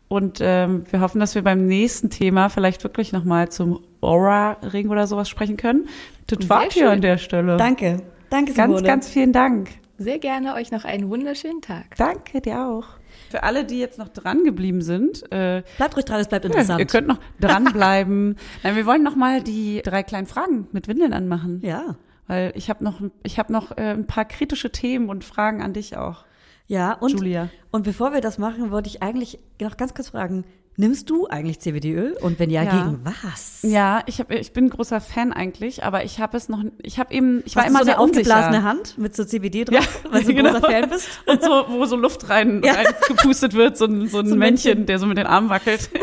Und 0.07 0.39
ähm, 0.41 0.85
wir 0.89 1.01
hoffen, 1.01 1.19
dass 1.19 1.35
wir 1.35 1.41
beim 1.43 1.67
nächsten 1.67 2.09
Thema 2.09 2.47
vielleicht 2.49 2.83
wirklich 2.83 3.11
nochmal 3.11 3.49
zum 3.49 3.83
Aura-Ring 3.99 4.87
oder 4.89 5.05
sowas 5.07 5.27
sprechen 5.27 5.57
können. 5.57 5.89
Das 6.27 6.45
Sehr 6.47 6.63
ihr 6.65 6.71
schön. 6.71 6.87
an 6.87 7.01
der 7.01 7.17
Stelle. 7.17 7.57
Danke. 7.57 8.01
Danke, 8.29 8.53
Ganz, 8.53 8.67
Simone. 8.69 8.83
ganz 8.87 9.09
vielen 9.09 9.31
Dank. 9.33 9.69
Sehr 9.97 10.19
gerne 10.19 10.53
euch 10.55 10.71
noch 10.71 10.83
einen 10.85 11.09
wunderschönen 11.09 11.61
Tag. 11.61 11.95
Danke 11.97 12.41
dir 12.41 12.67
auch. 12.67 12.85
Für 13.29 13.43
alle, 13.43 13.65
die 13.65 13.79
jetzt 13.79 13.97
noch 13.97 14.09
dran 14.09 14.43
geblieben 14.43 14.81
sind, 14.81 15.23
äh, 15.31 15.63
Bleibt 15.77 15.95
ruhig 15.95 16.05
dran, 16.05 16.19
es 16.19 16.27
bleibt 16.27 16.45
Ja, 16.45 16.51
interessant. 16.51 16.79
ihr 16.79 16.85
könnt 16.85 17.07
noch 17.07 17.19
dranbleiben. 17.39 18.37
Nein, 18.63 18.75
wir 18.75 18.85
wollen 18.85 19.03
noch 19.03 19.15
mal 19.15 19.41
die 19.41 19.81
drei 19.83 20.03
kleinen 20.03 20.27
Fragen 20.27 20.67
mit 20.71 20.87
Windeln 20.87 21.13
anmachen. 21.13 21.61
ja. 21.63 21.95
Weil 22.29 22.51
ich 22.55 22.69
habe 22.69 22.83
noch, 22.83 22.99
ich 23.23 23.39
habe 23.39 23.53
noch 23.53 23.71
äh, 23.77 23.91
ein 23.93 24.05
paar 24.05 24.25
kritische 24.25 24.69
Themen 24.69 25.07
und 25.07 25.23
Fragen 25.23 25.61
an 25.61 25.71
dich 25.71 25.95
auch, 25.95 26.25
Ja, 26.67 26.91
und, 26.91 27.11
Julia. 27.13 27.47
und 27.71 27.83
bevor 27.85 28.11
wir 28.11 28.19
das 28.19 28.37
machen, 28.37 28.69
wollte 28.69 28.89
ich 28.89 29.01
eigentlich 29.01 29.39
noch 29.61 29.77
ganz 29.77 29.93
kurz 29.93 30.09
fragen, 30.09 30.43
nimmst 30.77 31.09
du 31.09 31.27
eigentlich 31.27 31.59
CBD-Öl? 31.59 32.15
Und 32.21 32.39
wenn 32.39 32.49
ja, 32.49 32.63
Ja. 32.63 32.83
gegen 32.85 32.99
was? 33.03 33.59
Ja, 33.63 34.01
ich 34.05 34.19
hab, 34.19 34.31
ich 34.31 34.53
bin 34.53 34.65
ein 34.65 34.69
großer 34.69 35.01
Fan 35.01 35.33
eigentlich, 35.33 35.83
aber 35.83 36.03
ich 36.05 36.19
habe 36.19 36.37
es 36.37 36.49
noch, 36.49 36.63
ich 36.81 36.99
habe 36.99 37.13
eben, 37.13 37.41
ich 37.45 37.55
war 37.55 37.63
Hast 37.63 37.69
immer 37.71 37.79
du 37.79 37.85
so 37.85 37.87
sehr 37.87 37.95
eine 37.95 38.03
aufgeblasene 38.03 38.47
unsicher. 38.57 38.63
Hand 38.63 38.97
mit 38.97 39.15
so 39.15 39.25
CBD 39.25 39.65
drauf, 39.65 39.75
Ja, 40.05 40.11
weil 40.11 40.23
du 40.23 40.29
ein 40.29 40.35
genau. 40.35 40.51
großer 40.53 40.69
Fan 40.71 40.89
bist? 40.89 41.09
Und 41.25 41.43
so, 41.43 41.65
wo 41.69 41.85
so 41.85 41.95
Luft 41.95 42.29
rein, 42.29 42.61
Ja. 42.63 42.73
reingepustet 42.73 43.53
wird, 43.53 43.77
so 43.77 43.85
ein, 43.85 44.07
so 44.07 44.19
ein, 44.19 44.27
So 44.27 44.33
ein 44.35 44.39
Männchen, 44.39 44.69
Männchen. 44.71 44.85
der 44.85 44.99
so 44.99 45.07
mit 45.07 45.17
den 45.17 45.27
Armen 45.27 45.49
wackelt. 45.49 45.89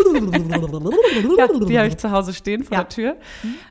Ja, 1.39 1.49
die 1.49 1.79
habe 1.79 1.89
ich 1.89 1.97
zu 1.97 2.11
Hause 2.11 2.33
stehen 2.35 2.65
vor 2.65 2.77
der 2.77 2.89
Tür. 2.89 3.17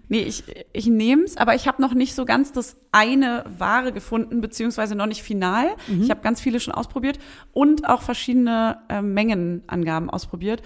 Nee, 0.09 0.21
ich, 0.21 0.43
ich 0.73 0.87
nehme 0.87 1.23
es, 1.23 1.37
aber 1.37 1.55
ich 1.55 1.67
habe 1.67 1.81
noch 1.81 1.93
nicht 1.93 2.15
so 2.15 2.25
ganz 2.25 2.51
das 2.51 2.75
eine 2.91 3.43
Ware 3.57 3.91
gefunden, 3.91 4.41
beziehungsweise 4.41 4.95
noch 4.95 5.05
nicht 5.07 5.23
final. 5.23 5.67
Ich 6.01 6.09
habe 6.09 6.21
ganz 6.21 6.41
viele 6.41 6.59
schon 6.59 6.73
ausprobiert 6.73 7.19
und 7.51 7.87
auch 7.89 8.01
verschiedene 8.01 8.77
äh, 8.89 9.01
Mengenangaben 9.01 10.09
ausprobiert. 10.09 10.61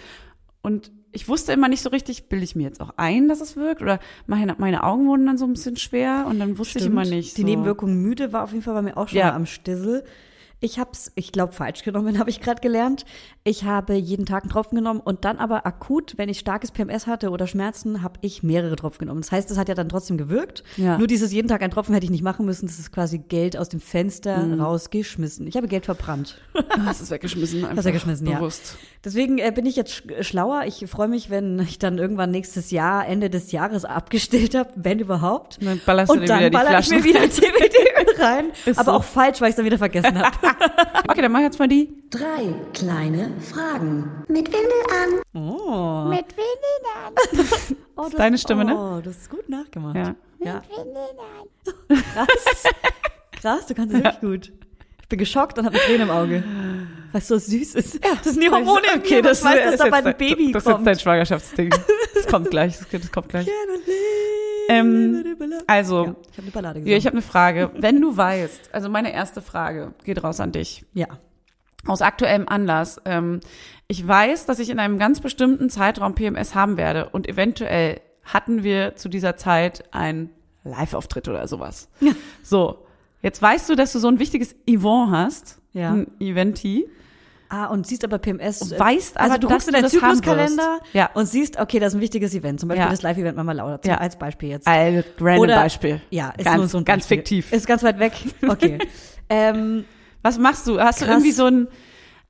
Und 0.68 0.92
ich 1.14 1.30
wusste 1.30 1.54
immer 1.54 1.70
nicht 1.70 1.82
so 1.82 1.90
richtig, 1.90 2.28
bilde 2.28 2.44
ich 2.44 2.54
mir 2.58 2.64
jetzt 2.64 2.82
auch 2.82 2.92
ein, 2.98 3.30
dass 3.30 3.40
es 3.40 3.56
wirkt? 3.56 3.82
Oder 3.82 4.00
meine, 4.26 4.56
meine 4.58 4.84
Augen 4.84 5.08
wurden 5.08 5.26
dann 5.26 5.38
so 5.38 5.46
ein 5.46 5.54
bisschen 5.54 5.78
schwer 5.78 6.26
und 6.30 6.40
dann 6.40 6.58
wusste 6.58 6.80
ich 6.80 6.86
immer 6.86 7.06
nicht. 7.06 7.38
Die 7.38 7.42
so. 7.42 7.48
Nebenwirkung 7.48 7.96
müde 8.02 8.34
war 8.34 8.44
auf 8.44 8.52
jeden 8.52 8.64
Fall 8.64 8.74
bei 8.74 8.82
mir 8.82 8.98
auch 8.98 9.08
schon 9.08 9.18
Ja. 9.18 9.28
mal 9.28 9.36
am 9.38 9.46
Stissel. 9.46 10.04
Ich 10.60 10.80
hab's, 10.80 11.12
ich 11.14 11.32
glaube, 11.32 11.54
falsch 11.54 11.84
genommen, 11.84 12.18
habe 12.20 12.30
ich 12.32 12.42
gerade 12.42 12.62
gelernt. 12.62 13.06
Ich 13.44 13.64
habe 13.64 13.94
jeden 13.94 14.26
Tag 14.26 14.44
einen 14.44 14.50
Tropfen 14.52 14.76
genommen 14.76 15.00
und 15.00 15.24
dann 15.24 15.38
aber 15.38 15.66
akut, 15.68 16.16
wenn 16.18 16.30
ich 16.30 16.40
starkes 16.40 16.72
PMS 16.72 17.06
hatte 17.06 17.30
oder 17.30 17.46
Schmerzen, 17.48 18.02
habe 18.02 18.16
ich 18.22 18.42
mehrere 18.42 18.76
Tropfen 18.76 19.00
genommen. 19.00 19.22
Das 19.22 19.32
heißt, 19.32 19.52
es 19.52 19.58
hat 19.58 19.70
ja 19.70 19.76
dann 19.76 19.88
trotzdem 19.88 20.18
gewirkt. 20.18 20.64
Ja. 20.76 20.98
Nur 20.98 21.06
dieses 21.08 21.32
jeden 21.32 21.48
Tag 21.48 21.62
ein 21.62 21.70
Tropfen 21.72 21.94
hätte 21.94 22.06
ich 22.06 22.10
nicht 22.12 22.24
machen 22.24 22.46
müssen. 22.46 22.66
Das 22.66 22.80
ist 22.80 22.92
quasi 22.92 23.20
Geld 23.20 23.56
aus 23.56 23.70
dem 23.70 23.80
Fenster 23.80 24.36
rausgeschmissen. 24.60 25.46
Ich 25.48 25.56
habe 25.58 25.68
Geld 25.68 25.86
verbrannt. 25.86 26.40
Hast 26.86 27.02
es 27.02 27.12
weggeschmissen. 27.12 27.64
Einfach 27.64 27.86
weggeschmissen, 27.86 28.26
ja. 28.28 28.38
bewusst. 28.40 28.78
Deswegen 29.06 29.38
äh, 29.38 29.52
bin 29.54 29.66
ich 29.68 29.76
jetzt 29.76 29.94
sch- 29.94 30.24
schlauer. 30.24 30.64
Ich 30.66 30.86
freue 30.90 31.08
mich, 31.08 31.30
wenn 31.30 31.60
ich 31.60 31.78
dann 31.80 32.00
irgendwann 32.00 32.32
nächstes 32.32 32.72
Jahr, 32.72 33.06
Ende 33.08 33.30
des 33.30 33.52
Jahres 33.52 33.86
abgestellt 33.86 34.56
habe, 34.56 34.72
wenn 34.76 35.00
überhaupt. 35.00 35.60
Und 35.60 35.66
dann 35.68 35.82
ballerst 35.86 36.10
du 36.10 36.16
Und 36.16 36.22
dir 36.22 36.28
dann 36.28 36.40
wieder 36.40 36.50
die 36.50 36.54
baller 36.58 36.80
ich 36.80 36.90
mir 36.90 37.00
Flaschen. 37.02 37.22
wieder 37.22 37.30
CBD-Öl 37.30 38.16
rein. 38.26 38.46
Ist 38.66 38.80
aber 38.80 38.92
so. 38.94 38.98
auch 38.98 39.04
falsch, 39.04 39.40
weil 39.40 39.50
ich 39.50 39.52
es 39.54 39.56
dann 39.58 39.66
wieder 39.66 39.78
vergessen 39.78 40.18
habe. 40.18 40.36
Okay, 41.10 41.22
dann 41.22 41.32
mach 41.32 41.40
ich 41.40 41.46
jetzt 41.46 41.60
mal 41.60 41.68
die. 41.68 41.90
Drei 42.10 42.54
kleine 42.74 43.32
Fragen. 43.42 44.24
Mit 44.28 44.48
Windel 44.48 44.82
an. 44.92 45.22
Oh. 45.42 46.06
Mit 46.10 46.26
Windel 46.36 46.84
an. 47.06 47.76
oh 47.96 48.04
das, 48.04 48.12
deine 48.14 48.38
Stimme, 48.38 48.66
ne? 48.66 48.76
Oh, 48.78 49.02
das 49.02 49.18
ist 49.18 49.30
gut 49.30 49.48
nachgemacht. 49.50 49.96
Ja. 49.96 50.16
ja. 50.40 50.62
Krass. 52.14 52.64
Krass, 53.42 53.66
du 53.68 53.74
kannst 53.76 53.94
es 53.96 54.04
wirklich 54.04 54.20
gut. 54.22 54.52
Ich 55.02 55.08
bin 55.10 55.20
geschockt 55.20 55.58
und 55.58 55.66
habe 55.66 55.78
eine 55.78 55.86
Träne 55.86 56.04
im 56.04 56.10
Auge. 56.10 56.44
Was 57.14 57.28
so 57.30 57.38
süß 57.38 57.76
ist. 57.76 58.04
das 58.04 58.34
sind 58.34 58.44
die 58.44 58.50
Hormone 58.50 58.82
im 58.94 59.00
okay, 59.00 59.16
mir, 59.16 59.22
das 59.22 59.44
weiß, 59.44 59.64
dass 59.64 59.74
ist 59.76 59.80
da 59.80 59.86
jetzt 59.86 59.92
bald 59.92 60.06
ein 60.06 60.18
dein- 60.18 60.18
Baby 60.18 60.52
Das 60.52 60.64
ist 60.64 60.68
jetzt 60.68 60.76
kommt. 60.76 60.88
dein 60.88 61.00
Schwangerschaftsding. 61.00 61.70
Das 62.14 62.28
kommt 62.28 62.50
gleich, 62.52 62.78
das, 62.78 62.88
das 62.90 63.12
kommt 63.12 63.30
gleich. 63.30 63.48
Ähm, 64.70 65.24
also, 65.68 66.06
ja, 66.06 66.16
ich 66.32 66.38
habe 66.38 66.42
eine 66.44 66.52
Ballade 66.52 66.80
ja, 66.80 66.84
gesungen. 66.84 66.98
ich 66.98 67.06
habe 67.06 67.14
eine 67.16 67.22
Frage. 67.22 67.72
Wenn 67.78 68.02
du 68.02 68.16
weißt, 68.18 68.74
also 68.74 68.90
meine 68.90 69.14
erste 69.14 69.42
Frage 69.42 69.94
geht 70.04 70.24
raus 70.24 70.40
an 70.40 70.52
dich. 70.52 70.86
ja. 70.94 71.08
Aus 71.86 72.02
aktuellem 72.02 72.50
Anlass. 72.50 73.00
Ähm, 73.06 73.40
ich 73.88 74.06
weiß, 74.06 74.46
dass 74.46 74.60
ich 74.60 74.70
in 74.70 74.80
einem 74.80 74.98
ganz 75.00 75.22
bestimmten 75.22 75.70
Zeitraum 75.70 76.16
PMS 76.16 76.54
haben 76.54 76.76
werde 76.76 77.08
und 77.10 77.30
eventuell 77.30 78.02
hatten 78.26 78.62
wir 78.64 78.98
zu 78.98 79.08
dieser 79.08 79.38
Zeit 79.38 79.86
einen 79.94 80.32
Live-Auftritt 80.66 81.30
oder 81.30 81.48
sowas. 81.48 81.88
Ja. 82.02 82.12
So, 82.44 82.86
jetzt 83.22 83.42
weißt 83.42 83.70
du, 83.70 83.76
dass 83.76 83.94
du 83.94 84.00
so 84.00 84.10
ein 84.10 84.20
wichtiges 84.20 84.54
Event 84.66 85.12
hast, 85.12 85.60
Ja. 85.72 85.92
ein 85.94 86.08
Eventi. 86.20 86.90
Ah, 87.50 87.68
und 87.68 87.88
siehst 87.88 88.04
aber 88.04 88.18
PMS. 88.18 88.62
Und 88.62 88.74
äh, 88.74 88.80
weißt 88.80 89.16
aber, 89.18 89.24
also 89.26 89.38
du 89.38 89.48
dass 89.48 89.52
guckst 89.54 89.68
in 89.70 89.74
du 89.74 89.80
deinen 89.82 89.90
Zykluskalender. 89.90 90.80
Ja. 90.94 91.10
und 91.14 91.28
siehst, 91.28 91.60
okay, 91.60 91.80
das 91.80 91.94
ist 91.94 91.98
ein 91.98 92.02
wichtiges 92.02 92.34
Event. 92.36 92.60
Zum 92.60 92.68
Beispiel 92.70 92.86
Ja. 92.86 92.92
das 92.92 93.02
Live-Event 93.04 93.38
Mama 93.38 93.54
Laura, 93.54 93.82
zum, 93.82 93.92
Ja. 93.92 93.98
als 94.00 94.18
Beispiel 94.18 94.50
jetzt. 94.50 94.68
Ein 94.68 95.04
random 95.20 95.40
Oder- 95.44 95.56
Beispiel. 95.56 96.02
Ja, 96.10 96.30
ist 96.38 96.44
ganz, 96.46 96.58
nur 96.58 96.68
so 96.68 96.78
ein 96.80 96.86
ganz 96.86 97.04
Beispiel. 97.04 97.18
fiktiv. 97.20 97.54
Ist 97.54 97.66
ganz 97.68 97.84
weit 97.84 98.00
weg. 98.00 98.14
Okay. 98.48 98.80
ähm, 99.30 99.86
Was 100.24 100.38
machst 100.38 100.68
du? 100.68 100.80
Hast 100.82 101.00
du 101.02 101.06
Krass. 101.06 101.14
irgendwie 101.16 101.32
so 101.32 101.46
ein, 101.46 101.68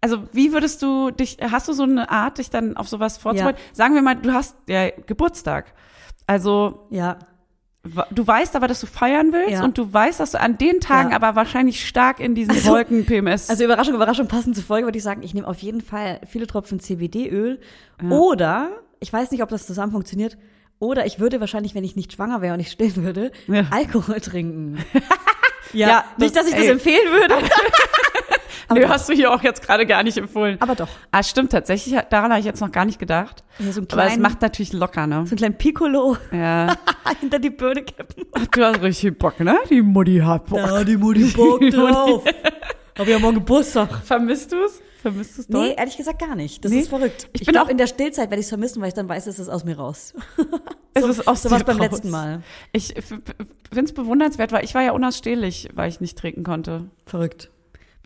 also 0.01 0.23
wie 0.33 0.53
würdest 0.53 0.81
du 0.83 1.09
dich, 1.09 1.37
hast 1.41 1.67
du 1.67 1.73
so 1.73 1.83
eine 1.83 2.11
Art, 2.11 2.37
dich 2.37 2.49
dann 2.51 2.77
auf 2.77 2.87
sowas 2.87 3.17
vorzubereiten? 3.17 3.59
Sagen 3.73 3.95
wir 3.95 4.03
mal, 4.03 4.15
du 4.15 4.33
hast 4.33 4.55
ja 4.67 4.89
Geburtstag. 5.07 5.73
Also 6.27 6.85
ja. 6.91 7.17
Du 8.11 8.27
weißt 8.27 8.55
aber, 8.55 8.67
dass 8.67 8.79
du 8.81 8.87
feiern 8.87 9.31
willst 9.33 9.51
Ja. 9.53 9.63
und 9.63 9.77
du 9.77 9.91
weißt, 9.91 10.19
dass 10.19 10.31
du 10.31 10.39
an 10.39 10.57
den 10.57 10.79
Tagen 10.79 11.11
Ja. 11.11 11.15
aber 11.15 11.35
wahrscheinlich 11.35 11.87
stark 11.87 12.19
in 12.19 12.35
diesen 12.35 12.51
Also- 12.51 12.71
Wolken 12.71 13.05
PMS. 13.05 13.49
Also 13.49 13.63
Überraschung, 13.63 13.95
Überraschung, 13.95 14.27
passend 14.27 14.55
zur 14.55 14.63
Folge 14.65 14.87
würde 14.87 14.97
ich 14.97 15.03
sagen, 15.03 15.23
ich 15.23 15.33
nehme 15.33 15.47
auf 15.47 15.59
jeden 15.59 15.81
Fall 15.81 16.21
viele 16.27 16.47
Tropfen 16.47 16.79
CBD-Öl. 16.79 17.59
Oder, 18.09 18.69
ich 18.99 19.11
weiß 19.11 19.31
nicht, 19.31 19.41
ob 19.43 19.49
das 19.49 19.65
zusammen 19.67 19.91
funktioniert, 19.91 20.37
oder 20.79 21.05
ich 21.05 21.19
würde 21.19 21.39
wahrscheinlich, 21.39 21.73
wenn 21.75 21.83
ich 21.83 21.95
nicht 21.95 22.13
schwanger 22.13 22.41
wäre 22.41 22.53
und 22.53 22.59
ich 22.59 22.69
stillen 22.71 23.03
würde, 23.03 23.31
Ja. 23.47 23.63
Alkohol 23.71 24.19
trinken. 24.21 24.77
ja, 25.73 25.87
Ja, 25.89 26.03
nicht, 26.17 26.35
das- 26.35 26.43
dass 26.45 26.47
ich 26.51 26.55
das 26.55 26.65
ey. 26.65 26.71
empfehlen 26.71 27.11
würde. 27.11 27.35
Nö, 28.73 28.87
hast 28.87 29.07
du 29.09 29.13
hier 29.13 29.31
auch 29.33 29.41
jetzt 29.43 29.61
gerade 29.61 29.85
gar 29.85 30.03
nicht 30.03 30.17
empfohlen. 30.17 30.57
Aber 30.59 30.75
doch. 30.75 30.89
Ah, 31.11 31.23
stimmt, 31.23 31.51
tatsächlich, 31.51 31.95
daran 32.09 32.31
habe 32.31 32.39
ich 32.39 32.45
jetzt 32.45 32.59
noch 32.61 32.71
gar 32.71 32.85
nicht 32.85 32.99
gedacht. 32.99 33.43
Ja, 33.59 33.71
so 33.71 33.79
einen 33.81 33.89
aber 33.91 34.01
es 34.03 34.07
kleinen- 34.09 34.21
macht 34.21 34.41
natürlich 34.41 34.73
locker, 34.73 35.07
ne? 35.07 35.15
So 35.25 35.31
einen 35.31 35.37
kleinen 35.37 35.57
Piccolo 35.57 36.17
Ja. 36.31 36.75
hinter 37.19 37.39
die 37.39 37.49
Birne 37.49 37.83
kippen. 37.83 38.25
Du 38.51 38.63
hast 38.63 38.81
richtig 38.81 39.17
Bock, 39.17 39.39
ne? 39.39 39.57
Die 39.69 39.81
Mutti 39.81 40.17
hat 40.19 40.45
Bock. 40.47 40.59
Ja, 40.59 40.83
die 40.83 40.97
Mutti 40.97 41.25
Bock 41.31 41.61
drauf. 41.69 42.23
Hab 42.97 43.07
ja 43.07 43.19
morgen 43.19 43.35
Geburtstag. 43.35 43.89
Vermisst 44.03 44.51
du 44.51 44.57
es? 44.65 44.81
Vermisst 45.01 45.37
du 45.37 45.41
es 45.43 45.49
Nee, 45.49 45.75
ehrlich 45.77 45.95
gesagt 45.95 46.19
gar 46.19 46.35
nicht. 46.35 46.65
Das 46.65 46.71
Nee. 46.71 46.79
ist 46.79 46.89
verrückt. 46.89 47.29
Ich 47.33 47.41
Ich, 47.41 47.45
bin 47.47 47.53
glaube, 47.53 47.67
auch- 47.67 47.71
in 47.71 47.77
der 47.77 47.85
Stillzeit 47.87 48.29
werde 48.31 48.39
ich 48.39 48.45
es 48.47 48.49
vermissen, 48.49 48.81
weil 48.81 48.87
ich 48.89 48.95
dann 48.95 49.07
weiß, 49.07 49.27
es 49.27 49.37
ist 49.39 49.49
aus 49.49 49.63
mir 49.63 49.77
raus. 49.77 50.13
Es 50.95 51.05
ist 51.05 51.27
aus 51.27 51.43
so 51.43 51.51
was 51.51 51.63
beim 51.63 51.77
raus. 51.77 51.91
letzten 51.91 52.09
Mal. 52.09 52.41
Ich 52.71 52.95
finde 52.95 53.23
es 53.83 53.93
bewundernswert, 53.93 54.51
weil 54.51 54.65
ich 54.65 54.73
war 54.73 54.81
ja 54.81 54.93
unausstehlich, 54.93 55.69
weil 55.75 55.89
ich 55.89 56.01
nicht 56.01 56.17
trinken 56.17 56.43
konnte. 56.43 56.85
Verrückt. 57.05 57.51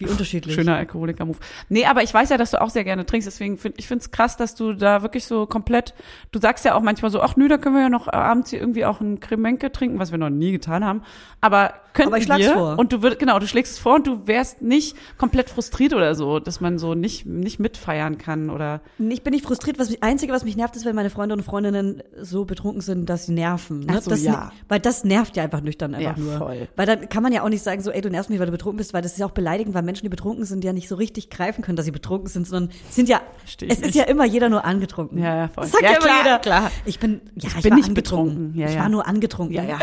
Wie 0.02 0.08
unterschiedlich. 0.08 0.56
Schöner 0.56 0.76
Alkoholiker-Move. 0.78 1.38
Nee, 1.70 1.86
aber 1.86 2.04
ich 2.04 2.14
weiß 2.14 2.30
ja, 2.30 2.38
dass 2.38 2.52
du 2.52 2.62
auch 2.62 2.70
sehr 2.70 2.84
gerne 2.84 3.06
trinkst, 3.06 3.28
deswegen 3.28 3.58
finde 3.58 3.80
ich 3.80 3.88
finde 3.88 4.04
es 4.04 4.12
krass, 4.12 4.38
dass 4.38 4.56
du 4.56 4.74
da 4.74 5.02
wirklich 5.02 5.26
so 5.26 5.46
komplett, 5.46 5.94
du 6.32 6.40
sagst 6.40 6.66
ja 6.66 6.76
auch 6.76 6.82
manchmal 6.82 7.12
so, 7.12 7.22
ach 7.22 7.36
nö, 7.36 7.48
da 7.48 7.58
können 7.58 7.76
wir 7.76 7.84
ja 7.84 7.90
noch 7.90 8.08
abends 8.12 8.50
hier 8.50 8.60
irgendwie 8.60 8.86
auch 8.86 9.02
ein 9.02 9.20
Kremenke 9.20 9.72
trinken, 9.72 10.00
was 10.00 10.12
wir 10.12 10.18
noch 10.18 10.30
nie 10.30 10.52
getan 10.52 10.84
haben. 10.84 11.04
Aber 11.40 11.74
könnten 11.94 12.14
Aber 12.14 12.22
ich 12.22 12.30
wir, 12.30 12.54
vor. 12.54 12.80
und 12.80 12.94
du 12.94 13.02
würdest, 13.02 13.20
genau, 13.20 13.38
du 13.40 13.48
schlägst 13.48 13.74
es 13.74 13.80
vor 13.80 13.96
und 13.96 14.08
du 14.08 14.26
wärst 14.28 14.62
nicht 14.62 14.96
komplett 15.18 15.50
frustriert 15.50 15.94
oder 15.94 16.16
so, 16.16 16.40
dass 16.40 16.62
man 16.62 16.78
so 16.80 16.94
nicht, 16.94 17.26
nicht 17.26 17.60
mitfeiern 17.60 18.18
kann 18.18 18.50
oder, 18.50 18.82
Ich 18.98 19.24
bin 19.24 19.34
nicht 19.34 19.46
frustriert. 19.46 19.78
Was 19.78 19.90
mich, 19.90 20.02
Einzige, 20.02 20.32
was 20.32 20.46
mich 20.46 20.56
nervt, 20.56 20.76
ist, 20.76 20.86
wenn 20.86 20.96
meine 20.96 21.10
Freunde 21.10 21.36
und 21.36 21.44
Freundinnen 21.44 22.02
so 22.22 22.46
betrunken 22.46 22.82
sind, 22.82 23.10
dass 23.10 23.26
sie 23.26 23.34
nerven. 23.34 23.82
Ne? 23.82 23.96
Ach 23.98 24.02
so, 24.02 24.10
das, 24.12 24.24
ja. 24.24 24.52
Weil 24.70 24.80
das 24.80 25.04
nervt 25.04 25.36
ja 25.36 25.44
einfach 25.44 25.62
nüchtern 25.62 25.94
einfach 25.94 26.18
Ja, 26.18 26.24
nur. 26.24 26.38
voll. 26.38 26.68
Weil 26.78 26.86
dann 26.86 27.10
kann 27.10 27.24
man 27.24 27.34
ja 27.34 27.44
auch 27.44 27.50
nicht 27.50 27.64
sagen, 27.64 27.82
so, 27.82 27.92
ey, 27.92 28.00
du 28.02 28.10
nervst 28.10 28.30
mich, 28.30 28.40
weil 28.40 28.46
du 28.46 28.52
betrunken 28.54 28.78
bist, 28.78 28.94
weil 28.94 29.02
das 29.02 29.14
ist 29.14 29.18
ja 29.20 29.26
auch 29.26 29.32
beleidigend, 29.32 29.74
weil 29.76 29.84
Menschen, 29.92 30.06
die 30.06 30.10
betrunken 30.10 30.46
sind, 30.46 30.64
ja 30.64 30.72
nicht 30.72 30.88
so 30.88 30.96
richtig 30.96 31.30
greifen 31.30 31.64
können, 31.64 31.76
dass 31.76 31.86
sie 31.86 31.92
betrunken 31.92 32.30
sind, 32.30 32.48
sondern 32.48 32.74
sind 32.90 33.10
ja, 33.10 33.20
ich 33.46 33.58
es 33.70 33.80
ist 33.80 33.86
nicht. 33.88 33.96
ja 33.96 34.04
immer 34.06 34.24
jeder 34.26 34.48
nur 34.48 34.64
angetrunken. 34.64 35.18
Ja, 35.18 35.36
ja, 35.36 35.48
voll. 35.50 35.64
Das 35.66 35.72
sagt 35.74 35.84
Ja, 35.84 35.90
ja, 35.92 35.96
immer 35.98 36.06
klar, 36.06 36.18
jeder. 36.24 36.40
klar. 36.40 36.72
Ich 36.86 37.00
bin, 37.00 37.20
ja, 37.36 37.50
ich, 37.58 37.62
bin 37.62 37.72
war 37.72 37.78
nicht 37.78 37.94
betrunken. 37.94 38.54
Ja, 38.56 38.68
ich 38.70 38.76
ja. 38.76 38.82
war 38.82 38.90
nur 38.90 39.06
angetrunken. 39.06 39.54
ja, 39.54 39.64
ja. 39.64 39.80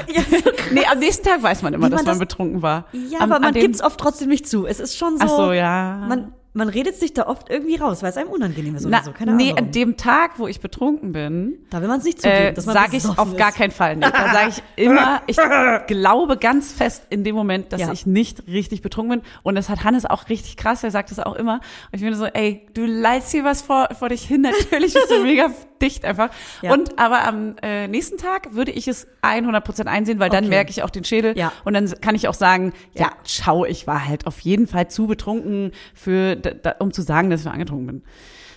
nee, 0.72 0.84
am 0.90 0.98
nächsten 0.98 1.26
Tag 1.26 1.42
weiß 1.42 1.60
man 1.62 1.74
immer, 1.74 1.86
Wie 1.88 1.90
dass 1.90 1.98
man 2.00 2.06
man 2.06 2.12
das- 2.18 2.28
betrunken 2.28 2.62
war. 2.62 2.86
Ja, 2.92 3.18
Am- 3.18 3.24
aber 3.24 3.36
an 3.36 3.42
man 3.42 3.52
dem- 3.54 3.60
gibt's 3.62 3.82
oft 3.82 4.00
trotzdem 4.00 4.28
nicht 4.30 4.48
zu. 4.48 4.66
Es 4.66 4.80
ist 4.80 4.96
schon 4.96 5.18
so. 5.18 5.24
Ach 5.24 5.28
so, 5.28 5.52
ja. 5.52 6.04
Man, 6.08 6.32
man 6.58 6.68
redet 6.68 6.96
sich 6.96 7.14
da 7.14 7.26
oft 7.26 7.48
irgendwie 7.48 7.76
raus, 7.76 8.02
weil 8.02 8.10
es 8.10 8.16
einem 8.18 8.28
unangenehm 8.28 8.74
ist 8.76 8.84
Na, 8.86 8.98
oder 8.98 9.04
so. 9.06 9.12
Keine 9.12 9.34
nee, 9.34 9.44
Ahnung. 9.52 9.58
an 9.58 9.70
dem 9.72 9.96
Tag, 9.96 10.32
wo 10.38 10.46
ich 10.46 10.60
betrunken 10.60 11.12
bin, 11.12 11.58
da 11.70 11.80
will 11.80 11.88
man 11.88 11.98
es 12.00 12.04
nicht 12.04 12.20
zugeben. 12.20 12.54
äh, 12.56 12.60
sage 12.60 12.96
ich 12.96 13.04
auf 13.06 13.36
gar 13.36 13.48
ist. 13.48 13.56
keinen 13.56 13.70
Fall 13.70 13.96
nicht. 13.96 14.12
Da 14.14 14.32
sage 14.32 14.50
ich 14.76 14.84
immer, 14.84 15.22
ich 15.26 15.36
glaube 15.86 16.36
ganz 16.36 16.72
fest 16.72 17.04
in 17.10 17.24
dem 17.24 17.34
Moment, 17.34 17.72
dass 17.72 17.80
Ja. 17.80 17.92
ich 17.92 18.04
nicht 18.06 18.46
richtig 18.46 18.82
betrunken 18.82 19.20
bin. 19.20 19.28
Und 19.42 19.54
das 19.54 19.68
hat 19.68 19.84
Hannes 19.84 20.04
auch 20.04 20.28
richtig 20.28 20.56
krass, 20.56 20.84
er 20.84 20.90
sagt 20.90 21.10
das 21.10 21.18
auch 21.20 21.34
immer. 21.36 21.54
Und 21.54 21.60
ich 21.94 22.00
finde 22.00 22.16
so, 22.16 22.26
ey, 22.26 22.66
du 22.74 22.84
leitst 22.84 23.30
hier 23.30 23.44
was 23.44 23.62
vor, 23.62 23.88
vor 23.98 24.08
dich 24.10 24.22
hin, 24.22 24.42
natürlich 24.42 24.94
bist 24.94 25.10
du 25.10 25.22
mega 25.22 25.50
dicht 25.80 26.04
einfach. 26.04 26.30
Ja. 26.60 26.72
Und 26.72 26.98
aber 26.98 27.24
am 27.24 27.54
äh, 27.62 27.86
nächsten 27.86 28.18
Tag 28.18 28.52
würde 28.54 28.72
ich 28.72 28.88
es 28.88 29.06
100% 29.22 29.86
einsehen, 29.86 30.18
weil 30.18 30.28
dann 30.28 30.38
Okay. 30.44 30.48
merke 30.50 30.70
ich 30.70 30.82
auch 30.82 30.90
den 30.90 31.04
Schädel. 31.04 31.36
Ja. 31.38 31.52
Und 31.64 31.74
dann 31.74 31.88
kann 32.00 32.14
ich 32.16 32.26
auch 32.26 32.34
sagen, 32.34 32.72
ja, 32.94 33.02
Ja. 33.06 33.12
schau, 33.24 33.64
ich 33.64 33.86
war 33.86 34.06
halt 34.08 34.26
auf 34.26 34.40
jeden 34.40 34.66
Fall 34.66 34.88
zu 34.88 35.06
betrunken, 35.06 35.70
für, 35.94 36.34
da, 36.54 36.76
um 36.80 36.92
zu 36.92 37.02
sagen, 37.02 37.30
dass 37.30 37.40
ich 37.40 37.46
noch 37.46 37.52
angetrunken 37.54 37.86
bin. 37.86 38.02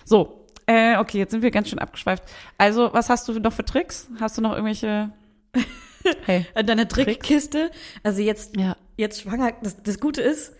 So, 0.04 0.46
äh, 0.66 0.96
okay, 0.98 1.18
jetzt 1.18 1.30
sind 1.32 1.42
wir 1.42 1.50
ganz 1.50 1.68
schön 1.68 1.78
abgeschweift. 1.78 2.24
Also, 2.58 2.90
was 2.92 3.08
hast 3.10 3.26
du 3.28 3.38
noch 3.40 3.52
für 3.52 3.64
Tricks? 3.64 4.08
Hast 4.20 4.38
du 4.38 4.42
noch 4.42 4.52
irgendwelche? 4.52 5.10
Hey. 6.24 6.46
An 6.56 6.66
deiner 6.66 6.88
Trickkiste. 6.88 7.70
Also 8.02 8.22
jetzt, 8.22 8.56
Ja. 8.56 8.76
jetzt 8.96 9.20
schwanger, 9.20 9.52
das, 9.62 9.80
das 9.84 10.00
Gute 10.00 10.20
ist, 10.20 10.52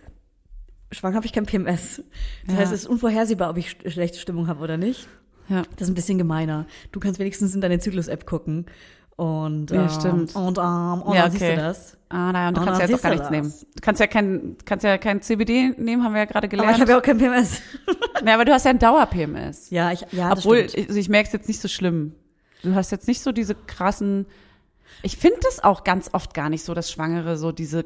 schwanger 0.92 1.16
habe 1.16 1.26
ich 1.26 1.32
kein 1.32 1.46
PMS. 1.46 2.02
Das 2.46 2.54
Ja. 2.54 2.60
heißt, 2.60 2.72
es 2.72 2.82
ist 2.82 2.86
unvorhersehbar, 2.88 3.50
ob 3.50 3.56
ich 3.56 3.70
sch- 3.70 3.90
schlechte 3.90 4.18
Stimmung 4.20 4.46
habe 4.46 4.62
oder 4.62 4.76
nicht. 4.76 5.08
Ja. 5.48 5.62
Das 5.76 5.82
ist 5.82 5.88
ein 5.88 5.94
bisschen 5.96 6.16
gemeiner. 6.18 6.66
Du 6.92 7.00
kannst 7.00 7.18
wenigstens 7.18 7.56
in 7.56 7.60
deine 7.60 7.80
Zyklus-App 7.80 8.24
gucken. 8.24 8.66
Und, 9.16 9.72
Ja, 9.72 9.82
ähm, 9.82 9.88
stimmt. 9.88 10.36
Und, 10.36 10.58
ähm, 10.58 11.02
und 11.02 11.14
Ja, 11.16 11.22
dann 11.22 11.30
siehst 11.32 11.42
okay. 11.42 11.56
du 11.56 11.60
das. 11.60 11.96
Ah, 12.12 12.30
naja, 12.32 12.48
und 12.48 12.56
du 12.56 12.60
Und 12.60 12.66
kannst 12.66 12.80
dann 12.82 12.88
ja 12.90 12.94
jetzt 12.94 13.00
auch 13.00 13.02
gar 13.02 13.10
nichts 13.10 13.26
du 13.28 13.32
nehmen. 13.34 13.52
Du 13.74 13.80
kannst 13.80 14.00
ja 14.00 14.06
kein, 14.06 14.56
kannst 14.66 14.84
ja 14.84 14.98
kein 14.98 15.22
CBD 15.22 15.74
nehmen, 15.78 16.04
haben 16.04 16.12
wir 16.12 16.20
ja 16.20 16.24
gerade 16.26 16.46
Aber 16.46 16.48
gelernt. 16.48 16.76
ich 16.76 16.80
habe 16.82 16.92
ja 16.92 16.98
auch 16.98 17.02
kein 17.02 17.18
PMS. 17.18 17.62
ja, 18.26 18.34
aber 18.34 18.44
du 18.44 18.52
hast 18.52 18.64
ja 18.64 18.70
ein 18.70 18.78
Dauer-PMS. 18.78 19.70
ja, 19.70 19.92
ich, 19.92 20.02
ja, 20.12 20.30
das 20.30 20.40
Obwohl, 20.40 20.68
stimmt. 20.68 20.88
also 20.88 21.00
ich 21.00 21.08
merke 21.08 21.26
es 21.28 21.32
jetzt 21.32 21.48
nicht 21.48 21.60
so 21.60 21.68
schlimm. 21.68 22.14
Du 22.62 22.74
hast 22.74 22.92
jetzt 22.92 23.08
nicht 23.08 23.22
so 23.22 23.32
diese 23.32 23.54
krassen. 23.54 24.26
Ich 25.02 25.16
finde 25.16 25.38
das 25.42 25.64
auch 25.64 25.82
ganz 25.84 26.10
oft 26.12 26.34
gar 26.34 26.48
nicht 26.50 26.64
so, 26.64 26.74
dass 26.74 26.90
Schwangere 26.92 27.36
so 27.36 27.50
diese, 27.50 27.84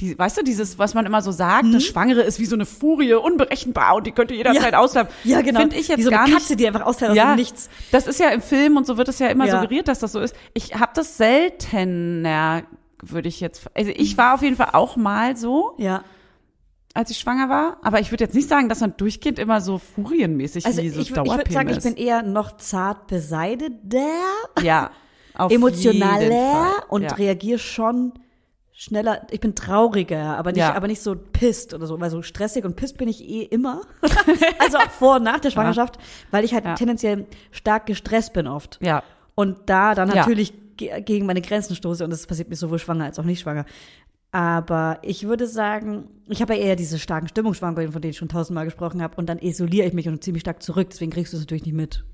die, 0.00 0.18
weißt 0.18 0.38
du, 0.38 0.42
dieses, 0.42 0.78
was 0.78 0.94
man 0.94 1.06
immer 1.06 1.22
so 1.22 1.30
sagt, 1.30 1.64
Mhm. 1.66 1.72
das 1.74 1.84
Schwangere 1.84 2.22
ist 2.22 2.40
wie 2.40 2.46
so 2.46 2.56
eine 2.56 2.66
Furie, 2.66 3.12
unberechenbar 3.14 3.94
und 3.96 4.06
die 4.08 4.12
könnte 4.12 4.34
jederzeit 4.34 4.72
Ja. 4.72 4.78
auslaufen. 4.80 5.12
Ja, 5.24 5.40
genau. 5.42 5.60
Finde 5.60 5.76
ich 5.76 5.86
jetzt 5.88 5.98
Wie 5.98 6.02
so 6.04 6.10
gar 6.10 6.20
eine 6.24 6.30
nicht. 6.30 6.38
Katze, 6.40 6.56
die 6.56 6.66
einfach 6.66 6.82
ausfällt 6.86 7.10
aus 7.12 7.16
ja, 7.16 7.32
dem 7.32 7.36
Nichts. 7.36 7.68
das 7.92 8.06
ist 8.08 8.18
ja 8.18 8.30
im 8.30 8.40
Film 8.42 8.76
und 8.76 8.86
so 8.86 8.96
wird 8.96 9.08
es 9.08 9.18
ja 9.20 9.28
immer 9.28 9.44
Ja. 9.46 9.60
suggeriert, 9.60 9.86
dass 9.86 10.00
das 10.00 10.10
so 10.12 10.20
ist. 10.20 10.34
Ich 10.54 10.74
habe 10.74 10.90
das 10.96 11.16
seltener, 11.18 12.62
würde 13.02 13.28
ich 13.28 13.40
jetzt. 13.40 13.66
Also 13.74 13.90
ich 13.94 14.16
war 14.18 14.34
auf 14.34 14.42
jeden 14.42 14.56
Fall 14.56 14.70
auch 14.72 14.96
mal 14.96 15.36
so, 15.36 15.74
Ja. 15.78 16.02
als 16.94 17.10
ich 17.10 17.18
schwanger 17.18 17.48
war, 17.48 17.76
aber 17.82 18.00
ich 18.00 18.10
würde 18.10 18.24
jetzt 18.24 18.34
nicht 18.34 18.48
sagen, 18.48 18.68
dass 18.68 18.80
man 18.80 18.96
durchgehend 18.96 19.38
immer 19.38 19.60
so 19.60 19.78
furienmäßig 19.78 20.66
Also 20.66 20.82
wie 20.82 20.86
ich, 20.86 20.94
so 20.94 21.00
ich 21.00 21.14
würde 21.14 21.52
sagen, 21.52 21.68
ich 21.70 21.80
bin 21.82 21.94
eher 21.96 22.22
noch 22.22 22.56
zart 22.56 23.06
beseitigter, 23.06 23.98
ja, 24.62 24.90
auf 25.34 25.52
emotionaler 25.52 26.84
und 26.88 27.02
ja. 27.02 27.12
reagiere 27.14 27.58
schon 27.58 28.14
schneller. 28.72 29.26
Ich 29.30 29.40
bin 29.40 29.54
trauriger, 29.56 30.36
aber 30.38 30.52
nicht, 30.52 30.60
Ja. 30.60 30.74
aber 30.74 30.86
nicht 30.86 31.02
so 31.02 31.16
pisst 31.16 31.74
oder 31.74 31.86
so, 31.86 32.00
weil 32.00 32.10
so 32.10 32.22
stressig 32.22 32.64
und 32.64 32.76
pisst 32.76 32.96
bin 32.96 33.08
ich 33.08 33.22
eh 33.28 33.42
immer. 33.42 33.82
also 34.60 34.78
auch 34.78 34.90
vor 34.90 35.16
und 35.16 35.24
nach 35.24 35.40
der 35.40 35.50
Schwangerschaft, 35.50 35.98
weil 36.30 36.44
ich 36.44 36.54
halt 36.54 36.64
Ja. 36.64 36.74
tendenziell 36.74 37.26
stark 37.50 37.86
gestresst 37.86 38.32
bin 38.34 38.46
oft. 38.46 38.78
Ja, 38.80 39.02
Und 39.34 39.56
da 39.66 39.94
dann 39.96 40.08
Ja. 40.08 40.16
natürlich 40.16 40.52
gegen 40.78 41.26
meine 41.26 41.42
Grenzen 41.42 41.76
stoße 41.76 42.04
und 42.04 42.10
das 42.10 42.26
passiert 42.26 42.48
mir 42.48 42.56
sowohl 42.56 42.78
schwanger 42.78 43.04
als 43.04 43.18
auch 43.18 43.24
nicht 43.24 43.40
schwanger. 43.40 43.66
Aber 44.30 44.98
ich 45.02 45.26
würde 45.26 45.46
sagen, 45.46 46.08
ich 46.28 46.42
habe 46.42 46.54
ja 46.54 46.60
eher 46.60 46.76
diese 46.76 46.98
starken 46.98 47.28
Stimmungsschwankungen, 47.28 47.92
von 47.92 48.02
denen 48.02 48.10
ich 48.10 48.18
schon 48.18 48.28
tausendmal 48.28 48.66
gesprochen 48.66 49.02
habe, 49.02 49.16
und 49.16 49.26
dann 49.28 49.38
isoliere 49.38 49.86
ich 49.86 49.94
mich 49.94 50.06
und 50.06 50.22
ziehe 50.22 50.32
mich 50.32 50.42
stark 50.42 50.62
zurück. 50.62 50.88
Deswegen 50.90 51.10
kriegst 51.10 51.32
du 51.32 51.38
es 51.38 51.42
natürlich 51.42 51.64
nicht 51.64 51.74
mit. 51.74 52.04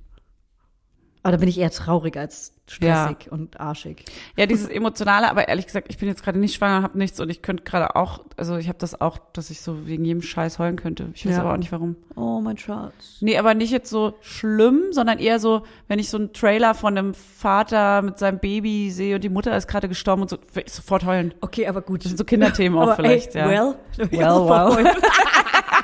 Aber 1.25 1.33
da 1.33 1.39
bin 1.39 1.49
ich 1.49 1.59
eher 1.59 1.71
traurig 1.71 2.17
als 2.17 2.53
stressig 2.67 3.31
und 3.31 3.59
arschig. 3.61 4.05
Ja, 4.37 4.45
dieses 4.47 4.69
emotionale, 4.69 5.31
aber 5.31 5.49
ehrlich 5.49 5.67
gesagt, 5.67 5.87
ich 5.91 5.99
bin 5.99 6.07
jetzt 6.09 6.23
gerade 6.23 6.39
nicht 6.39 6.55
schwanger, 6.55 6.83
habe 6.83 6.97
nichts 6.99 7.19
und 7.21 7.29
ich 7.31 7.43
könnte 7.43 7.63
gerade 7.65 7.97
auch, 7.97 8.21
also 8.37 8.57
ich 8.57 8.69
habe 8.69 8.79
das 8.79 9.01
auch, 9.01 9.19
dass 9.33 9.51
ich 9.51 9.61
so 9.63 9.87
wegen 9.87 10.05
jedem 10.05 10.23
Scheiß 10.23 10.59
heulen 10.59 10.77
könnte. 10.77 11.09
Ich 11.15 11.27
weiß 11.27 11.33
Ja. 11.37 11.41
aber 11.41 11.55
auch 11.55 11.57
nicht 11.57 11.73
warum. 11.73 11.97
Oh, 12.15 12.41
mein 12.41 12.57
Schatz. 12.59 13.19
Nee, 13.21 13.37
aber 13.39 13.55
nicht 13.55 13.71
jetzt 13.71 13.91
so 13.91 14.15
schlimm, 14.21 14.83
sondern 14.93 15.19
eher 15.19 15.41
so, 15.41 15.65
wenn 15.89 15.99
ich 15.99 16.09
so 16.11 16.17
einen 16.19 16.33
Trailer 16.35 16.75
von 16.75 16.97
einem 16.97 17.15
Vater 17.15 18.03
mit 18.03 18.19
seinem 18.19 18.39
Baby 18.39 18.91
sehe 18.91 19.17
und 19.17 19.25
die 19.25 19.29
Mutter 19.31 19.55
ist 19.57 19.67
gerade 19.67 19.89
gestorben 19.89 20.23
und 20.23 20.31
so, 20.31 20.37
will 20.53 20.65
ich 20.67 20.73
sofort 20.73 21.05
heulen. 21.05 21.35
Okay, 21.41 21.67
aber 21.67 21.81
gut. 21.83 22.05
Das 22.05 22.11
sind 22.11 22.19
so 22.19 22.25
Kinderthemen 22.25 22.79
auch 22.79 22.97
vielleicht, 22.97 23.35
ey, 23.35 23.43
ja. 23.43 23.49
Well, 23.49 23.75
Well, 24.11 24.41
wow. 24.41 24.79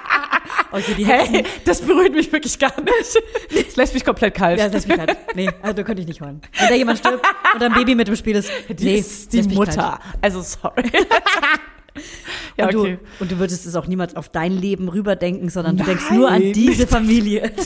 okay, 0.73 0.95
die 0.97 1.07
Hexen. 1.07 1.35
Hey, 1.35 1.45
das 1.65 1.81
berührt 1.83 2.13
mich 2.13 2.33
wirklich 2.33 2.59
gar 2.59 2.73
nicht. 2.81 3.67
Das 3.67 3.77
lässt 3.77 3.95
mich 3.95 4.05
komplett 4.05 4.35
kalt. 4.35 4.59
Ja, 4.59 4.67
lass 4.67 4.87
mich 4.87 4.97
kalt. 4.97 5.17
Nee, 5.35 5.49
also 5.63 5.75
da 5.75 5.83
könnte 5.83 6.03
ich 6.03 6.09
nicht 6.09 6.21
heulen. 6.21 6.41
Wenn 6.59 6.69
da 6.69 6.75
jemand 6.75 6.99
stirbt 6.99 7.25
und 7.55 7.63
ein 7.63 7.73
Baby 7.73 7.95
mit 7.95 8.09
im 8.09 8.17
Spiel 8.17 8.37
ist, 8.37 8.51
die 8.69 8.85
nee, 8.85 8.97
ist 8.97 9.33
die 9.33 9.39
lässt 9.39 9.51
Mutter. 9.53 9.73
kalt. 9.73 10.01
Also 10.21 10.43
sorry. 10.43 10.85
ja, 12.57 12.69
und, 12.69 12.77
okay. 12.77 12.99
du, 12.99 13.23
und 13.23 13.33
du 13.33 13.39
würdest 13.39 13.67
es 13.67 13.75
auch 13.77 13.87
niemals 13.87 14.17
auf 14.17 14.29
dein 14.29 14.53
Leben 14.53 14.89
rüberdenken, 14.89 15.49
sondern 15.49 15.77
du 15.77 15.85
denkst 15.85 16.05
Nein. 16.11 16.19
nur 16.19 16.31
an 16.31 16.53
diese 16.53 16.87
Familie. 16.87 17.53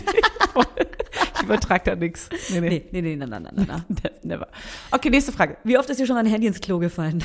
Ich 1.36 1.42
übertrag 1.42 1.84
da 1.84 1.94
nichts. 1.94 2.28
Nee, 2.48 2.60
nee. 2.60 2.68
nee, 2.68 2.86
nee, 2.90 3.02
nee, 3.02 3.16
nein, 3.16 3.28
nein, 3.28 3.52
nein, 3.54 3.66
nein. 3.66 4.12
Never. 4.22 4.48
Okay, 4.90 5.10
nächste 5.10 5.30
Frage. 5.30 5.58
Wie 5.62 5.76
oft 5.76 5.90
ist 5.90 6.00
dir 6.00 6.06
schon 6.06 6.16
ein 6.16 6.26
Handy 6.26 6.46
ins 6.46 6.60
Klo 6.60 6.78
gefallen? 6.78 7.22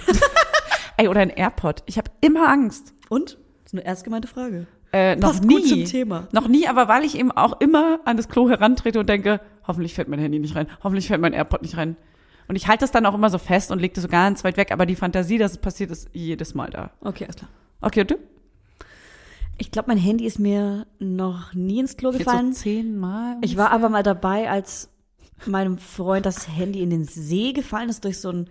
Ey, 0.97 1.07
oder 1.07 1.21
ein 1.21 1.29
AirPod. 1.29 1.83
Ich 1.85 1.97
habe 1.97 2.11
immer 2.19 2.49
Angst. 2.49 2.93
Und? 3.07 3.37
Das 3.63 3.71
ist 3.71 3.73
eine 3.73 3.85
ernst 3.85 4.03
gemeinte 4.03 4.27
Frage. 4.27 4.67
Äh, 4.91 5.15
noch 5.15 5.29
Passt 5.29 5.43
nie. 5.43 5.55
gut 5.55 5.67
zum 5.67 5.85
Thema. 5.85 6.27
Noch 6.31 6.47
nie, 6.47 6.67
aber 6.67 6.87
weil 6.87 7.03
ich 7.03 7.17
eben 7.17 7.31
auch 7.31 7.59
immer 7.61 7.99
an 8.05 8.17
das 8.17 8.27
Klo 8.27 8.49
herantrete 8.49 8.99
und 8.99 9.07
denke, 9.07 9.39
hoffentlich 9.67 9.93
fällt 9.93 10.07
mein 10.07 10.19
Handy 10.19 10.39
nicht 10.39 10.55
rein, 10.55 10.67
hoffentlich 10.83 11.07
fällt 11.07 11.21
mein 11.21 11.33
AirPod 11.33 11.61
nicht 11.61 11.77
rein. 11.77 11.95
Und 12.47 12.55
ich 12.55 12.67
halte 12.67 12.81
das 12.81 12.91
dann 12.91 13.05
auch 13.05 13.13
immer 13.13 13.29
so 13.29 13.37
fest 13.37 13.71
und 13.71 13.79
lege 13.79 13.93
das 13.93 14.01
so 14.03 14.07
ganz 14.07 14.43
weit 14.43 14.57
weg, 14.57 14.71
aber 14.71 14.87
die 14.87 14.95
Fantasie, 14.95 15.37
dass 15.37 15.51
es 15.51 15.57
passiert, 15.59 15.91
ist 15.91 16.09
jedes 16.13 16.55
Mal 16.55 16.71
da. 16.71 16.89
Okay, 17.01 17.25
alles 17.25 17.35
klar. 17.35 17.49
Okay, 17.81 18.01
und 18.01 18.11
du? 18.11 18.15
Ich 19.59 19.71
glaube, 19.71 19.89
mein 19.89 19.97
Handy 19.97 20.25
ist 20.25 20.39
mir 20.39 20.87
noch 20.97 21.53
nie 21.53 21.79
ins 21.79 21.95
Klo 21.97 22.09
Jetzt 22.09 22.19
gefallen. 22.19 22.53
so 22.53 22.61
zehnmal? 22.61 23.37
Ich 23.41 23.57
war 23.57 23.71
aber 23.71 23.89
mal 23.89 24.03
dabei, 24.03 24.49
als 24.49 24.89
meinem 25.45 25.77
Freund 25.77 26.25
das 26.25 26.47
Handy 26.47 26.81
in 26.81 26.89
den 26.89 27.03
See 27.03 27.53
gefallen 27.53 27.89
ist 27.89 28.03
durch 28.05 28.19
so 28.19 28.29
ein 28.29 28.49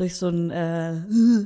durch 0.00 0.16
so 0.16 0.28
ein 0.28 0.50
äh, 0.50 0.94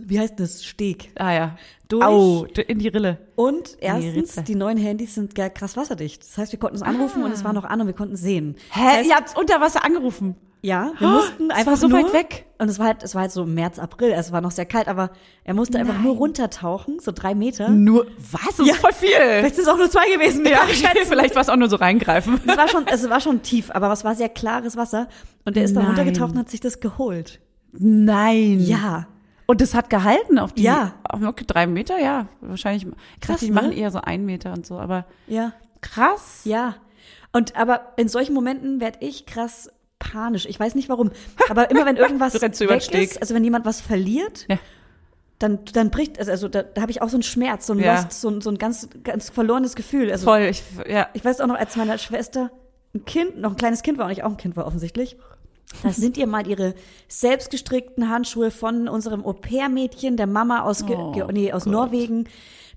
wie 0.07 0.19
heißt 0.21 0.39
das 0.39 0.65
Steg 0.65 1.11
Ah 1.19 1.33
ja. 1.33 1.57
durch. 1.89 2.05
Au, 2.05 2.45
in 2.67 2.79
die 2.79 2.89
Rille. 2.89 3.19
Und 3.35 3.75
die 3.81 3.85
erstens, 3.85 4.15
Ritze. 4.17 4.43
die 4.43 4.55
neuen 4.55 4.79
Handys 4.79 5.15
sind 5.15 5.35
krass 5.35 5.77
wasserdicht. 5.77 6.23
Das 6.23 6.39
heißt, 6.39 6.53
wir 6.53 6.59
konnten 6.59 6.77
es 6.77 6.83
anrufen 6.83 7.23
und 7.25 7.33
es 7.33 7.45
war 7.45 7.53
noch 7.53 7.65
an 7.65 7.81
und 7.81 7.87
wir 7.87 7.95
konnten 7.95 8.17
sehen. 8.17 8.57
Hä? 8.71 8.81
Das 8.85 8.93
heißt, 8.99 9.09
Ihr 9.09 9.17
habt's 9.17 9.35
unter 9.37 9.61
Wasser 9.61 9.85
angerufen? 9.85 10.37
ja, 10.65 10.93
wir 11.01 11.09
mussten 11.09 11.51
es 11.51 11.57
einfach 11.57 11.73
war 11.73 11.77
so 11.77 11.89
nur, 11.89 12.05
weit 12.05 12.13
weg. 12.13 12.47
Und 12.59 12.69
es 12.69 12.79
war 12.79 12.87
halt, 12.87 13.03
es 13.03 13.17
war 13.17 13.23
halt 13.23 13.33
so 13.33 13.45
März, 13.45 13.81
April, 13.81 14.13
es 14.13 14.31
war 14.31 14.41
noch 14.41 14.53
sehr 14.53 14.65
kalt, 14.65 14.87
aber 14.87 15.11
er 15.43 15.55
musste 15.55 15.77
einfach 15.77 15.99
nur 15.99 16.15
runtertauchen, 16.15 17.01
so 17.01 17.11
drei 17.11 17.35
Meter. 17.35 17.69
Nur, 17.69 18.07
was? 18.31 18.59
Das 18.59 18.67
Ja. 18.69 18.75
ist 18.75 18.81
voll 18.81 18.93
viel. 18.93 19.11
Vielleicht 19.11 19.57
sind 19.57 19.65
es 19.65 19.69
auch 19.69 19.77
nur 19.77 19.91
zwei 19.91 20.09
gewesen. 20.15 20.47
Ja, 20.47 20.61
vielleicht 21.05 21.35
war 21.35 21.43
es 21.43 21.49
auch 21.49 21.57
nur 21.57 21.69
so 21.69 21.75
reingreifen. 21.75 22.41
Es 22.47 22.57
war 22.57 22.69
schon, 22.69 22.87
es 22.87 23.11
war 23.11 23.21
schon 23.21 23.43
tief, 23.43 23.73
aber 23.73 23.91
es 23.93 24.05
war 24.05 24.15
sehr 24.15 24.29
klares 24.29 24.77
Wasser. 24.77 25.09
Und 25.45 25.57
er 25.57 25.65
ist 25.65 25.75
da 25.75 25.81
Nein. 25.81 25.89
runtergetaucht 25.89 26.31
und 26.31 26.39
hat 26.39 26.51
sich 26.51 26.61
das 26.61 26.79
geholt. 26.79 27.41
Nein. 27.73 28.61
Ja. 28.61 29.07
Und 29.47 29.61
das 29.61 29.75
hat 29.75 29.91
gehalten 29.91 30.39
auf 30.39 30.53
die, 30.53 30.63
Ja. 30.63 30.95
auf 31.05 31.23
okay, 31.23 31.45
drei 31.47 31.67
Meter, 31.67 31.99
ja, 31.99 32.27
wahrscheinlich. 32.41 32.87
Ich 32.87 33.21
Krass, 33.21 33.41
die 33.41 33.49
ne? 33.49 33.55
machen 33.55 33.73
eher 33.73 33.91
so 33.91 34.01
einen 34.01 34.25
Meter 34.25 34.53
und 34.53 34.65
so, 34.67 34.79
aber 34.79 35.05
Ja. 35.27 35.53
krass. 35.81 36.43
Ja. 36.45 36.77
Und 37.33 37.57
aber 37.57 37.93
in 37.97 38.09
solchen 38.09 38.35
Momenten 38.35 38.81
werde 38.81 38.99
ich 39.01 39.27
krass 39.27 39.71
panisch. 39.99 40.47
Ich 40.47 40.59
weiß 40.59 40.75
nicht 40.75 40.89
warum. 40.89 41.11
Aber 41.49 41.71
immer 41.71 41.87
wenn 41.87 41.97
irgendwas 41.97 42.35
weg 42.35 42.53
ist, 42.93 43.21
also 43.21 43.35
wenn 43.35 43.45
jemand 43.45 43.65
was 43.65 43.81
verliert, 43.81 44.47
Ja. 44.49 44.59
dann, 45.39 45.61
dann 45.73 45.91
bricht, 45.91 46.19
also, 46.19 46.31
also 46.33 46.49
da, 46.49 46.63
da 46.65 46.83
habe 46.83 46.91
ich 46.91 47.01
auch 47.03 47.09
so 47.09 47.17
einen 47.17 47.23
Schmerz, 47.23 47.67
so 47.69 47.73
ein 47.73 47.79
Ja. 47.79 47.95
Lost, 48.03 48.21
so 48.21 48.29
ein, 48.29 48.41
so 48.41 48.51
ein 48.51 48.59
ganz, 48.59 48.89
ganz 49.05 49.31
verlorenes 49.31 49.77
Gefühl. 49.77 50.11
Also 50.11 50.25
Voll, 50.25 50.41
ich, 50.43 50.63
ja. 50.89 51.07
ich 51.15 51.25
weiß 51.25 51.41
auch 51.41 51.47
noch, 51.47 51.55
als 51.55 51.77
meine 51.77 51.97
Schwester 51.99 52.51
ein 52.95 53.05
Kind, 53.05 53.39
noch 53.41 53.51
ein 53.53 53.57
kleines 53.57 53.83
Kind 53.83 53.97
war 53.99 54.07
und 54.07 54.13
ich 54.13 54.25
auch 54.25 54.31
ein 54.31 54.37
Kind 54.37 54.57
war 54.57 54.67
offensichtlich. 54.67 55.17
Da 55.83 55.91
sind 55.91 56.17
ihr 56.17 56.27
mal 56.27 56.47
ihre 56.47 56.75
selbstgestrickten 57.09 58.09
Handschuhe 58.09 58.51
von 58.51 58.89
unserem 58.89 59.25
Au-pair-Mädchen, 59.25 60.17
der 60.17 60.27
Mama 60.27 60.63
aus, 60.63 60.87
Ge 60.87 60.97
Oh 60.97 61.29
nee, 61.33 61.53
aus 61.53 61.67
Norwegen. 61.67 62.29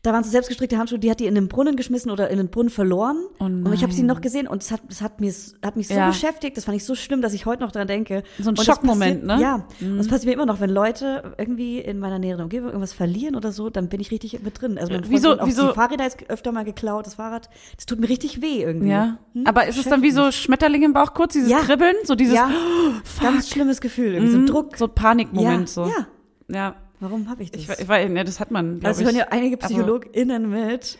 Da 0.05 0.13
waren 0.13 0.23
so 0.23 0.29
selbstgestrickte 0.29 0.77
Handschuhe, 0.77 0.99
die 0.99 1.09
hat 1.09 1.19
die 1.19 1.25
in 1.25 1.33
den 1.33 1.47
Brunnen 1.47 1.75
geschmissen 1.75 2.11
oder 2.11 2.29
in 2.29 2.37
den 2.37 2.49
Brunnen 2.49 2.69
verloren. 2.69 3.17
Oh 3.39 3.45
und 3.45 3.73
ich 3.73 3.81
habe 3.81 3.91
sie 3.91 4.03
noch 4.03 4.21
gesehen 4.21 4.47
und 4.47 4.61
es 4.61 4.71
hat, 4.71 4.81
es 4.87 5.01
hat, 5.01 5.19
mir, 5.19 5.33
hat 5.63 5.75
mich 5.77 5.87
so 5.87 5.95
Ja. 5.95 6.07
beschäftigt, 6.07 6.55
das 6.57 6.65
fand 6.65 6.77
ich 6.77 6.83
so 6.85 6.93
schlimm, 6.93 7.23
dass 7.23 7.33
ich 7.33 7.47
heute 7.47 7.63
noch 7.63 7.71
dran 7.71 7.87
denke. 7.87 8.21
So 8.37 8.49
ein 8.51 8.57
Und 8.57 8.63
Schockmoment, 8.63 9.25
passiert, 9.25 9.39
ne? 9.39 9.41
Ja, 9.41 9.67
und 9.81 9.97
das 9.97 10.07
passiert 10.07 10.27
mir 10.27 10.33
immer 10.33 10.45
noch, 10.45 10.59
wenn 10.59 10.69
Leute 10.69 11.33
irgendwie 11.39 11.79
in 11.79 11.97
meiner 11.97 12.19
näheren 12.19 12.43
Umgebung 12.43 12.67
irgendwas 12.69 12.93
verlieren 12.93 13.35
oder 13.35 13.51
so, 13.51 13.71
dann 13.71 13.89
bin 13.89 13.99
ich 13.99 14.11
richtig 14.11 14.41
mit 14.43 14.61
drin. 14.61 14.77
Also 14.77 14.93
mein 14.93 15.03
Freund 15.05 15.11
Wieso- 15.15 15.39
auch 15.39 15.47
wieso- 15.47 15.67
die 15.69 15.73
Fahrräder 15.73 16.03
jetzt 16.03 16.29
öfter 16.29 16.51
mal 16.51 16.65
geklaut, 16.65 17.07
das 17.07 17.15
Fahrrad. 17.15 17.49
Das 17.75 17.87
tut 17.87 17.99
mir 17.99 18.07
richtig 18.07 18.43
weh 18.43 18.61
irgendwie. 18.61 18.89
Ja. 18.89 19.17
Hm? 19.33 19.47
Aber 19.47 19.65
ist 19.65 19.77
es 19.79 19.85
dann 19.85 20.03
wie 20.03 20.11
so 20.11 20.31
Schmetterling 20.31 20.83
im 20.83 20.93
Bauch 20.93 21.15
kurz, 21.15 21.33
dieses 21.33 21.49
Ja. 21.49 21.61
Kribbeln, 21.61 21.95
so 22.03 22.13
dieses 22.13 22.35
ja, 22.35 22.51
fuck. 23.03 23.23
ganz 23.23 23.49
schlimmes 23.49 23.81
Gefühl, 23.81 24.13
irgendwie 24.13 24.31
so 24.33 24.37
Mhm, 24.37 24.43
ein 24.43 24.47
Druck. 24.47 24.77
so 24.77 24.85
ein 24.85 24.93
Panikmoment, 24.93 25.61
ja, 25.61 25.73
so. 25.73 25.85
ja. 25.85 26.07
Ja. 26.47 26.75
Warum 26.99 27.29
habe 27.29 27.43
ich 27.43 27.51
das? 27.51 27.61
Ich, 27.61 27.69
ich 27.69 27.87
weiß, 27.87 28.09
ne, 28.09 28.23
das 28.23 28.39
hat 28.39 28.51
man, 28.51 28.79
also 28.83 29.01
ich. 29.01 29.05
hören 29.07 29.15
ja 29.17 29.27
einige 29.29 29.57
Aber- 29.57 29.67
PsychologInnen 29.67 30.49
mit. 30.49 30.97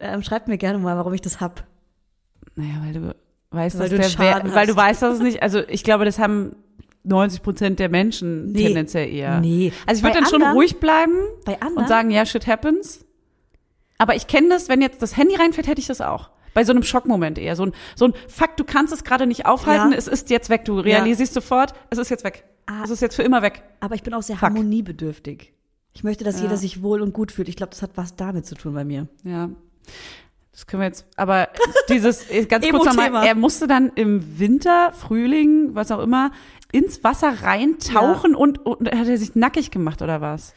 Ähm, 0.00 0.22
schreibt 0.22 0.48
mir 0.48 0.58
gerne 0.58 0.78
mal, 0.78 0.96
warum 0.96 1.12
ich 1.14 1.20
das 1.20 1.40
hab. 1.40 1.64
Naja, 2.56 2.74
weil 2.84 2.92
du 2.92 3.14
weißt, 3.50 3.76
Weil 3.78 3.82
dass 3.88 3.90
du 3.90 3.96
der 3.96 4.08
Schaden 4.08 4.54
weil 4.54 4.66
du 4.66 4.74
weißt, 4.76 5.02
dass 5.02 5.14
es 5.14 5.20
nicht, 5.20 5.42
also 5.42 5.60
ich 5.68 5.84
glaube, 5.84 6.04
das 6.04 6.18
haben 6.18 6.56
90 7.04 7.42
Prozent 7.42 7.78
der 7.78 7.88
Menschen 7.88 8.46
Nee. 8.52 8.64
tendenziell 8.66 9.08
eher. 9.12 9.40
Nee. 9.40 9.72
Also 9.86 9.98
ich 9.98 10.04
würde 10.04 10.18
dann 10.18 10.24
schon 10.26 10.36
anderen- 10.42 10.56
ruhig 10.56 10.80
bleiben 10.80 11.12
Bei 11.44 11.54
anderen? 11.60 11.76
und 11.78 11.88
sagen, 11.88 12.10
ja, 12.10 12.24
shit 12.26 12.46
happens. 12.46 13.04
Aber 13.98 14.16
ich 14.16 14.26
kenne 14.26 14.48
das, 14.48 14.68
wenn 14.68 14.82
jetzt 14.82 15.00
das 15.02 15.16
Handy 15.16 15.36
reinfällt, 15.36 15.66
hätte 15.68 15.80
ich 15.80 15.86
das 15.86 16.00
auch. 16.00 16.30
Bei 16.54 16.64
so 16.64 16.72
einem 16.72 16.82
Schockmoment 16.82 17.38
eher. 17.38 17.56
So 17.56 17.66
ein, 17.66 17.72
so 17.94 18.06
ein 18.06 18.14
Fakt, 18.28 18.58
du 18.60 18.64
kannst 18.64 18.92
es 18.92 19.04
gerade 19.04 19.26
nicht 19.26 19.46
aufhalten, 19.46 19.92
Ja. 19.92 19.98
es 19.98 20.08
ist 20.08 20.30
jetzt 20.30 20.50
weg. 20.50 20.64
Du 20.64 20.78
realisierst 20.80 21.34
sofort, 21.34 21.74
es 21.90 21.98
ist 21.98 22.10
jetzt 22.10 22.24
weg. 22.24 22.44
Ah. 22.66 22.82
Es 22.84 22.90
ist 22.90 23.02
jetzt 23.02 23.16
für 23.16 23.22
immer 23.22 23.42
weg. 23.42 23.62
Aber 23.80 23.94
ich 23.94 24.02
bin 24.02 24.14
auch 24.14 24.22
sehr 24.22 24.36
Fuck. 24.36 24.48
harmoniebedürftig. 24.50 25.52
Ich 25.92 26.02
möchte, 26.04 26.24
dass 26.24 26.36
Ja. 26.36 26.42
jeder 26.44 26.56
sich 26.56 26.82
wohl 26.82 27.00
und 27.02 27.12
gut 27.12 27.30
fühlt. 27.32 27.48
Ich 27.48 27.56
glaube, 27.56 27.70
das 27.70 27.82
hat 27.82 27.92
was 27.96 28.16
damit 28.16 28.46
zu 28.46 28.54
tun 28.54 28.74
bei 28.74 28.84
mir. 28.84 29.06
Ja. 29.22 29.50
Das 30.52 30.66
können 30.66 30.82
wir 30.82 30.86
jetzt, 30.86 31.06
aber 31.16 31.48
dieses, 31.88 32.30
äh, 32.30 32.44
ganz 32.46 32.68
kurz 32.68 32.84
nochmal, 32.84 33.26
er 33.26 33.34
musste 33.34 33.66
dann 33.66 33.90
im 33.96 34.38
Winter, 34.38 34.92
Frühling, 34.92 35.74
was 35.74 35.90
auch 35.90 35.98
immer, 36.00 36.30
ins 36.70 37.02
Wasser 37.02 37.42
reintauchen 37.42 38.34
und, 38.36 38.64
und 38.64 38.88
hat 38.88 39.08
er 39.08 39.18
sich 39.18 39.34
nackig 39.34 39.70
gemacht 39.72 40.00
oder 40.00 40.20
was? 40.20 40.54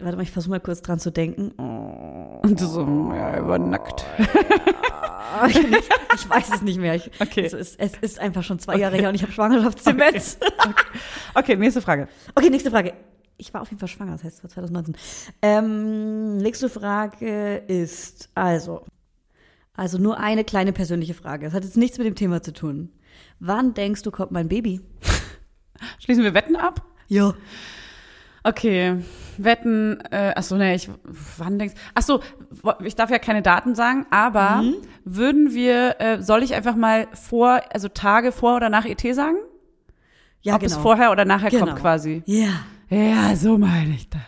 Warte 0.00 0.16
mal, 0.16 0.22
ich 0.22 0.30
versuche 0.30 0.50
mal 0.50 0.60
kurz 0.60 0.80
dran 0.82 0.98
zu 1.00 1.10
denken. 1.10 1.52
Oh, 1.58 2.40
Und 2.46 2.60
du 2.60 2.66
so, 2.66 2.80
ja, 3.12 3.30
er 3.30 3.48
war 3.48 3.58
nackt. 3.58 4.04
ich, 5.48 5.56
ich 5.58 6.30
weiß 6.30 6.54
es 6.54 6.62
nicht 6.62 6.78
mehr. 6.78 6.94
Ich, 6.94 7.10
Okay. 7.20 7.44
Es 7.46 7.52
ist, 7.52 7.80
es 7.80 7.92
ist 8.00 8.18
einfach 8.20 8.42
schon 8.44 8.58
zwei 8.60 8.76
Jahre 8.76 8.96
her 8.96 9.08
und 9.08 9.14
ich 9.16 9.22
habe 9.22 9.32
Schwangerschaftsdemenz. 9.32 10.38
Okay, 11.34 11.56
nächste 11.56 11.82
Frage. 11.82 12.08
Okay, 12.34 12.48
nächste 12.50 12.70
Frage. 12.70 12.94
Ich 13.38 13.52
war 13.54 13.60
auf 13.62 13.68
jeden 13.70 13.78
Fall 13.78 13.88
schwanger, 13.88 14.12
das 14.12 14.24
heißt, 14.24 14.38
es 14.38 14.42
war 14.44 14.50
2019. 14.50 14.96
Ähm, 15.42 16.36
nächste 16.38 16.68
Frage 16.68 17.56
ist, 17.68 18.30
also, 18.34 18.84
also 19.74 19.98
nur 19.98 20.18
eine 20.18 20.44
kleine 20.44 20.72
persönliche 20.72 21.14
Frage. 21.14 21.46
Das 21.46 21.54
hat 21.54 21.64
jetzt 21.64 21.76
nichts 21.76 21.98
mit 21.98 22.06
dem 22.06 22.14
Thema 22.16 22.42
zu 22.42 22.52
tun. 22.52 22.90
Wann 23.40 23.74
denkst 23.74 24.02
du, 24.02 24.10
kommt 24.10 24.32
mein 24.32 24.48
Baby? 24.48 24.80
Schließen 26.00 26.24
wir 26.24 26.34
Wetten 26.34 26.56
ab? 26.56 26.84
Ja. 27.06 27.34
Okay, 28.48 28.96
Wetten, 29.36 30.00
äh, 30.10 30.32
ach 30.34 30.42
so, 30.42 30.56
ne, 30.56 30.74
ich, 30.74 30.88
wann 31.36 31.58
denkst, 31.58 31.74
ach 31.94 32.02
so, 32.02 32.20
wo- 32.62 32.72
ich 32.84 32.94
darf 32.96 33.10
ja 33.10 33.18
keine 33.18 33.42
Daten 33.42 33.74
sagen, 33.74 34.06
aber 34.10 34.62
Mhm. 34.62 34.74
würden 35.04 35.52
wir, 35.54 36.00
äh, 36.00 36.22
soll 36.22 36.42
ich 36.42 36.54
einfach 36.54 36.74
mal 36.76 37.06
vor, 37.12 37.60
also 37.72 37.88
Tage 37.88 38.32
vor 38.32 38.56
oder 38.56 38.68
nach 38.68 38.84
ET 38.84 39.12
sagen? 39.14 39.36
Ja, 40.40 40.54
Ob 40.54 40.60
genau. 40.60 40.72
es 40.74 40.78
vorher 40.80 41.10
oder 41.12 41.24
nachher 41.24 41.50
Genau. 41.50 41.66
kommt 41.66 41.78
quasi. 41.78 42.22
Ja. 42.26 42.48
Ja, 42.90 43.36
so 43.36 43.58
meine 43.58 43.94
ich 43.94 44.08
das. 44.08 44.20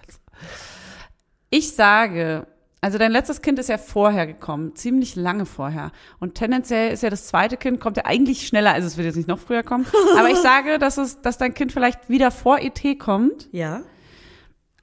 Ich 1.48 1.74
sage, 1.74 2.46
also 2.80 2.98
dein 2.98 3.10
letztes 3.10 3.42
Kind 3.42 3.58
ist 3.58 3.68
ja 3.68 3.78
vorher 3.78 4.26
gekommen, 4.26 4.76
ziemlich 4.76 5.16
lange 5.16 5.46
vorher. 5.46 5.92
Und 6.20 6.34
tendenziell 6.34 6.92
ist 6.92 7.02
ja 7.02 7.10
das 7.10 7.26
zweite 7.26 7.56
Kind, 7.56 7.80
kommt 7.80 7.96
ja 7.96 8.04
eigentlich 8.06 8.46
schneller, 8.46 8.72
also 8.72 8.86
es 8.86 8.96
wird 8.96 9.06
jetzt 9.06 9.16
nicht 9.16 9.28
noch 9.28 9.38
früher 9.38 9.62
kommen. 9.62 9.86
Aber 10.18 10.28
ich 10.30 10.36
sage, 10.38 10.78
dass 10.78 10.98
es, 10.98 11.20
dass 11.22 11.38
dein 11.38 11.54
Kind 11.54 11.72
vielleicht 11.72 12.08
wieder 12.08 12.30
vor 12.30 12.58
ET 12.60 12.98
kommt, 12.98 13.48
Ja. 13.52 13.80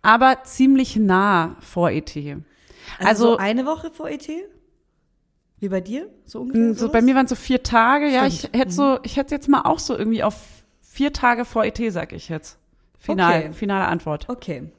Aber 0.08 0.43
ziemlich 0.43 0.95
nah 0.95 1.58
vor 1.60 1.91
ET. 1.91 2.16
Also, 2.16 2.43
Also- 2.99 3.24
so 3.34 3.38
eine 3.38 3.66
Woche 3.66 3.91
vor 3.91 4.10
ET? 4.10 4.28
Wie 5.60 5.70
bei 5.70 5.82
dir? 5.82 6.08
So 6.26 6.41
ungefähr? 6.41 6.74
So 6.76 6.89
bei 6.89 7.01
mir 7.01 7.14
waren 7.16 7.26
es 7.26 7.30
so 7.32 7.36
vier 7.36 7.62
Tage, 7.64 8.08
ja, 8.08 8.26
ich 8.26 8.39
Stimmt. 8.39 8.53
Mhm. 8.53 8.60
hätte 8.60 8.72
so, 8.72 8.99
ich 9.03 9.18
hätte 9.18 9.36
jetzt 9.36 9.49
mal 9.49 9.62
auch 9.64 9.80
so 9.80 9.97
irgendwie 9.97 10.24
auf 10.24 10.36
vier 10.82 11.12
Tage 11.12 11.45
vor 11.45 11.66
ET, 11.66 11.78
sag 11.91 12.14
ich 12.14 12.30
jetzt. 12.30 12.58
Final, 12.99 13.39
Okay. 13.39 13.53
finale 13.53 13.86
Antwort. 13.88 14.30
Okay. 14.30 14.70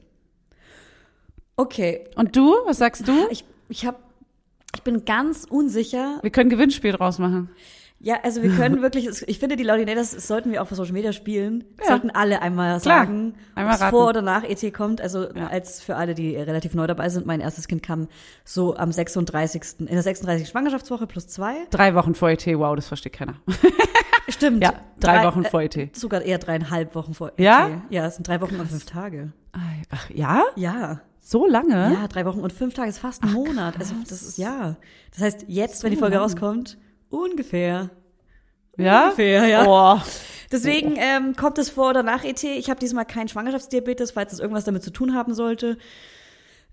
Okay. 1.57 2.05
Und 2.15 2.35
du, 2.35 2.55
was 2.65 2.77
sagst 2.77 3.07
du? 3.07 3.27
Ich, 3.29 3.43
ich 3.67 3.85
hab, 3.85 3.99
ich 4.75 4.81
bin 4.83 5.05
ganz 5.05 5.45
unsicher. 5.49 6.19
Wir 6.21 6.31
können 6.31 6.49
Gewinnspiel 6.49 6.93
draus 6.93 7.19
machen. 7.19 7.49
Ja, 8.01 8.15
also 8.23 8.41
wir 8.41 8.51
können 8.55 8.81
wirklich, 8.81 9.09
ich 9.27 9.39
finde, 9.39 9.57
die 9.57 9.63
Laudinators 9.63 10.11
sollten 10.11 10.51
wir 10.53 10.61
auch 10.61 10.67
für 10.67 10.75
Social 10.75 10.93
Media 10.93 11.11
spielen. 11.11 11.65
Sollten 11.85 12.09
alle 12.09 12.41
einmal 12.41 12.79
sagen, 12.79 13.33
Einmal 13.55 13.75
raten. 13.75 13.89
vor 13.91 14.07
oder 14.07 14.21
nach 14.21 14.43
ET 14.45 14.73
kommt. 14.73 15.01
Also 15.01 15.27
Ja. 15.35 15.47
als 15.47 15.81
für 15.81 15.97
alle, 15.97 16.15
die 16.15 16.35
relativ 16.37 16.73
neu 16.75 16.87
dabei 16.87 17.09
sind, 17.09 17.25
mein 17.25 17.41
erstes 17.41 17.67
Kind 17.67 17.83
kam 17.83 18.07
so 18.45 18.75
am 18.77 18.93
36. 18.93 19.79
in 19.81 19.87
der 19.87 20.01
36. 20.01 20.47
Schwangerschaftswoche 20.47 21.07
plus 21.07 21.27
zwei. 21.27 21.55
Drei 21.71 21.93
Wochen 21.93 22.15
vor 22.15 22.29
ET, 22.29 22.45
wow, 22.47 22.73
das 22.75 22.87
versteht 22.87 23.13
keiner. 23.13 23.35
Stimmt. 24.29 24.63
Ja, 24.63 24.73
drei 24.99 25.25
Wochen 25.25 25.43
vor 25.43 25.61
ET. 25.61 25.75
Äh, 25.75 25.89
sogar 25.93 26.21
eher 26.21 26.37
dreieinhalb 26.37 26.95
Wochen 26.95 27.13
vor 27.13 27.29
ET. 27.35 27.39
Ja? 27.39 27.81
Ja, 27.89 28.05
es 28.05 28.15
sind 28.15 28.27
drei 28.27 28.39
Wochen 28.41 28.55
und 28.55 28.67
fünf 28.69 28.85
Tage. 28.85 29.33
Ach 29.89 30.09
ja? 30.09 30.43
Ja. 30.55 31.01
So 31.19 31.45
lange? 31.47 31.93
Ja, 31.93 32.07
drei 32.07 32.25
Wochen 32.25 32.39
und 32.39 32.53
fünf 32.53 32.73
Tage 32.75 32.89
ist 32.89 32.99
fast 32.99 33.23
ein 33.23 33.33
Monat. 33.33 33.75
Also 33.77 33.93
das 34.07 34.21
ist 34.21 34.37
ja. 34.37 34.77
Das 35.11 35.21
heißt, 35.21 35.45
jetzt, 35.47 35.83
wenn 35.83 35.91
die 35.91 35.97
Folge 35.97 36.17
rauskommt, 36.17 36.77
ungefähr. 37.09 37.89
Ja? 38.77 39.03
Ungefähr, 39.05 39.47
ja. 39.47 39.63
Boah. 39.63 40.03
Deswegen 40.51 40.95
ähm, 40.97 41.35
kommt 41.35 41.57
es 41.59 41.69
vor 41.69 41.89
oder 41.91 42.01
nach 42.03 42.23
ET. 42.23 42.43
Ich 42.43 42.69
habe 42.69 42.79
diesmal 42.79 43.05
keinen 43.05 43.27
Schwangerschaftsdiabetes, 43.27 44.11
falls 44.11 44.33
es 44.33 44.39
irgendwas 44.39 44.63
damit 44.63 44.83
zu 44.83 44.91
tun 44.91 45.13
haben 45.13 45.33
sollte. 45.33 45.77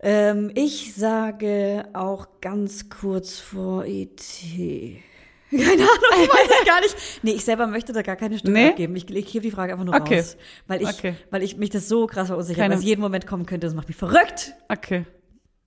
Ähm, 0.01 0.51
ich 0.55 0.95
sage 0.95 1.87
auch 1.93 2.27
ganz 2.41 2.89
kurz 2.89 3.39
vor 3.39 3.85
ET. 3.85 4.21
Keine 5.51 5.63
Ahnung, 5.73 6.23
ich 6.23 6.29
weiß 6.29 6.49
es 6.61 6.67
gar 6.67 6.81
nicht. 6.81 6.97
Nee, 7.23 7.31
ich 7.33 7.45
selber 7.45 7.67
möchte 7.69 7.93
da 7.93 8.03
gar 8.03 8.17
keine 8.17 8.37
Stimme 8.39 8.59
Nee? 8.59 8.69
abgeben. 8.71 8.97
Ich, 8.97 9.09
ich 9.09 9.27
gebe 9.33 9.43
die 9.45 9.51
Frage 9.53 9.73
einfach 9.73 9.85
nur 9.85 9.95
Okay. 9.95 10.19
raus. 10.19 10.37
Weil 10.67 10.83
ich, 10.83 10.89
Okay. 10.89 11.15
weil 11.31 11.43
ich 11.45 11.57
mich 11.57 11.71
das 11.71 11.89
so 11.89 12.07
krass 12.09 12.27
verunsichert, 12.29 12.63
Keine- 12.63 12.75
was 12.75 12.83
jeden 12.83 13.01
Moment 13.01 13.27
kommen 13.29 13.47
könnte. 13.47 13.67
Das 13.67 13.75
macht 13.75 13.87
mich 13.89 13.97
verrückt. 13.97 14.55
Okay. 14.69 15.07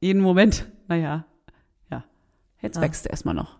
Jeden 0.01 0.21
Moment. 0.21 0.65
Naja. 0.89 1.25
Ja. 1.89 2.03
Jetzt 2.61 2.75
Ja. 2.75 2.81
wächst 2.81 3.05
er 3.05 3.11
erstmal 3.11 3.35
noch. 3.35 3.58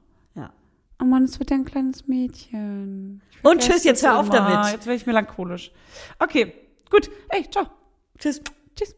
Oh 1.01 1.05
Mann, 1.05 1.23
es 1.23 1.39
wird 1.39 1.51
ja 1.51 1.57
ein 1.57 1.65
kleines 1.65 2.07
Mädchen. 2.07 3.21
Ich 3.31 3.45
Und 3.45 3.61
tschüss, 3.61 3.83
jetzt 3.85 4.05
hör 4.05 4.19
auf 4.19 4.27
immer. 4.27 4.35
damit. 4.35 4.73
Jetzt 4.73 4.85
werde 4.85 4.97
ich 4.97 5.05
melancholisch. 5.05 5.71
Okay, 6.19 6.53
gut. 6.89 7.09
Ey, 7.29 7.49
ciao. 7.49 7.67
Tschüss. 8.17 8.41
Tschüss. 8.75 8.95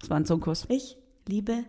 Das 0.00 0.10
war 0.10 0.16
ein 0.18 0.24
Zungenkuss. 0.24 0.66
Ich 0.68 0.96
liebe 1.26 1.64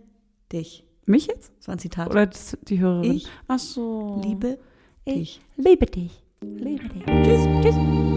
dich. 0.51 0.83
Mich 1.05 1.27
jetzt? 1.27 1.51
Das 1.57 1.67
war 1.69 1.75
ein 1.75 1.79
Zitat. 1.79 2.09
Oder 2.09 2.27
das, 2.27 2.57
die 2.63 2.79
Hörerin? 2.79 3.13
Ich 3.13 3.27
Ach 3.47 3.59
so. 3.59 4.21
liebe 4.23 4.59
dich. 5.07 5.41
liebe 5.55 5.85
dich. 5.85 6.21
Liebe 6.41 6.89
dich. 6.89 7.03
Tschüss. 7.05 7.47
Tschüss. 7.63 8.16